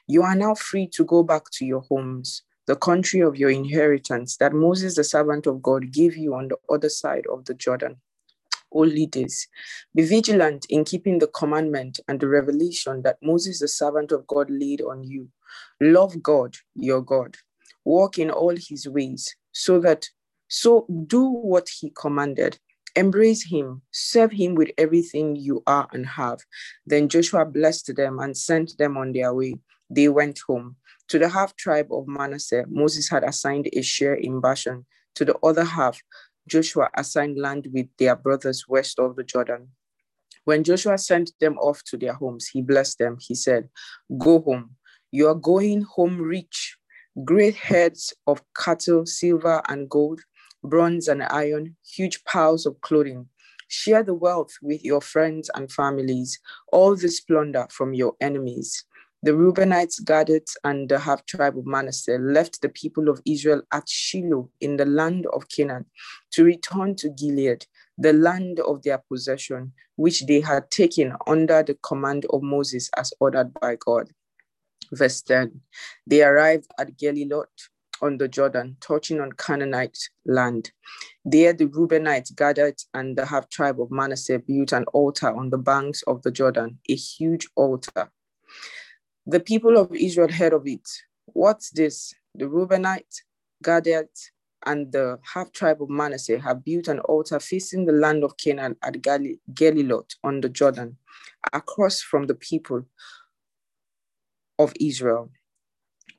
You 0.07 0.23
are 0.23 0.37
now 0.37 0.55
free 0.55 0.87
to 0.95 1.05
go 1.05 1.25
back 1.25 1.51
to 1.55 1.67
your 1.67 1.81
homes 1.81 2.43
the 2.69 2.77
country 2.77 3.19
of 3.19 3.37
your 3.37 3.51
inheritance 3.51 4.37
that 4.37 4.53
Moses, 4.53 4.95
the 4.95 5.03
servant 5.03 5.49
of 5.49 5.61
God, 5.61 5.91
gave 5.91 6.17
you 6.17 6.35
on 6.35 6.47
the 6.47 6.57
other 6.73 6.89
side 6.89 7.25
of 7.31 7.45
the 7.45 7.55
Jordan. 7.55 7.97
Only 8.75 9.07
this 9.07 9.47
be 9.95 10.03
vigilant 10.03 10.67
in 10.69 10.85
keeping 10.85 11.19
the 11.19 11.27
commandment 11.29 12.01
and 12.09 12.21
the 12.21 12.29
revelation 12.29 13.03
that 13.03 13.19
Moses, 13.23 13.61
the 13.61 13.69
servant 13.69 14.13
of 14.13 14.27
God, 14.27 14.49
laid 14.51 14.81
on 14.81 15.05
you. 15.05 15.29
Love 15.81 16.23
God, 16.23 16.57
your 16.75 17.03
God. 17.03 17.37
Walk 17.85 18.19
in 18.19 18.31
all 18.31 18.55
his 18.57 18.89
ways, 18.89 19.35
so 19.53 19.81
that 19.81 20.09
so 20.49 20.87
do 21.07 21.25
what 21.25 21.69
he 21.69 21.91
commanded. 21.91 22.59
Embrace 22.95 23.45
him, 23.45 23.81
serve 23.91 24.33
him 24.33 24.55
with 24.55 24.71
everything 24.77 25.35
you 25.35 25.63
are 25.67 25.89
and 25.93 26.07
have. 26.07 26.41
Then 26.87 27.09
Joshua 27.09 27.47
blessed 27.47 27.97
them 27.97 28.19
and 28.19 28.37
sent 28.37 28.77
them 28.77 28.99
on 28.99 29.13
their 29.13 29.33
way. 29.33 29.55
They 29.89 30.09
went 30.09 30.41
home. 30.47 30.77
To 31.09 31.19
the 31.19 31.29
half 31.29 31.57
tribe 31.57 31.89
of 31.91 32.07
Manasseh, 32.07 32.65
Moses 32.69 33.09
had 33.09 33.25
assigned 33.25 33.69
a 33.73 33.83
share 33.83 34.15
in 34.15 34.41
Bashan. 34.41 34.85
To 35.17 35.25
the 35.25 35.37
other 35.43 35.65
half, 35.65 36.01
Joshua 36.49 36.89
assigned 36.95 37.39
land 37.39 37.69
with 37.73 37.87
their 37.99 38.17
brothers 38.17 38.67
west 38.69 38.99
of 38.99 39.17
the 39.17 39.25
Jordan. 39.25 39.69
When 40.45 40.65
Joshua 40.65 40.99
sent 40.99 41.33
them 41.41 41.57
off 41.59 41.83
to 41.85 41.97
their 41.97 42.15
homes, 42.15 42.49
he 42.49 42.63
blessed 42.63 42.99
them. 42.99 43.19
He 43.21 43.35
said, 43.35 43.69
Go 44.19 44.41
home. 44.41 44.77
You 45.13 45.29
are 45.29 45.35
going 45.35 45.83
home 45.83 46.21
rich, 46.21 46.77
great 47.25 47.57
herds 47.57 48.13
of 48.27 48.43
cattle, 48.57 49.07
silver 49.07 49.63
and 49.69 49.89
gold, 49.89 50.23
bronze 50.65 51.07
and 51.07 51.23
iron, 51.25 51.77
huge 51.87 52.25
piles 52.25 52.67
of 52.67 52.81
clothing. 52.81 53.29
Share 53.69 54.03
the 54.03 54.15
wealth 54.15 54.53
with 54.61 54.85
your 54.85 55.01
friends 55.01 55.51
and 55.55 55.71
families, 55.71 56.41
all 56.73 56.97
this 56.97 57.21
plunder 57.21 57.67
from 57.71 57.95
your 57.95 58.15
enemies. 58.21 58.85
The 59.25 59.31
Reubenites, 59.31 60.03
Gadites, 60.03 60.57
and 60.65 60.89
the 60.89 60.99
half 60.99 61.25
tribe 61.27 61.57
of 61.57 61.65
Manasseh 61.65 62.19
left 62.19 62.61
the 62.61 62.69
people 62.69 63.09
of 63.09 63.23
Israel 63.25 63.63
at 63.71 63.89
Shiloh 63.89 64.51
in 64.61 64.77
the 64.79 64.85
land 64.85 65.27
of 65.33 65.49
Canaan 65.49 65.87
to 66.33 66.43
return 66.43 66.97
to 66.97 67.09
Gilead, 67.09 67.65
the 67.97 68.15
land 68.15 68.59
of 68.59 68.83
their 68.83 68.99
possession, 68.99 69.75
which 69.95 70.27
they 70.27 70.41
had 70.41 70.73
taken 70.73 71.15
under 71.29 71.63
the 71.63 71.79
command 71.85 72.27
of 72.31 72.43
Moses 72.43 72.91
as 72.97 73.13
ordered 73.21 73.55
by 73.61 73.77
God. 73.77 74.11
Verse 74.91 75.23
10 75.23 75.61
They 76.05 76.25
arrived 76.25 76.67
at 76.77 76.99
Gelilot 76.99 77.47
on 78.01 78.19
the 78.19 78.27
Jordan, 78.27 78.77
touching 78.81 79.21
on 79.21 79.31
Canaanite 79.31 79.99
land. 80.27 80.73
There, 81.25 81.53
the 81.53 81.67
Reubenites, 81.67 82.35
Gadites, 82.35 82.87
and 82.93 83.17
the 83.17 83.27
half 83.27 83.49
tribe 83.51 83.81
of 83.81 83.93
Manasseh 83.93 84.41
built 84.41 84.73
an 84.73 84.87
altar 84.93 85.29
on 85.33 85.51
the 85.51 85.59
banks 85.59 86.03
of 86.09 86.23
the 86.23 86.33
Jordan, 86.33 86.81
a 86.89 86.97
huge 86.97 87.47
altar 87.55 88.11
the 89.27 89.41
people 89.41 89.77
of 89.77 89.95
Israel 89.95 90.31
heard 90.31 90.53
of 90.53 90.67
it. 90.67 90.89
What's 91.27 91.71
this? 91.71 92.15
The 92.35 92.47
Reubenite, 92.47 93.23
Gadite, 93.65 94.31
and 94.65 94.93
the 94.93 95.19
half 95.23 95.53
tribe 95.53 95.83
of 95.83 95.91
Manasseh 95.91 96.39
have 96.39 96.65
built 96.65 96.89
an 96.89 97.01
altar 97.01 97.41
facing 97.41 97.85
the 97.85 97.93
land 97.93 98.25
of 98.25 98.37
Canaan 98.37 98.77
at 98.83 98.95
Gelilot 98.95 100.15
on 100.23 100.41
the 100.41 100.49
Jordan, 100.49 100.97
across 101.53 102.01
from 102.01 102.27
the 102.27 102.35
people 102.35 102.85
of 104.59 104.73
Israel. 104.81 105.31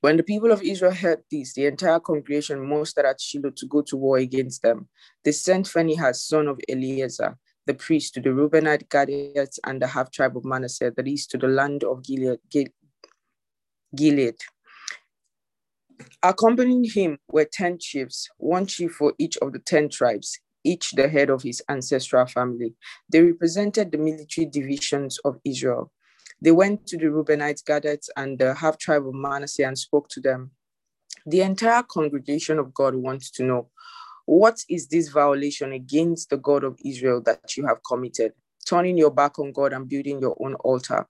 When 0.02 0.18
the 0.18 0.24
people 0.24 0.52
of 0.52 0.62
Israel 0.62 0.92
heard 0.92 1.24
this, 1.32 1.54
the 1.54 1.66
entire 1.66 2.00
congregation 2.00 2.68
mustered 2.68 3.06
at 3.06 3.22
Shiloh 3.22 3.52
to 3.52 3.66
go 3.66 3.82
to 3.84 3.96
war 3.96 4.18
against 4.18 4.62
them. 4.62 4.90
They 5.24 5.32
sent 5.32 5.68
Phinehas, 5.68 6.26
son 6.26 6.48
of 6.48 6.60
Eleazar, 6.68 7.38
the 7.66 7.74
priest, 7.74 8.16
to 8.16 8.22
the 8.22 8.32
Reubenite, 8.32 8.90
Gadites, 8.90 9.60
and 9.64 9.82
the 9.82 9.88
half 9.88 10.12
tribe 10.12 10.36
of 10.36 10.44
Manasseh, 10.44 10.92
that 10.96 11.08
is, 11.08 11.26
to 11.28 11.38
the 11.38 11.48
land 11.48 11.86
of 11.86 12.04
Gilead, 12.04 12.40
Gilead. 13.96 14.36
Accompanying 16.22 16.86
him 16.86 17.18
were 17.30 17.48
10 17.52 17.80
chiefs, 17.80 18.30
one 18.38 18.66
chief 18.66 18.94
for 18.94 19.14
each 19.20 19.38
of 19.38 19.54
the 19.54 19.60
10 19.60 19.90
tribes, 19.90 20.40
each 20.64 20.92
the 20.92 21.08
head 21.08 21.30
of 21.30 21.44
his 21.44 21.62
ancestral 21.70 22.26
family. 22.26 22.76
They 23.10 23.22
represented 23.22 23.92
the 23.92 23.98
military 23.98 24.48
divisions 24.48 25.20
of 25.26 25.40
Israel. 25.46 25.92
They 26.42 26.52
went 26.52 26.88
to 26.88 26.98
the 26.98 27.06
Reubenites, 27.06 27.64
Gadites, 27.64 28.10
and 28.18 28.40
the 28.40 28.54
half 28.54 28.78
tribe 28.78 29.08
of 29.08 29.14
Manasseh 29.14 29.64
and 29.64 29.78
spoke 29.78 30.10
to 30.10 30.22
them. 30.22 30.52
The 31.26 31.42
entire 31.42 31.84
congregation 31.84 32.60
of 32.60 32.74
God 32.74 32.96
wants 32.96 33.32
to 33.32 33.44
know 33.44 33.70
what 34.26 34.64
is 34.70 34.88
this 34.88 35.10
violation 35.10 35.74
against 35.74 36.30
the 36.30 36.38
God 36.38 36.64
of 36.64 36.78
Israel 36.84 37.22
that 37.26 37.58
you 37.58 37.66
have 37.68 37.80
committed? 37.88 38.34
Turning 38.66 38.98
your 38.98 39.12
back 39.12 39.40
on 39.40 39.52
God 39.52 39.74
and 39.74 39.88
building 39.88 40.22
your 40.22 40.38
own 40.40 40.56
altar 40.56 41.06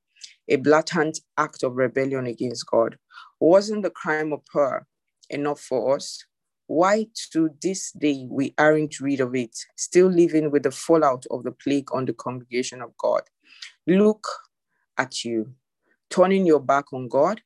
a 0.49 0.57
blatant 0.57 1.19
act 1.37 1.63
of 1.63 1.75
rebellion 1.75 2.25
against 2.25 2.67
God. 2.67 2.97
Wasn't 3.39 3.83
the 3.83 3.89
crime 3.89 4.33
of 4.33 4.41
Peor 4.51 4.85
enough 5.29 5.59
for 5.59 5.95
us? 5.95 6.23
Why 6.67 7.07
to 7.31 7.49
this 7.61 7.91
day 7.91 8.25
we 8.29 8.53
aren't 8.57 8.99
rid 8.99 9.19
of 9.19 9.35
it, 9.35 9.57
still 9.75 10.07
living 10.07 10.49
with 10.49 10.63
the 10.63 10.71
fallout 10.71 11.25
of 11.29 11.43
the 11.43 11.51
plague 11.51 11.89
on 11.93 12.05
the 12.05 12.13
congregation 12.13 12.81
of 12.81 12.95
God? 12.97 13.23
Look 13.85 14.25
at 14.97 15.25
you, 15.25 15.53
turning 16.09 16.45
your 16.45 16.61
back 16.61 16.93
on 16.93 17.09
God. 17.09 17.41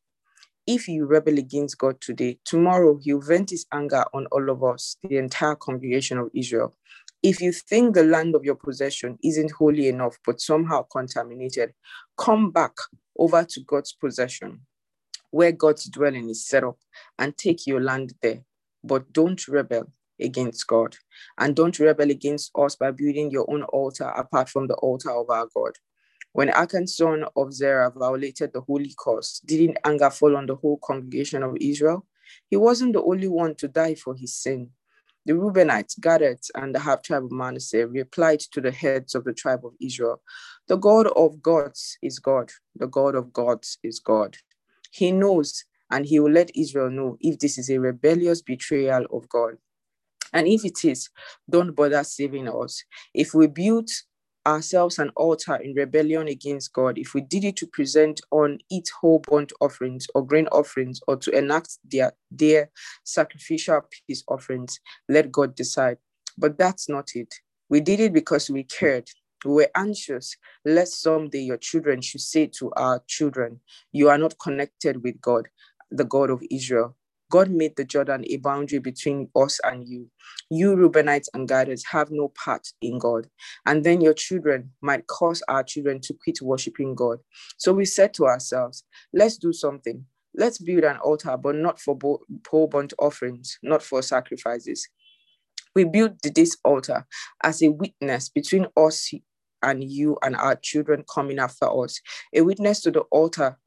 If 0.67 0.87
you 0.87 1.05
rebel 1.05 1.37
against 1.37 1.77
God 1.77 2.01
today, 2.01 2.39
tomorrow 2.43 2.99
he'll 3.01 3.21
vent 3.21 3.51
his 3.51 3.65
anger 3.71 4.03
on 4.13 4.27
all 4.31 4.49
of 4.49 4.63
us, 4.63 4.97
the 5.01 5.17
entire 5.17 5.55
congregation 5.55 6.17
of 6.17 6.29
Israel. 6.35 6.75
If 7.23 7.41
you 7.41 7.51
think 7.51 7.95
the 7.95 8.03
land 8.03 8.35
of 8.35 8.45
your 8.45 8.55
possession 8.55 9.17
isn't 9.23 9.51
holy 9.51 9.87
enough, 9.89 10.17
but 10.25 10.39
somehow 10.41 10.83
contaminated, 10.91 11.73
come 12.17 12.51
back 12.51 12.73
over 13.17 13.43
to 13.43 13.61
God's 13.61 13.93
possession, 13.93 14.61
where 15.31 15.51
God's 15.51 15.85
dwelling 15.85 16.29
is 16.29 16.47
set 16.47 16.63
up, 16.63 16.77
and 17.19 17.37
take 17.37 17.67
your 17.67 17.81
land 17.81 18.13
there. 18.21 18.41
But 18.83 19.13
don't 19.13 19.45
rebel 19.47 19.91
against 20.21 20.67
God. 20.67 20.95
And 21.37 21.55
don't 21.55 21.77
rebel 21.79 22.11
against 22.11 22.51
us 22.57 22.75
by 22.75 22.91
building 22.91 23.31
your 23.31 23.49
own 23.51 23.63
altar 23.63 24.07
apart 24.09 24.49
from 24.49 24.67
the 24.67 24.75
altar 24.75 25.11
of 25.11 25.29
our 25.29 25.47
God. 25.55 25.73
When 26.33 26.49
Achan, 26.49 26.87
son 26.87 27.25
of 27.35 27.53
Zerah, 27.53 27.91
violated 27.91 28.53
the 28.53 28.61
holy 28.61 28.93
cause, 28.95 29.41
didn't 29.45 29.79
anger 29.85 30.11
fall 30.11 30.37
on 30.37 30.45
the 30.45 30.55
whole 30.55 30.79
congregation 30.83 31.43
of 31.43 31.57
Israel? 31.59 32.05
He 32.49 32.57
wasn't 32.57 32.93
the 32.93 33.03
only 33.03 33.27
one 33.27 33.55
to 33.55 33.67
die 33.67 33.95
for 33.95 34.15
his 34.15 34.35
sin. 34.35 34.71
The 35.27 35.33
Reubenites, 35.33 35.99
Gadites, 35.99 36.49
and 36.55 36.73
the 36.73 36.79
half 36.79 37.01
tribe 37.01 37.25
of 37.25 37.33
Manasseh 37.33 37.85
replied 37.85 38.39
to 38.39 38.61
the 38.61 38.71
heads 38.71 39.13
of 39.13 39.25
the 39.25 39.33
tribe 39.33 39.65
of 39.65 39.73
Israel 39.81 40.21
The 40.69 40.77
God 40.77 41.07
of 41.07 41.41
gods 41.41 41.97
is 42.01 42.17
God, 42.17 42.49
the 42.77 42.87
God 42.87 43.13
of 43.13 43.33
gods 43.33 43.77
is 43.83 43.99
God. 43.99 44.37
He 44.89 45.11
knows, 45.11 45.65
and 45.91 46.05
he 46.05 46.21
will 46.21 46.31
let 46.31 46.55
Israel 46.55 46.89
know 46.89 47.17
if 47.19 47.39
this 47.39 47.57
is 47.57 47.69
a 47.69 47.77
rebellious 47.77 48.41
betrayal 48.41 49.05
of 49.11 49.27
God. 49.27 49.55
And 50.31 50.47
if 50.47 50.63
it 50.63 50.85
is, 50.85 51.09
don't 51.49 51.75
bother 51.75 52.05
saving 52.05 52.47
us. 52.47 52.85
If 53.13 53.33
we 53.33 53.47
build 53.47 53.89
ourselves 54.47 54.99
an 54.99 55.11
altar 55.17 55.57
in 55.57 55.75
rebellion 55.75 56.29
against 56.29 56.73
God, 56.73 56.97
if 56.97 57.13
we 57.13 57.21
did 57.21 57.45
it 57.45 57.57
to 57.57 57.67
present 57.67 58.21
on 58.31 58.59
it 58.71 58.89
whole 59.01 59.19
burnt 59.19 59.53
offerings 59.61 60.07
or 60.15 60.25
grain 60.25 60.47
offerings 60.47 61.01
or 61.07 61.17
to 61.17 61.31
enact 61.37 61.79
their, 61.91 62.13
their 62.31 62.71
sacrificial 63.05 63.81
peace 64.07 64.23
offerings, 64.29 64.79
let 65.09 65.31
God 65.31 65.55
decide. 65.55 65.99
But 66.39 66.57
that's 66.57 66.89
not 66.89 67.11
it. 67.15 67.35
We 67.69 67.81
did 67.81 68.01
it 68.01 68.13
because 68.13 68.49
we 68.49 68.63
cared. 68.63 69.09
We 69.45 69.53
were 69.53 69.71
anxious 69.75 70.35
lest 70.65 71.01
someday 71.03 71.41
your 71.41 71.57
children 71.57 72.01
should 72.01 72.21
say 72.21 72.47
to 72.59 72.73
our 72.77 73.03
children, 73.07 73.61
You 73.93 74.09
are 74.09 74.19
not 74.19 74.39
connected 74.39 75.03
with 75.03 75.21
God, 75.21 75.49
the 75.91 76.05
God 76.05 76.31
of 76.31 76.43
Israel. 76.51 76.96
God 77.29 77.49
made 77.49 77.75
the 77.75 77.83
Jordan 77.83 78.23
a 78.29 78.37
boundary 78.37 78.79
between 78.79 79.29
us 79.35 79.59
and 79.63 79.87
you. 79.87 80.09
You, 80.49 80.75
Reubenites 80.75 81.27
and 81.33 81.47
Gadites, 81.47 81.83
have 81.91 82.09
no 82.11 82.29
part 82.29 82.67
in 82.81 82.99
God. 82.99 83.27
And 83.65 83.83
then 83.83 84.01
your 84.01 84.13
children 84.13 84.71
might 84.81 85.07
cause 85.07 85.43
our 85.47 85.63
children 85.63 85.99
to 86.01 86.13
quit 86.23 86.41
worshiping 86.41 86.95
God. 86.95 87.19
So 87.57 87.73
we 87.73 87.85
said 87.85 88.13
to 88.15 88.25
ourselves, 88.25 88.83
let's 89.13 89.37
do 89.37 89.51
something. 89.51 90.05
Let's 90.35 90.57
build 90.57 90.83
an 90.83 90.97
altar, 90.97 91.35
but 91.35 91.55
not 91.55 91.79
for 91.79 91.97
whole 92.49 92.67
burnt 92.67 92.93
offerings, 92.99 93.57
not 93.63 93.81
for 93.81 94.01
sacrifices. 94.01 94.87
We 95.75 95.83
built 95.83 96.13
this 96.21 96.55
altar 96.63 97.05
as 97.43 97.61
a 97.61 97.69
witness 97.69 98.29
between 98.29 98.67
us 98.77 99.11
and 99.61 99.83
you 99.83 100.17
and 100.23 100.35
our 100.35 100.55
children 100.55 101.03
coming 101.13 101.39
after 101.39 101.65
us, 101.83 101.99
a 102.33 102.41
witness 102.41 102.81
to 102.81 102.91
the 102.91 103.01
altar 103.11 103.57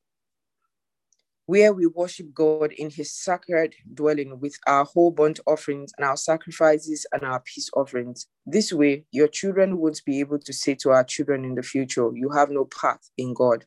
where 1.50 1.72
we 1.72 1.84
worship 1.84 2.32
God 2.32 2.70
in 2.78 2.90
his 2.90 3.12
sacred 3.12 3.74
dwelling 3.92 4.38
with 4.38 4.56
our 4.68 4.84
whole 4.84 5.10
burnt 5.10 5.40
offerings 5.48 5.92
and 5.98 6.06
our 6.06 6.16
sacrifices 6.16 7.04
and 7.12 7.24
our 7.24 7.40
peace 7.40 7.68
offerings. 7.74 8.28
This 8.46 8.72
way, 8.72 9.04
your 9.10 9.26
children 9.26 9.78
won't 9.78 10.00
be 10.06 10.20
able 10.20 10.38
to 10.38 10.52
say 10.52 10.76
to 10.76 10.90
our 10.90 11.02
children 11.02 11.44
in 11.44 11.56
the 11.56 11.64
future, 11.64 12.08
You 12.14 12.30
have 12.30 12.50
no 12.50 12.66
part 12.66 13.00
in 13.18 13.34
God. 13.34 13.64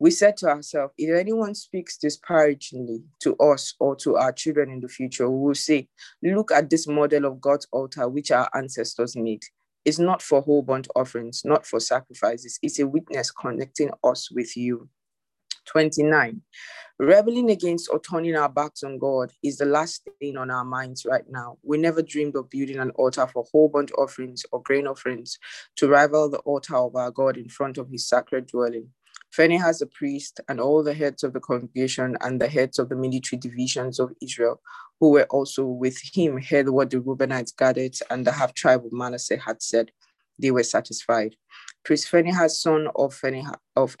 We 0.00 0.10
said 0.10 0.36
to 0.38 0.48
ourselves, 0.48 0.94
If 0.98 1.16
anyone 1.16 1.54
speaks 1.54 1.96
disparagingly 1.96 3.04
to 3.20 3.36
us 3.36 3.72
or 3.78 3.94
to 3.98 4.16
our 4.16 4.32
children 4.32 4.72
in 4.72 4.80
the 4.80 4.88
future, 4.88 5.30
we 5.30 5.46
will 5.46 5.54
say, 5.54 5.86
Look 6.24 6.50
at 6.50 6.70
this 6.70 6.88
model 6.88 7.24
of 7.26 7.40
God's 7.40 7.68
altar 7.70 8.08
which 8.08 8.32
our 8.32 8.50
ancestors 8.52 9.14
made. 9.14 9.44
It's 9.84 10.00
not 10.00 10.22
for 10.22 10.42
whole 10.42 10.62
burnt 10.62 10.88
offerings, 10.96 11.42
not 11.44 11.66
for 11.66 11.78
sacrifices. 11.78 12.58
It's 12.62 12.80
a 12.80 12.86
witness 12.88 13.30
connecting 13.30 13.90
us 14.02 14.28
with 14.28 14.56
you. 14.56 14.88
29. 15.66 16.42
Rebelling 16.98 17.50
against 17.50 17.88
or 17.90 18.00
turning 18.00 18.36
our 18.36 18.48
backs 18.48 18.82
on 18.82 18.98
God 18.98 19.32
is 19.42 19.56
the 19.56 19.64
last 19.64 20.06
thing 20.20 20.36
on 20.36 20.50
our 20.50 20.64
minds 20.64 21.04
right 21.04 21.24
now. 21.28 21.58
We 21.62 21.78
never 21.78 22.02
dreamed 22.02 22.36
of 22.36 22.50
building 22.50 22.78
an 22.78 22.90
altar 22.90 23.26
for 23.26 23.44
whole 23.50 23.68
burnt 23.68 23.90
offerings 23.98 24.44
or 24.52 24.62
grain 24.62 24.86
offerings 24.86 25.38
to 25.76 25.88
rival 25.88 26.30
the 26.30 26.38
altar 26.38 26.76
of 26.76 26.94
our 26.94 27.10
God 27.10 27.36
in 27.36 27.48
front 27.48 27.78
of 27.78 27.88
his 27.88 28.08
sacred 28.08 28.46
dwelling. 28.46 28.88
Phinehas 29.32 29.78
the 29.78 29.86
priest 29.86 30.40
and 30.48 30.60
all 30.60 30.82
the 30.82 30.92
heads 30.92 31.24
of 31.24 31.32
the 31.32 31.40
congregation 31.40 32.16
and 32.20 32.40
the 32.40 32.48
heads 32.48 32.78
of 32.78 32.90
the 32.90 32.94
military 32.94 33.40
divisions 33.40 33.98
of 33.98 34.12
Israel, 34.22 34.60
who 35.00 35.10
were 35.10 35.26
also 35.30 35.64
with 35.64 35.98
him, 36.14 36.38
heard 36.40 36.68
what 36.68 36.90
the 36.90 36.98
Reubenites 36.98 37.56
gathered 37.56 37.96
and 38.10 38.26
the 38.26 38.32
half 38.32 38.52
tribe 38.54 38.84
of 38.84 38.92
Manasseh 38.92 39.38
had 39.38 39.62
said. 39.62 39.90
They 40.38 40.50
were 40.50 40.62
satisfied. 40.62 41.36
Priest 41.84 42.08
Phinehas, 42.08 42.60
son 42.60 42.88
of 42.94 43.12
Phinehas, 43.12 43.56
of 43.74 43.96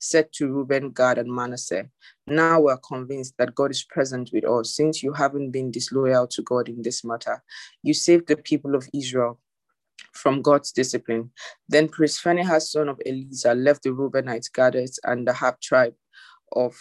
said 0.00 0.32
to 0.32 0.52
Reuben, 0.52 0.90
Gad, 0.90 1.18
and 1.18 1.32
Manasseh, 1.32 1.88
Now 2.26 2.60
we're 2.60 2.76
convinced 2.78 3.34
that 3.38 3.54
God 3.54 3.70
is 3.70 3.84
present 3.84 4.30
with 4.32 4.44
us, 4.44 4.74
since 4.74 5.02
you 5.02 5.12
haven't 5.12 5.52
been 5.52 5.70
disloyal 5.70 6.26
to 6.28 6.42
God 6.42 6.68
in 6.68 6.82
this 6.82 7.04
matter. 7.04 7.42
You 7.82 7.94
saved 7.94 8.26
the 8.26 8.36
people 8.36 8.74
of 8.74 8.88
Israel 8.92 9.38
from 10.12 10.42
God's 10.42 10.72
discipline. 10.72 11.30
Then 11.68 11.88
Priest 11.88 12.20
Phinehas, 12.20 12.72
son 12.72 12.88
of 12.88 13.00
Eleazar, 13.06 13.54
left 13.54 13.84
the 13.84 13.90
Reubenites, 13.90 14.50
Gadites, 14.50 14.98
and 15.04 15.26
the 15.26 15.34
half 15.34 15.60
tribe 15.60 15.94
of 16.52 16.76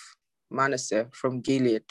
Manasseh 0.49 1.07
from 1.11 1.41
Gilead, 1.41 1.85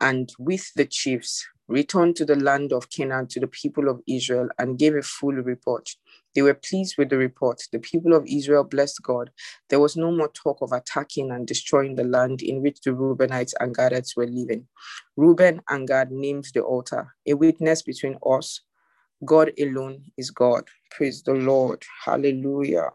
and 0.00 0.30
with 0.38 0.70
the 0.74 0.86
chiefs 0.86 1.46
returned 1.68 2.16
to 2.16 2.24
the 2.24 2.36
land 2.36 2.72
of 2.72 2.88
Canaan 2.90 3.26
to 3.28 3.40
the 3.40 3.46
people 3.46 3.88
of 3.88 4.00
Israel 4.06 4.48
and 4.58 4.78
gave 4.78 4.94
a 4.94 5.02
full 5.02 5.34
report. 5.34 5.90
They 6.34 6.42
were 6.42 6.54
pleased 6.54 6.96
with 6.98 7.08
the 7.10 7.18
report. 7.18 7.62
The 7.72 7.78
people 7.78 8.14
of 8.14 8.26
Israel 8.26 8.64
blessed 8.64 9.02
God. 9.02 9.30
There 9.70 9.80
was 9.80 9.96
no 9.96 10.10
more 10.10 10.28
talk 10.28 10.58
of 10.60 10.72
attacking 10.72 11.30
and 11.30 11.46
destroying 11.46 11.96
the 11.96 12.04
land 12.04 12.42
in 12.42 12.62
which 12.62 12.80
the 12.80 12.90
Reubenites 12.90 13.54
and 13.60 13.76
Gadites 13.76 14.16
were 14.16 14.26
living. 14.26 14.66
Reuben 15.16 15.60
and 15.68 15.88
Gad 15.88 16.10
named 16.10 16.46
the 16.54 16.60
altar, 16.60 17.14
a 17.26 17.34
witness 17.34 17.82
between 17.82 18.18
us 18.24 18.60
God 19.24 19.52
alone 19.58 20.04
is 20.16 20.30
God. 20.30 20.64
Praise 20.90 21.22
the 21.22 21.34
Lord. 21.34 21.82
Hallelujah. 22.04 22.90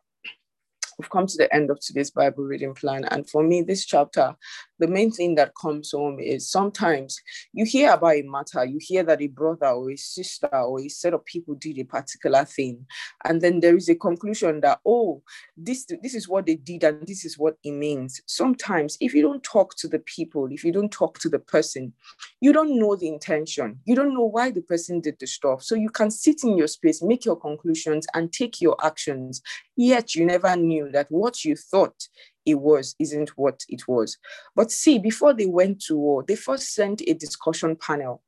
We've 0.98 1.10
come 1.10 1.28
to 1.28 1.38
the 1.38 1.54
end 1.54 1.70
of 1.70 1.80
today's 1.80 2.12
Bible 2.12 2.44
reading 2.44 2.74
plan. 2.76 3.04
And 3.06 3.30
for 3.30 3.44
me, 3.44 3.62
this 3.62 3.86
chapter 3.86 4.36
the 4.80 4.88
main 4.88 5.12
thing 5.12 5.36
that 5.36 5.54
comes 5.60 5.92
home 5.92 6.20
is 6.20 6.50
sometimes 6.50 7.20
you 7.54 7.66
hear 7.66 7.92
about 7.92 8.16
a 8.16 8.24
matter, 8.24 8.66
you 8.66 8.78
hear 8.80 9.04
that 9.04 9.22
a 9.22 9.28
brother 9.28 9.68
or 9.68 9.92
a 9.92 9.96
sister 9.96 10.50
or 10.52 10.82
a 10.82 10.90
set 10.90 11.14
of 11.14 11.26
people 11.26 11.56
did 11.56 11.78
a 11.80 11.84
particular 11.84 12.46
thing, 12.46 12.86
and 13.26 13.42
then 13.42 13.60
there 13.60 13.76
is 13.76 13.90
a 13.90 13.96
conclusion 13.96 14.62
that 14.62 14.80
oh, 14.86 15.22
this 15.56 15.86
this 16.02 16.16
is 16.16 16.28
what 16.28 16.46
they 16.46 16.56
did 16.56 16.84
and 16.84 17.06
this 17.08 17.26
is 17.26 17.38
what 17.38 17.56
it 17.64 17.72
means. 17.72 18.22
Sometimes, 18.26 18.98
if 19.00 19.14
you 19.14 19.22
don't 19.22 19.44
talk 19.44 19.76
to 19.78 19.88
the 19.88 20.00
people, 20.00 20.48
if 20.52 20.64
you 20.64 20.72
don't 20.72 20.92
talk 20.92 21.20
to 21.20 21.30
the 21.30 21.40
person, 21.40 21.94
you 22.42 22.52
don't 22.52 22.78
know 22.78 22.96
the 22.96 23.08
intention, 23.08 23.80
you 23.86 23.96
don't 23.96 24.14
know 24.14 24.26
why 24.26 24.52
the 24.52 24.62
person 24.62 25.00
did 25.00 25.18
the 25.20 25.28
stuff. 25.28 25.64
So 25.64 25.76
you 25.76 25.90
can 25.90 26.12
sit 26.12 26.44
in 26.44 26.58
your 26.58 26.68
space, 26.68 27.02
make 27.02 27.26
your 27.26 27.36
conclusions, 27.36 28.08
and 28.14 28.32
take 28.32 28.62
your 28.62 28.76
actions. 28.84 29.42
Yet 29.76 30.16
you 30.16 30.26
never 30.26 30.56
knew 30.56 30.90
that 30.92 31.08
what 31.10 31.44
you 31.46 31.56
thought 31.56 32.08
it 32.46 32.56
was 32.56 32.96
isn't 33.00 33.30
what 33.38 33.64
it 33.70 33.88
was. 33.88 34.18
But 34.56 34.72
see, 34.72 35.00
before 35.00 35.34
they 35.34 35.46
went 35.46 35.82
to 35.84 35.98
war, 35.98 36.24
they 36.28 36.36
first 36.36 36.74
sent 36.74 37.02
a 37.02 37.14
discussion 37.14 37.76
panel 37.76 38.22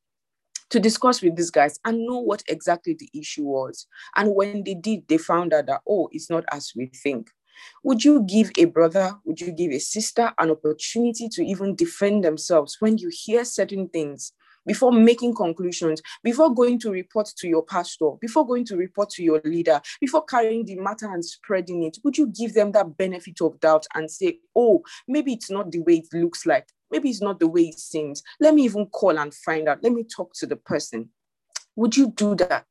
to 0.70 0.80
discuss 0.80 1.22
with 1.22 1.36
these 1.36 1.51
guys 1.51 1.80
and 1.86 2.05
know 2.05 2.20
what 2.20 2.43
exactly 2.47 2.95
the 2.97 3.09
issue 3.13 3.43
was. 3.43 3.88
And 4.16 4.36
when 4.36 4.63
they 4.63 4.74
did, 4.74 5.07
they 5.07 5.18
found 5.18 5.53
out 5.53 5.68
that, 5.68 5.82
oh, 5.88 6.09
it's 6.11 6.30
not 6.30 6.43
as 6.51 6.72
we 6.76 6.88
think. 6.88 7.30
Would 7.84 8.03
you 8.03 8.24
give 8.24 8.51
a 8.57 8.66
brother, 8.66 9.13
would 9.24 9.39
you 9.39 9.51
give 9.51 9.72
a 9.72 9.80
sister 9.80 10.34
an 10.39 10.51
opportunity 10.51 11.30
to 11.30 11.45
even 11.45 11.76
defend 11.76 12.24
themselves 12.24 12.78
when 12.80 12.97
you 12.97 13.09
hear 13.11 13.45
certain 13.45 13.88
things 13.89 14.34
before 14.66 14.91
making 14.91 15.36
conclusions, 15.36 16.01
before 16.24 16.53
going 16.53 16.80
to 16.80 16.91
report 16.91 17.28
to 17.38 17.47
your 17.47 17.63
pastor, 17.63 18.11
before 18.22 18.45
going 18.45 18.66
to 18.66 18.76
report 18.76 19.09
to 19.11 19.24
your 19.24 19.41
leader, 19.45 19.82
before 20.01 20.24
carrying 20.24 20.66
the 20.66 20.76
matter 20.76 21.11
and 21.11 21.24
spreading 21.24 21.84
it, 21.84 21.97
would 22.03 22.18
you 22.18 22.28
give 22.28 22.53
them 22.53 22.72
that 22.72 22.97
benefit 22.97 23.41
of 23.41 23.59
doubt 23.59 23.86
and 23.95 24.09
say, 24.09 24.39
oh, 24.55 24.82
maybe 25.07 25.34
it's 25.34 25.51
not 25.51 25.72
the 25.72 25.80
way 25.80 25.97
it 25.97 26.07
looks 26.13 26.45
like, 26.45 26.68
maybe 26.91 27.09
it's 27.09 27.22
not 27.22 27.39
the 27.39 27.47
way 27.47 27.63
it 27.63 27.80
seems. 27.80 28.24
Let 28.39 28.53
me 28.53 28.63
even 28.63 28.88
call 28.88 29.18
and 29.18 29.34
find 29.34 29.68
out. 29.68 29.84
Let 29.84 29.93
me 29.93 30.03
talk 30.03 30.34
to 30.36 30.47
the 30.47 30.55
person. 30.55 31.09
Would 31.76 31.97
you 31.97 32.11
do 32.11 32.36
that 32.36 32.68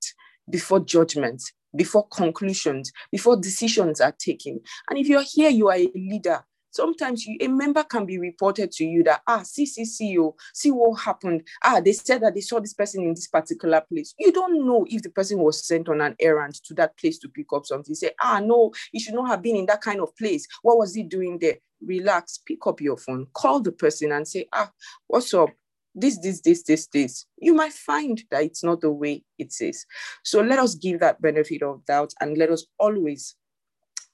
before 0.48 0.80
judgment, 0.80 1.42
before 1.76 2.06
conclusions, 2.08 2.90
before 3.12 3.36
decisions 3.36 4.00
are 4.00 4.14
taken? 4.18 4.60
And 4.88 4.98
if 4.98 5.08
you're 5.08 5.24
here, 5.26 5.50
you 5.50 5.68
are 5.68 5.76
a 5.76 5.90
leader, 5.94 6.44
Sometimes 6.74 7.24
you, 7.24 7.36
a 7.40 7.46
member 7.46 7.84
can 7.84 8.04
be 8.04 8.18
reported 8.18 8.72
to 8.72 8.84
you 8.84 9.04
that, 9.04 9.22
ah, 9.28 9.42
see, 9.44 9.64
see, 9.64 9.84
see, 9.84 10.08
you, 10.08 10.34
see 10.52 10.72
what 10.72 11.00
happened. 11.00 11.42
Ah, 11.64 11.80
they 11.80 11.92
said 11.92 12.20
that 12.22 12.34
they 12.34 12.40
saw 12.40 12.58
this 12.58 12.74
person 12.74 13.04
in 13.04 13.14
this 13.14 13.28
particular 13.28 13.80
place. 13.80 14.12
You 14.18 14.32
don't 14.32 14.66
know 14.66 14.84
if 14.88 15.02
the 15.02 15.10
person 15.10 15.38
was 15.38 15.64
sent 15.64 15.88
on 15.88 16.00
an 16.00 16.16
errand 16.18 16.54
to 16.64 16.74
that 16.74 16.98
place 16.98 17.18
to 17.20 17.28
pick 17.28 17.46
up 17.52 17.64
something. 17.64 17.94
Say, 17.94 18.10
ah, 18.20 18.40
no, 18.40 18.72
he 18.90 18.98
should 18.98 19.14
not 19.14 19.28
have 19.28 19.40
been 19.40 19.54
in 19.54 19.66
that 19.66 19.82
kind 19.82 20.00
of 20.00 20.16
place. 20.16 20.48
What 20.62 20.78
was 20.78 20.94
he 20.94 21.04
doing 21.04 21.38
there? 21.38 21.58
Relax, 21.80 22.38
pick 22.44 22.66
up 22.66 22.80
your 22.80 22.96
phone, 22.96 23.28
call 23.34 23.60
the 23.60 23.72
person 23.72 24.10
and 24.10 24.26
say, 24.26 24.48
ah, 24.52 24.70
what's 25.06 25.32
up? 25.32 25.50
this, 25.94 26.18
this, 26.18 26.40
this, 26.40 26.64
this, 26.64 26.88
this, 26.88 27.26
you 27.38 27.54
might 27.54 27.72
find 27.72 28.24
that 28.30 28.42
it's 28.42 28.64
not 28.64 28.80
the 28.80 28.90
way 28.90 29.22
it 29.38 29.54
is. 29.60 29.86
So 30.24 30.40
let 30.40 30.58
us 30.58 30.74
give 30.74 31.00
that 31.00 31.22
benefit 31.22 31.62
of 31.62 31.84
doubt 31.86 32.12
and 32.20 32.36
let 32.36 32.50
us 32.50 32.66
always 32.78 33.36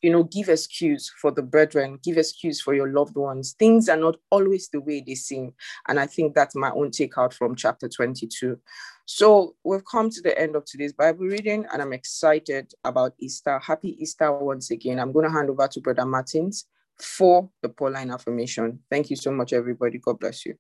you 0.03 0.11
know, 0.11 0.25
give 0.25 0.49
excuse 0.49 1.13
for 1.21 1.31
the 1.31 1.43
brethren, 1.43 1.99
give 2.03 2.17
excuse 2.17 2.61
for 2.61 2.75
your 2.75 2.91
loved 2.93 3.17
ones. 3.17 3.55
Things 3.59 3.89
are 3.89 3.97
not 3.97 4.17
always 4.31 4.69
the 4.69 4.81
way 4.81 5.03
they 5.07 5.15
seem. 5.15 5.53
And 5.89 6.01
I 6.01 6.07
think 6.07 6.35
that's 6.35 6.57
my 6.57 6.71
own 6.71 6.91
takeout 6.91 7.33
from 7.35 7.55
chapter 7.55 7.89
22. 7.89 8.59
So 9.05 9.57
we've 9.65 9.85
come 9.85 10.09
to 10.11 10.23
the 10.23 10.39
end 10.39 10.57
of 10.57 10.65
today's 10.65 10.93
Bible 10.93 11.27
reading, 11.27 11.67
and 11.73 11.83
I'm 11.83 11.93
excited 11.93 12.73
about 12.85 13.13
Easter. 13.19 13.59
Happy 13.59 13.97
Easter 14.01 14.33
once 14.33 14.71
again. 14.71 14.99
I'm 14.99 15.13
going 15.13 15.27
to 15.27 15.33
hand 15.33 15.51
over 15.51 15.67
to 15.69 15.81
Brother 15.81 16.07
Martins 16.07 16.67
for 16.99 17.51
the 17.63 17.69
Pauline 17.69 18.11
affirmation. 18.11 18.79
Thank 18.91 19.11
you 19.11 19.17
so 19.17 19.31
much, 19.33 19.53
everybody. 19.53 19.99
God 19.99 20.21
bless 20.21 20.47
you. 20.47 20.55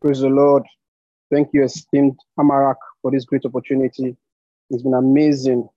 Praise 0.00 0.20
the 0.20 0.28
Lord. 0.28 0.62
Thank 1.30 1.50
you, 1.52 1.62
esteemed 1.62 2.16
Amarak, 2.38 2.76
for 3.02 3.10
this 3.10 3.24
great 3.24 3.44
opportunity. 3.44 4.16
It's 4.70 4.82
been 4.82 4.94
amazing 4.94 5.68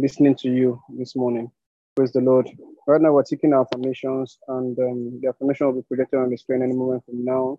listening 0.00 0.36
to 0.36 0.48
you 0.48 0.80
this 0.96 1.16
morning. 1.16 1.50
Praise 1.96 2.12
the 2.12 2.20
Lord. 2.20 2.48
Right 2.86 3.00
now, 3.00 3.12
we're 3.12 3.24
taking 3.24 3.52
our 3.52 3.62
affirmations, 3.62 4.38
and 4.48 4.78
um, 4.78 5.20
the 5.20 5.28
affirmation 5.28 5.66
will 5.66 5.74
be 5.74 5.86
projected 5.88 6.20
on 6.20 6.30
the 6.30 6.36
screen 6.36 6.62
any 6.62 6.72
moment 6.72 7.04
from 7.04 7.24
now. 7.24 7.58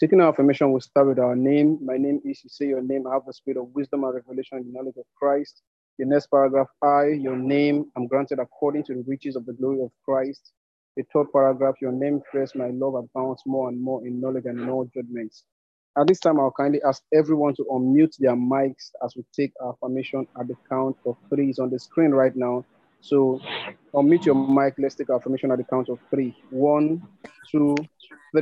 Taking 0.00 0.20
our 0.20 0.30
affirmation, 0.30 0.70
we'll 0.70 0.80
start 0.80 1.08
with 1.08 1.18
our 1.18 1.36
name. 1.36 1.78
My 1.84 1.96
name 1.96 2.20
is, 2.24 2.42
you 2.42 2.50
say 2.50 2.66
your 2.66 2.82
name, 2.82 3.06
I 3.06 3.14
have 3.14 3.26
the 3.26 3.32
spirit 3.32 3.58
of 3.58 3.68
wisdom 3.74 4.04
and 4.04 4.14
revelation 4.14 4.58
and 4.58 4.66
the 4.66 4.72
knowledge 4.72 4.96
of 4.96 5.04
Christ. 5.16 5.62
The 5.98 6.04
next 6.04 6.28
paragraph, 6.28 6.68
I, 6.82 7.06
your 7.06 7.36
name, 7.36 7.86
I'm 7.96 8.06
granted 8.06 8.38
according 8.38 8.84
to 8.84 8.94
the 8.94 9.04
riches 9.06 9.36
of 9.36 9.46
the 9.46 9.52
glory 9.52 9.82
of 9.82 9.90
Christ. 10.04 10.52
The 10.96 11.04
third 11.12 11.26
paragraph, 11.32 11.76
your 11.80 11.92
name 11.92 12.20
first, 12.32 12.56
my 12.56 12.70
love 12.70 12.94
abounds 12.94 13.42
more 13.46 13.68
and 13.68 13.80
more 13.80 14.06
in 14.06 14.20
knowledge 14.20 14.46
and 14.46 14.68
all 14.68 14.90
judgments. 14.94 15.44
At 15.98 16.06
this 16.06 16.20
time, 16.20 16.38
I'll 16.38 16.52
kindly 16.52 16.80
ask 16.86 17.02
everyone 17.12 17.56
to 17.56 17.64
unmute 17.64 18.16
their 18.18 18.36
mics 18.36 18.92
as 19.04 19.16
we 19.16 19.24
take 19.34 19.52
our 19.60 19.72
affirmation 19.72 20.28
at 20.38 20.46
the 20.46 20.54
count 20.68 20.96
of 21.04 21.16
three. 21.28 21.50
It's 21.50 21.58
on 21.58 21.70
the 21.70 21.78
screen 21.80 22.12
right 22.12 22.34
now. 22.36 22.64
So 23.00 23.40
unmute 23.92 24.24
your 24.24 24.36
mic. 24.36 24.74
Let's 24.78 24.94
take 24.94 25.10
our 25.10 25.16
affirmation 25.16 25.50
at 25.50 25.58
the 25.58 25.64
count 25.64 25.88
of 25.88 25.98
three. 26.08 26.36
One, 26.50 27.02
two. 27.50 27.74
My 28.32 28.40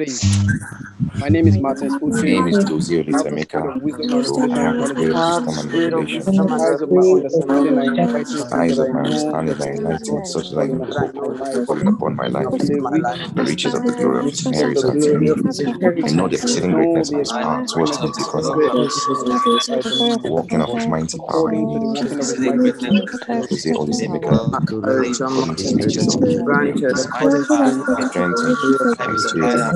name 1.29 1.47
is 1.47 1.59
Martin 1.59 1.89
My 1.91 2.23
name 2.23 2.49
is 2.49 2.59
Dozio 2.59 3.05
Litameka. 3.07 3.63
I 4.53 4.63
have 4.63 4.77
the 4.79 5.53
spirit 5.53 5.95
of 5.95 6.07
wisdom 6.13 6.49
and 6.49 6.65
revelation. 6.65 7.23
Eyes 8.53 8.79
of 8.79 8.91
my 8.93 9.03
understanding 9.05 9.61
are 9.61 9.75
enlightened, 9.75 10.27
such 10.27 10.51
that 10.51 10.59
I 10.59 10.67
can 10.67 10.81
hope 10.81 11.67
falling 11.67 11.87
upon 11.87 12.17
my 12.17 12.27
life. 12.27 12.49
The 12.59 13.45
riches 13.45 13.75
of 13.75 13.87
the 13.87 13.93
glory 13.93 14.19
of 14.19 14.25
his 14.27 14.45
inheritance 14.45 15.07
in 15.07 15.21
me. 15.21 15.31
I 16.03 16.11
know 16.11 16.27
the 16.29 16.35
exceeding 16.35 16.73
greatness 16.73 17.13
of 17.13 17.19
his 17.19 17.33
power 17.33 17.63
towards 17.67 18.03
me 18.03 18.13
because 18.17 18.49
of 18.49 18.57
the 18.57 20.29
working 20.29 20.61
of 20.63 20.71
his 20.71 20.89
mighty 20.89 21.19
power 21.21 21.53
in 21.53 21.67
me. 21.69 21.79
Dozio 21.95 23.77
Litameka. 23.87 24.35
According 28.83 29.23
to 29.23 29.76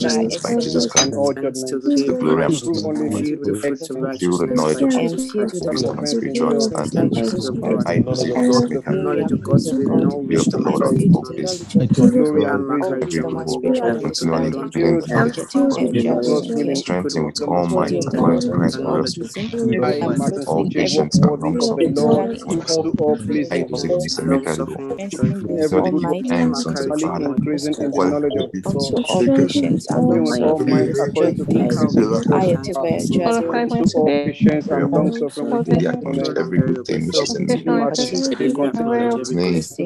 Righteousness 0.00 0.38
by 0.38 0.56
Jesus 0.56 0.86
excellence 0.86 1.00
in 1.00 1.12
Christ. 1.12 1.14
all 1.14 1.34
and 1.36 1.54
to 1.66 1.76
judgment. 1.76 1.80
the 1.80 1.90
To 1.90 2.04
the 2.04 2.04
day 2.04 2.08
of 2.08 2.20
glory 2.20 2.44
and 2.44 2.56
Christ, 2.56 2.64
praise 2.64 2.84
of 2.84 2.94
Truly 2.94 3.10
God. 3.10 3.24
filled 3.24 3.40
with 3.40 3.42
the 3.44 3.54
fruits 3.54 3.90
of 3.90 4.00
excellent 4.00 4.12
Filled 4.20 4.40
with 4.42 4.50
righteousness 4.50 4.52
knowledge 4.52 4.80
by 4.80 4.82
of 4.82 4.90
Jesus 4.90 5.26
Jesus 5.34 5.34
Christ, 5.34 5.60
Christ, 5.60 5.60
the 5.60 5.68
wisdom 5.70 5.98
and 5.98 6.08
spiritual 6.08 6.48
knowledge 6.48 6.72
of 6.72 6.90
the 6.90 7.02
understanding. 7.02 7.12
riches 7.12 7.48
of 7.48 7.60
God, 7.62 7.86
Hide 7.86 8.06
those 8.06 8.24
things 8.24 8.46
that 8.72 8.86
may 8.88 8.96
have 8.96 8.96
knowledge 9.04 9.32
of 9.32 9.42
hidden. 9.42 9.44
God's 9.44 9.72
will 9.72 9.92
in 9.92 10.06
all 10.06 10.24
Fear 10.28 10.40
of 10.40 10.50
the 10.50 10.58
wisdom 10.58 10.66
and 10.66 10.76
Lord 10.76 10.82
out 10.82 10.96
of 10.96 11.04
faith, 11.04 11.12
all 11.12 11.26
this. 11.36 11.66
knowledge 11.74 11.92
of 11.92 11.92
to 11.94 12.08
glory 12.12 12.44
So 12.44 12.48
and 12.48 12.66
and 12.66 12.66
praise 12.66 12.88
all 12.88 12.94
of 12.94 13.00
every 13.00 13.12
wisdom 13.12 13.36
good 13.36 13.38
and 13.38 13.46
work, 13.46 13.48
spiritual 13.48 13.90
continually 14.00 14.54
understanding, 14.54 14.72
filling 14.72 15.00
filled 15.02 15.08
them 15.08 15.12
I'm 15.16 15.30
with 15.30 15.38
getting 15.38 15.48
still 15.48 15.68
God, 15.68 15.88
with 15.88 15.94
enjoyment 15.94 16.24
God's 16.24 16.50
in 16.50 16.54
willing 16.54 16.74
every 16.74 16.94
good 17.02 17.14
strengthened 17.14 17.26
with 17.26 17.36
work, 17.38 17.48
all 17.48 17.66
body 17.68 17.68
might 17.68 17.98
in 17.98 18.10
the 18.10 18.18
according 18.18 18.40
to 18.42 18.52
doctrine 18.52 18.64
of 18.64 18.72
Christ's 18.72 18.78
the 18.78 18.82
glorious 18.82 19.16
knowledge 19.18 19.18
power. 19.18 19.18
of 19.18 19.30
Him, 19.34 19.84
I, 19.84 20.00
and 20.00 20.16
Martin 20.18 20.46
All 20.46 20.66
perfecting 20.66 20.72
Speaking, 20.72 20.90
walk 20.92 21.10
patience 21.10 21.20
and 21.22 21.38
long 21.40 21.56
worthy 21.56 21.58
of 21.58 21.76
the 21.78 21.78
suffering 21.78 21.94
Lord, 21.94 22.18
with 22.18 22.18
everything 22.18 22.50
do 22.50 22.62
faithfulness. 22.62 22.68
unto 22.68 22.90
all 22.98 23.18
pleasing, 23.18 23.66
Hide 23.66 23.68
those 23.70 23.84
things 23.84 24.14
that 24.16 24.26
make 24.26 24.46
long 24.46 24.46
us 24.46 24.58
do. 24.58 24.76
suffering, 25.00 25.00
in 25.10 25.10
endurance, 25.12 25.50
every 25.60 25.68
So 25.68 25.82
that 25.82 25.92
good 25.92 26.00
we 26.00 26.06
work, 26.06 26.18
give 26.22 26.26
meekness, 26.26 26.26
thanks 26.28 26.66
unto 26.66 26.84
the 26.84 26.92
continually 26.92 26.94
macarism, 26.94 27.02
Father 27.02 27.30
increasing 27.30 27.76
in 27.78 27.92
the 27.92 27.92
who 27.92 28.02
has 28.02 28.14
knowledge 28.14 28.36
of 28.36 28.46
given 28.54 28.62
God, 28.64 28.64
unto 28.66 28.96
us 28.98 29.04
all 29.08 29.24
patience 29.36 29.81
and 29.88 30.10
doing 30.10 30.24
long 30.26 30.26
with 30.26 30.42
all 30.42 30.60
suffering, 30.60 30.66
might 30.66 30.92
the 30.92 31.04
according 31.04 31.36
the 31.54 31.66
Jovita, 31.66 31.76
counsel 31.76 32.04
of 32.10 32.12
Zilla 32.12 32.22
His 32.22 32.26
purpose, 32.26 32.68
Ayatebe, 32.68 33.10
qualified 33.20 33.68
Jadua, 33.68 33.68
my 33.68 33.82
to 33.82 33.88
all 33.94 34.14
patience 34.24 34.68
area 34.68 34.68
and 34.70 34.92
of 34.92 34.92
long 34.92 35.10
God. 35.10 35.12
suffering 35.12 35.48
for 35.48 35.58
with 35.58 35.64
the 35.64 35.76
Yeah, 35.78 35.92
Full 36.02 36.12
gentleness, 36.12 36.28
and 36.38 36.38
every 36.38 36.60
good 36.62 36.78
variable, 36.78 36.84
thing 36.86 37.06
which 37.06 37.22
is 37.22 37.34
filled 37.34 37.36
in 37.36 37.48
to 37.48 37.58
me. 37.58 37.64
be 37.64 37.72
Martin 37.72 38.22
particularly 38.22 38.24
Speaking, 38.24 38.56
with 38.56 38.74
the 38.76 38.84
knowledge 38.84 39.14
to 39.16 39.24
every 39.24 39.36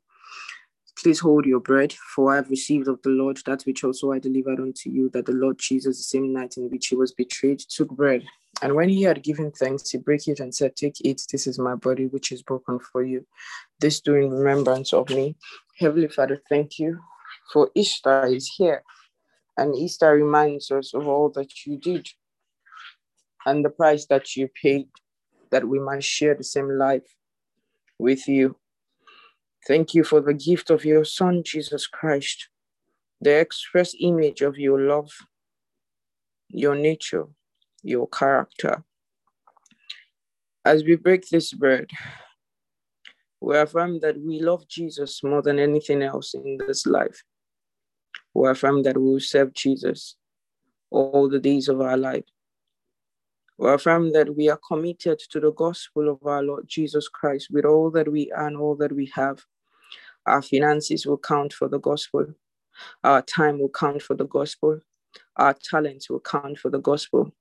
Please 0.99 1.19
hold 1.19 1.45
your 1.45 1.59
bread, 1.59 1.93
for 2.15 2.33
I 2.33 2.35
have 2.35 2.51
received 2.51 2.87
of 2.87 3.01
the 3.01 3.09
Lord 3.09 3.39
that 3.47 3.63
which 3.63 3.83
also 3.83 4.11
I 4.11 4.19
delivered 4.19 4.59
unto 4.59 4.91
you, 4.91 5.09
that 5.13 5.25
the 5.25 5.31
Lord 5.31 5.57
Jesus, 5.57 5.97
the 5.97 6.03
same 6.03 6.33
night 6.33 6.55
in 6.57 6.69
which 6.69 6.87
he 6.87 6.95
was 6.95 7.11
betrayed, 7.13 7.59
took 7.59 7.89
bread. 7.89 8.23
And 8.61 8.75
when 8.75 8.89
he 8.89 9.03
had 9.03 9.23
given 9.23 9.51
thanks, 9.51 9.89
he 9.89 9.97
broke 9.97 10.27
it 10.27 10.39
and 10.39 10.53
said, 10.53 10.75
Take 10.75 11.01
it, 11.01 11.21
this 11.31 11.47
is 11.47 11.59
my 11.59 11.75
body, 11.75 12.05
which 12.07 12.31
is 12.31 12.41
broken 12.43 12.79
for 12.79 13.03
you. 13.03 13.25
This 13.79 13.99
do 13.99 14.15
in 14.15 14.29
remembrance 14.29 14.93
of 14.93 15.09
me. 15.09 15.35
Heavenly 15.79 16.07
Father, 16.07 16.41
thank 16.49 16.79
you 16.79 16.99
for 17.51 17.69
Easter 17.75 18.25
is 18.25 18.53
here. 18.57 18.83
And 19.57 19.75
Easter 19.75 20.13
reminds 20.13 20.71
us 20.71 20.93
of 20.93 21.07
all 21.07 21.29
that 21.31 21.65
you 21.65 21.77
did 21.77 22.07
and 23.45 23.63
the 23.63 23.69
price 23.69 24.05
that 24.07 24.35
you 24.35 24.49
paid 24.61 24.87
that 25.51 25.67
we 25.67 25.79
might 25.79 26.03
share 26.03 26.33
the 26.35 26.43
same 26.43 26.69
life 26.69 27.15
with 27.99 28.27
you. 28.27 28.55
Thank 29.67 29.93
you 29.93 30.03
for 30.03 30.21
the 30.21 30.33
gift 30.33 30.69
of 30.69 30.83
your 30.83 31.05
Son, 31.05 31.43
Jesus 31.43 31.87
Christ, 31.87 32.49
the 33.21 33.39
express 33.39 33.93
image 33.99 34.41
of 34.41 34.57
your 34.57 34.81
love, 34.81 35.11
your 36.49 36.75
nature, 36.75 37.27
your 37.83 38.07
character. 38.07 38.83
As 40.65 40.83
we 40.83 40.95
break 40.95 41.27
this 41.27 41.53
bread, 41.53 41.89
we 43.41 43.57
affirm 43.57 43.99
that 43.99 44.19
we 44.19 44.39
love 44.39 44.67
Jesus 44.67 45.21
more 45.23 45.41
than 45.41 45.59
anything 45.59 46.01
else 46.01 46.33
in 46.33 46.57
this 46.65 46.85
life. 46.85 47.23
We 48.33 48.49
affirm 48.49 48.83
that 48.83 48.97
we 48.97 49.03
will 49.03 49.19
serve 49.19 49.53
Jesus 49.53 50.15
all 50.89 51.29
the 51.29 51.39
days 51.39 51.67
of 51.67 51.81
our 51.81 51.97
life. 51.97 52.23
We 53.57 53.69
affirm 53.69 54.13
that 54.13 54.35
we 54.35 54.49
are 54.49 54.59
committed 54.67 55.19
to 55.29 55.39
the 55.39 55.51
gospel 55.51 56.09
of 56.09 56.25
our 56.25 56.41
Lord 56.41 56.65
Jesus 56.67 57.07
Christ 57.09 57.49
with 57.51 57.65
all 57.65 57.91
that 57.91 58.11
we 58.11 58.31
are 58.31 58.47
and 58.47 58.57
all 58.57 58.75
that 58.77 58.93
we 58.93 59.11
have. 59.13 59.43
Our 60.25 60.41
finances 60.41 61.05
will 61.05 61.17
count 61.17 61.53
for 61.53 61.67
the 61.67 61.79
gospel. 61.79 62.27
Our 63.03 63.21
time 63.21 63.59
will 63.59 63.69
count 63.69 64.01
for 64.01 64.15
the 64.15 64.25
gospel. 64.25 64.79
Our 65.35 65.53
talents 65.53 66.09
will 66.09 66.21
count 66.21 66.57
for 66.59 66.69
the 66.71 66.79
gospel. 66.79 67.33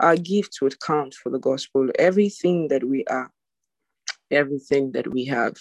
Our 0.00 0.16
gifts 0.16 0.60
would 0.60 0.80
count 0.80 1.14
for 1.14 1.30
the 1.30 1.38
gospel. 1.38 1.88
Everything 1.98 2.68
that 2.68 2.84
we 2.84 3.04
are, 3.06 3.30
everything 4.30 4.92
that 4.92 5.10
we 5.12 5.24
have 5.26 5.54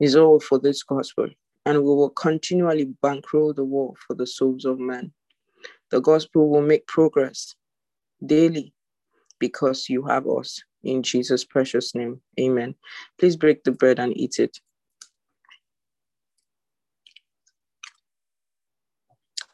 is 0.00 0.16
all 0.16 0.40
for 0.40 0.58
this 0.58 0.82
gospel. 0.82 1.28
And 1.64 1.78
we 1.78 1.84
will 1.84 2.10
continually 2.10 2.92
bankroll 3.02 3.54
the 3.54 3.64
war 3.64 3.94
for 4.06 4.14
the 4.14 4.26
souls 4.26 4.64
of 4.64 4.80
men. 4.80 5.12
The 5.90 6.00
gospel 6.00 6.48
will 6.48 6.62
make 6.62 6.86
progress 6.86 7.54
daily 8.24 8.74
because 9.38 9.88
you 9.88 10.02
have 10.04 10.26
us. 10.26 10.62
In 10.82 11.02
Jesus' 11.02 11.44
precious 11.44 11.94
name, 11.94 12.20
amen. 12.40 12.74
Please 13.18 13.36
break 13.36 13.62
the 13.62 13.70
bread 13.70 14.00
and 14.00 14.16
eat 14.16 14.40
it. 14.40 14.58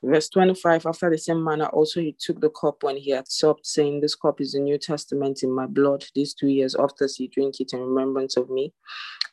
Verse 0.03 0.29
25 0.29 0.87
After 0.87 1.11
the 1.11 1.19
same 1.19 1.43
manner, 1.43 1.67
also 1.67 2.01
he 2.01 2.17
took 2.19 2.41
the 2.41 2.51
cup 2.51 2.83
when 2.83 2.97
he 2.97 3.11
had 3.11 3.29
supped, 3.29 3.67
saying, 3.67 4.01
This 4.01 4.15
cup 4.15 4.41
is 4.41 4.53
the 4.53 4.61
New 4.61 4.79
Testament 4.79 5.43
in 5.43 5.53
my 5.53 5.67
blood. 5.67 6.05
These 6.15 6.35
two 6.35 6.49
years 6.49 6.75
after 6.77 7.09
he 7.17 7.29
drink 7.29 7.61
it 7.61 7.73
in 7.73 7.81
remembrance 7.81 8.37
of 8.37 8.49
me. 8.49 8.73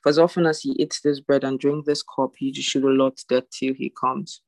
For 0.02 0.10
as 0.10 0.20
often 0.20 0.46
as 0.46 0.62
he 0.62 0.72
eats 0.72 1.02
this 1.02 1.20
bread 1.20 1.44
and 1.44 1.60
drink 1.60 1.86
this 1.86 2.04
cup, 2.04 2.32
he 2.38 2.54
should 2.54 2.84
allot 2.84 3.24
that 3.30 3.52
till 3.52 3.74
he 3.74 3.92
comes. 4.00 4.42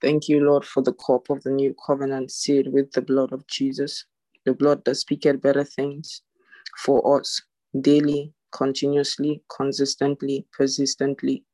Thank 0.00 0.28
you, 0.28 0.40
Lord, 0.44 0.64
for 0.64 0.82
the 0.82 0.94
cup 0.94 1.28
of 1.30 1.42
the 1.42 1.50
new 1.50 1.74
covenant 1.86 2.30
sealed 2.30 2.72
with 2.72 2.92
the 2.92 3.02
blood 3.02 3.32
of 3.32 3.46
Jesus, 3.46 4.04
the 4.46 4.54
blood 4.54 4.84
that 4.84 4.94
speaketh 4.94 5.42
better 5.42 5.64
things 5.64 6.22
for 6.78 7.18
us 7.18 7.42
daily, 7.80 8.32
continuously, 8.52 9.42
consistently, 9.54 10.46
persistently. 10.52 11.44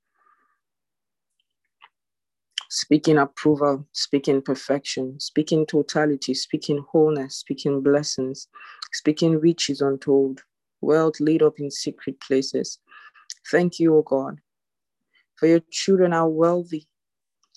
Speaking 2.78 3.16
approval, 3.16 3.86
speaking 3.92 4.42
perfection, 4.42 5.18
speaking 5.18 5.64
totality, 5.64 6.34
speaking 6.34 6.84
wholeness, 6.92 7.36
speaking 7.36 7.80
blessings, 7.80 8.48
speaking 8.92 9.40
riches 9.40 9.80
untold, 9.80 10.42
wealth 10.82 11.14
laid 11.18 11.42
up 11.42 11.58
in 11.58 11.70
secret 11.70 12.20
places. 12.20 12.78
Thank 13.50 13.78
you, 13.78 13.96
O 13.96 14.02
God, 14.02 14.40
for 15.36 15.46
your 15.46 15.62
children 15.70 16.12
are 16.12 16.28
wealthy, 16.28 16.86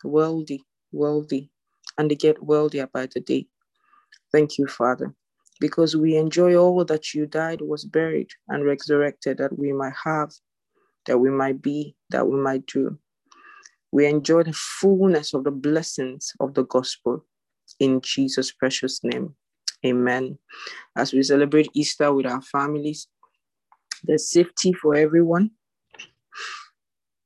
wealthy, 0.06 0.64
wealthy, 0.94 1.52
and 1.98 2.10
they 2.10 2.16
get 2.16 2.42
wealthier 2.42 2.88
by 2.88 3.08
the 3.14 3.20
day. 3.20 3.46
Thank 4.32 4.58
you, 4.58 4.68
Father, 4.68 5.14
because 5.60 5.98
we 5.98 6.16
enjoy 6.16 6.56
all 6.56 6.86
that 6.86 7.14
you 7.14 7.26
died, 7.26 7.60
was 7.60 7.84
buried, 7.84 8.30
and 8.48 8.64
resurrected 8.64 9.40
that 9.40 9.60
we 9.60 9.74
might 9.74 9.96
have, 10.02 10.32
that 11.08 11.18
we 11.18 11.30
might 11.30 11.62
be, 11.62 11.98
that 12.10 12.26
we 12.26 12.38
might 12.38 12.66
do. 12.68 12.98
We 13.92 14.06
enjoy 14.06 14.44
the 14.44 14.54
fullness 14.54 15.34
of 15.34 15.44
the 15.44 15.52
blessings 15.52 16.34
of 16.40 16.54
the 16.54 16.64
gospel 16.64 17.26
in 17.80 18.02
Jesus' 18.02 18.52
precious 18.52 19.04
name. 19.04 19.36
Amen. 19.86 20.38
As 20.96 21.14
we 21.14 21.24
celebrate 21.24 21.70
Easter 21.74 22.14
with 22.14 22.26
our 22.26 22.42
families, 22.42 23.08
there's 24.04 24.30
safety 24.30 24.74
for 24.74 24.96
everyone. 24.96 25.52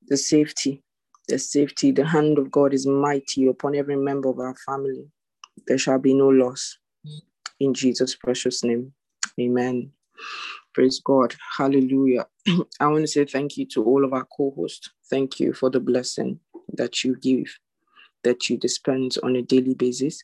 The 0.07 0.18
safety, 0.18 0.84
the 1.28 1.39
safety, 1.39 1.91
the 1.91 2.05
hand 2.05 2.38
of 2.38 2.51
God 2.51 2.74
is 2.74 2.88
mighty 2.88 3.47
upon 3.47 3.76
every 3.76 3.95
member 3.95 4.30
of 4.30 4.39
our 4.39 4.55
family. 4.66 5.07
There 5.68 5.78
shall 5.78 5.99
be 5.99 6.14
no 6.14 6.30
loss. 6.30 6.78
In 7.59 7.74
Jesus' 7.74 8.16
precious 8.16 8.64
name. 8.64 8.93
Amen. 9.39 9.91
Praise 10.74 11.01
God. 11.03 11.36
Hallelujah. 11.57 12.28
I 12.80 12.88
want 12.88 13.03
to 13.03 13.07
say 13.07 13.26
thank 13.26 13.57
you 13.57 13.66
to 13.68 13.84
all 13.84 14.03
of 14.03 14.14
our 14.14 14.26
co 14.36 14.53
hosts. 14.55 14.89
Thank 15.09 15.39
you 15.39 15.53
for 15.53 15.70
the 15.70 15.80
blessing 15.80 16.39
that 16.74 17.03
you 17.03 17.15
give, 17.17 17.57
that 18.24 18.49
you 18.49 18.57
dispense 18.57 19.17
on 19.17 19.36
a 19.36 19.41
daily 19.41 19.74
basis. 19.74 20.24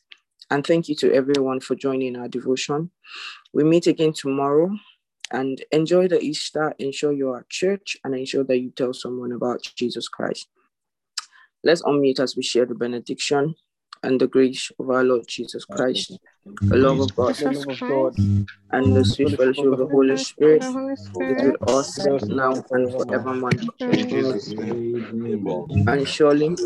And 0.50 0.66
thank 0.66 0.88
you 0.88 0.94
to 0.96 1.12
everyone 1.12 1.60
for 1.60 1.74
joining 1.74 2.16
our 2.16 2.28
devotion. 2.28 2.90
We 3.52 3.64
meet 3.64 3.86
again 3.86 4.12
tomorrow 4.12 4.70
and 5.30 5.62
enjoy 5.70 6.08
the 6.08 6.20
Easter. 6.20 6.74
Ensure 6.78 7.12
you're 7.12 7.38
at 7.38 7.48
church 7.48 7.96
and 8.04 8.14
ensure 8.14 8.44
that 8.44 8.58
you 8.58 8.70
tell 8.70 8.92
someone 8.92 9.32
about 9.32 9.62
Jesus 9.76 10.08
Christ. 10.08 10.48
Let's 11.62 11.82
unmute 11.82 12.20
as 12.20 12.36
we 12.36 12.42
share 12.42 12.66
the 12.66 12.74
benediction 12.74 13.54
and 14.02 14.20
the 14.20 14.26
grace 14.26 14.70
of 14.78 14.90
our 14.90 15.04
Lord 15.04 15.26
Jesus 15.28 15.64
Christ, 15.64 16.18
the 16.62 16.76
love 16.76 17.00
of 17.00 17.14
God, 17.16 17.34
The 17.36 17.50
love 17.50 17.68
of 17.68 17.80
God, 17.80 18.16
and 18.72 18.96
the 18.96 19.04
sweet 19.04 19.36
fellowship 19.36 19.64
of 19.66 19.78
the 19.78 19.86
Holy 19.86 20.16
Spirit 20.16 20.62
The 20.62 20.72
Holy 20.72 20.92
is 20.94 21.00
Spirit. 21.00 21.60
with 21.60 21.68
us 21.68 22.28
now 22.28 22.64
and 22.70 22.90
forevermore. 22.92 23.50
In 23.80 24.08
Jesus' 24.08 24.48
name, 24.48 25.04
amen. 25.10 25.84
And 25.88 26.08
surely 26.08 26.56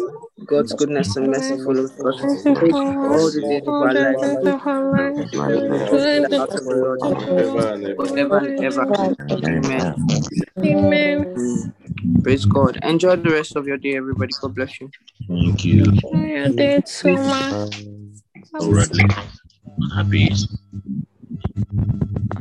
God's 0.47 0.73
goodness 0.75 1.17
and 1.17 1.31
mercy 1.31 1.57
follows 1.65 1.91
us 1.93 2.23
all 2.23 3.31
the 3.31 3.41
days 3.49 3.63
of 3.63 3.69
All 3.69 3.83
our 3.83 3.95
the 3.95 4.01
life. 4.01 4.21
days 4.21 4.55
of 4.55 4.67
our 4.67 4.91
life. 4.93 5.17
We 5.17 5.27
shall 5.27 5.89
dwell 5.89 6.17
in 6.17 6.23
the 6.23 6.39
house 6.39 6.55
of 6.55 6.65
the 6.65 6.75
Lord 6.75 7.01
Forever 7.01 7.75
and 7.75 7.85
ever. 7.85 8.07
forever 8.09 8.39
and 8.39 8.65
ever. 8.65 9.17
Amen. 9.31 9.95
Amen. 10.59 11.75
Praise 12.23 12.45
God. 12.45 12.79
Enjoy 12.83 13.17
the 13.17 13.31
rest 13.31 13.57
of 13.57 13.67
your 13.67 13.77
day, 13.77 13.97
everybody. 13.97 14.33
God 14.41 14.55
bless 14.55 14.81
you. 14.81 14.91
Thank 15.29 15.65
you 15.65 15.85
correctly. 18.61 19.05
Unhappy. 19.79 20.31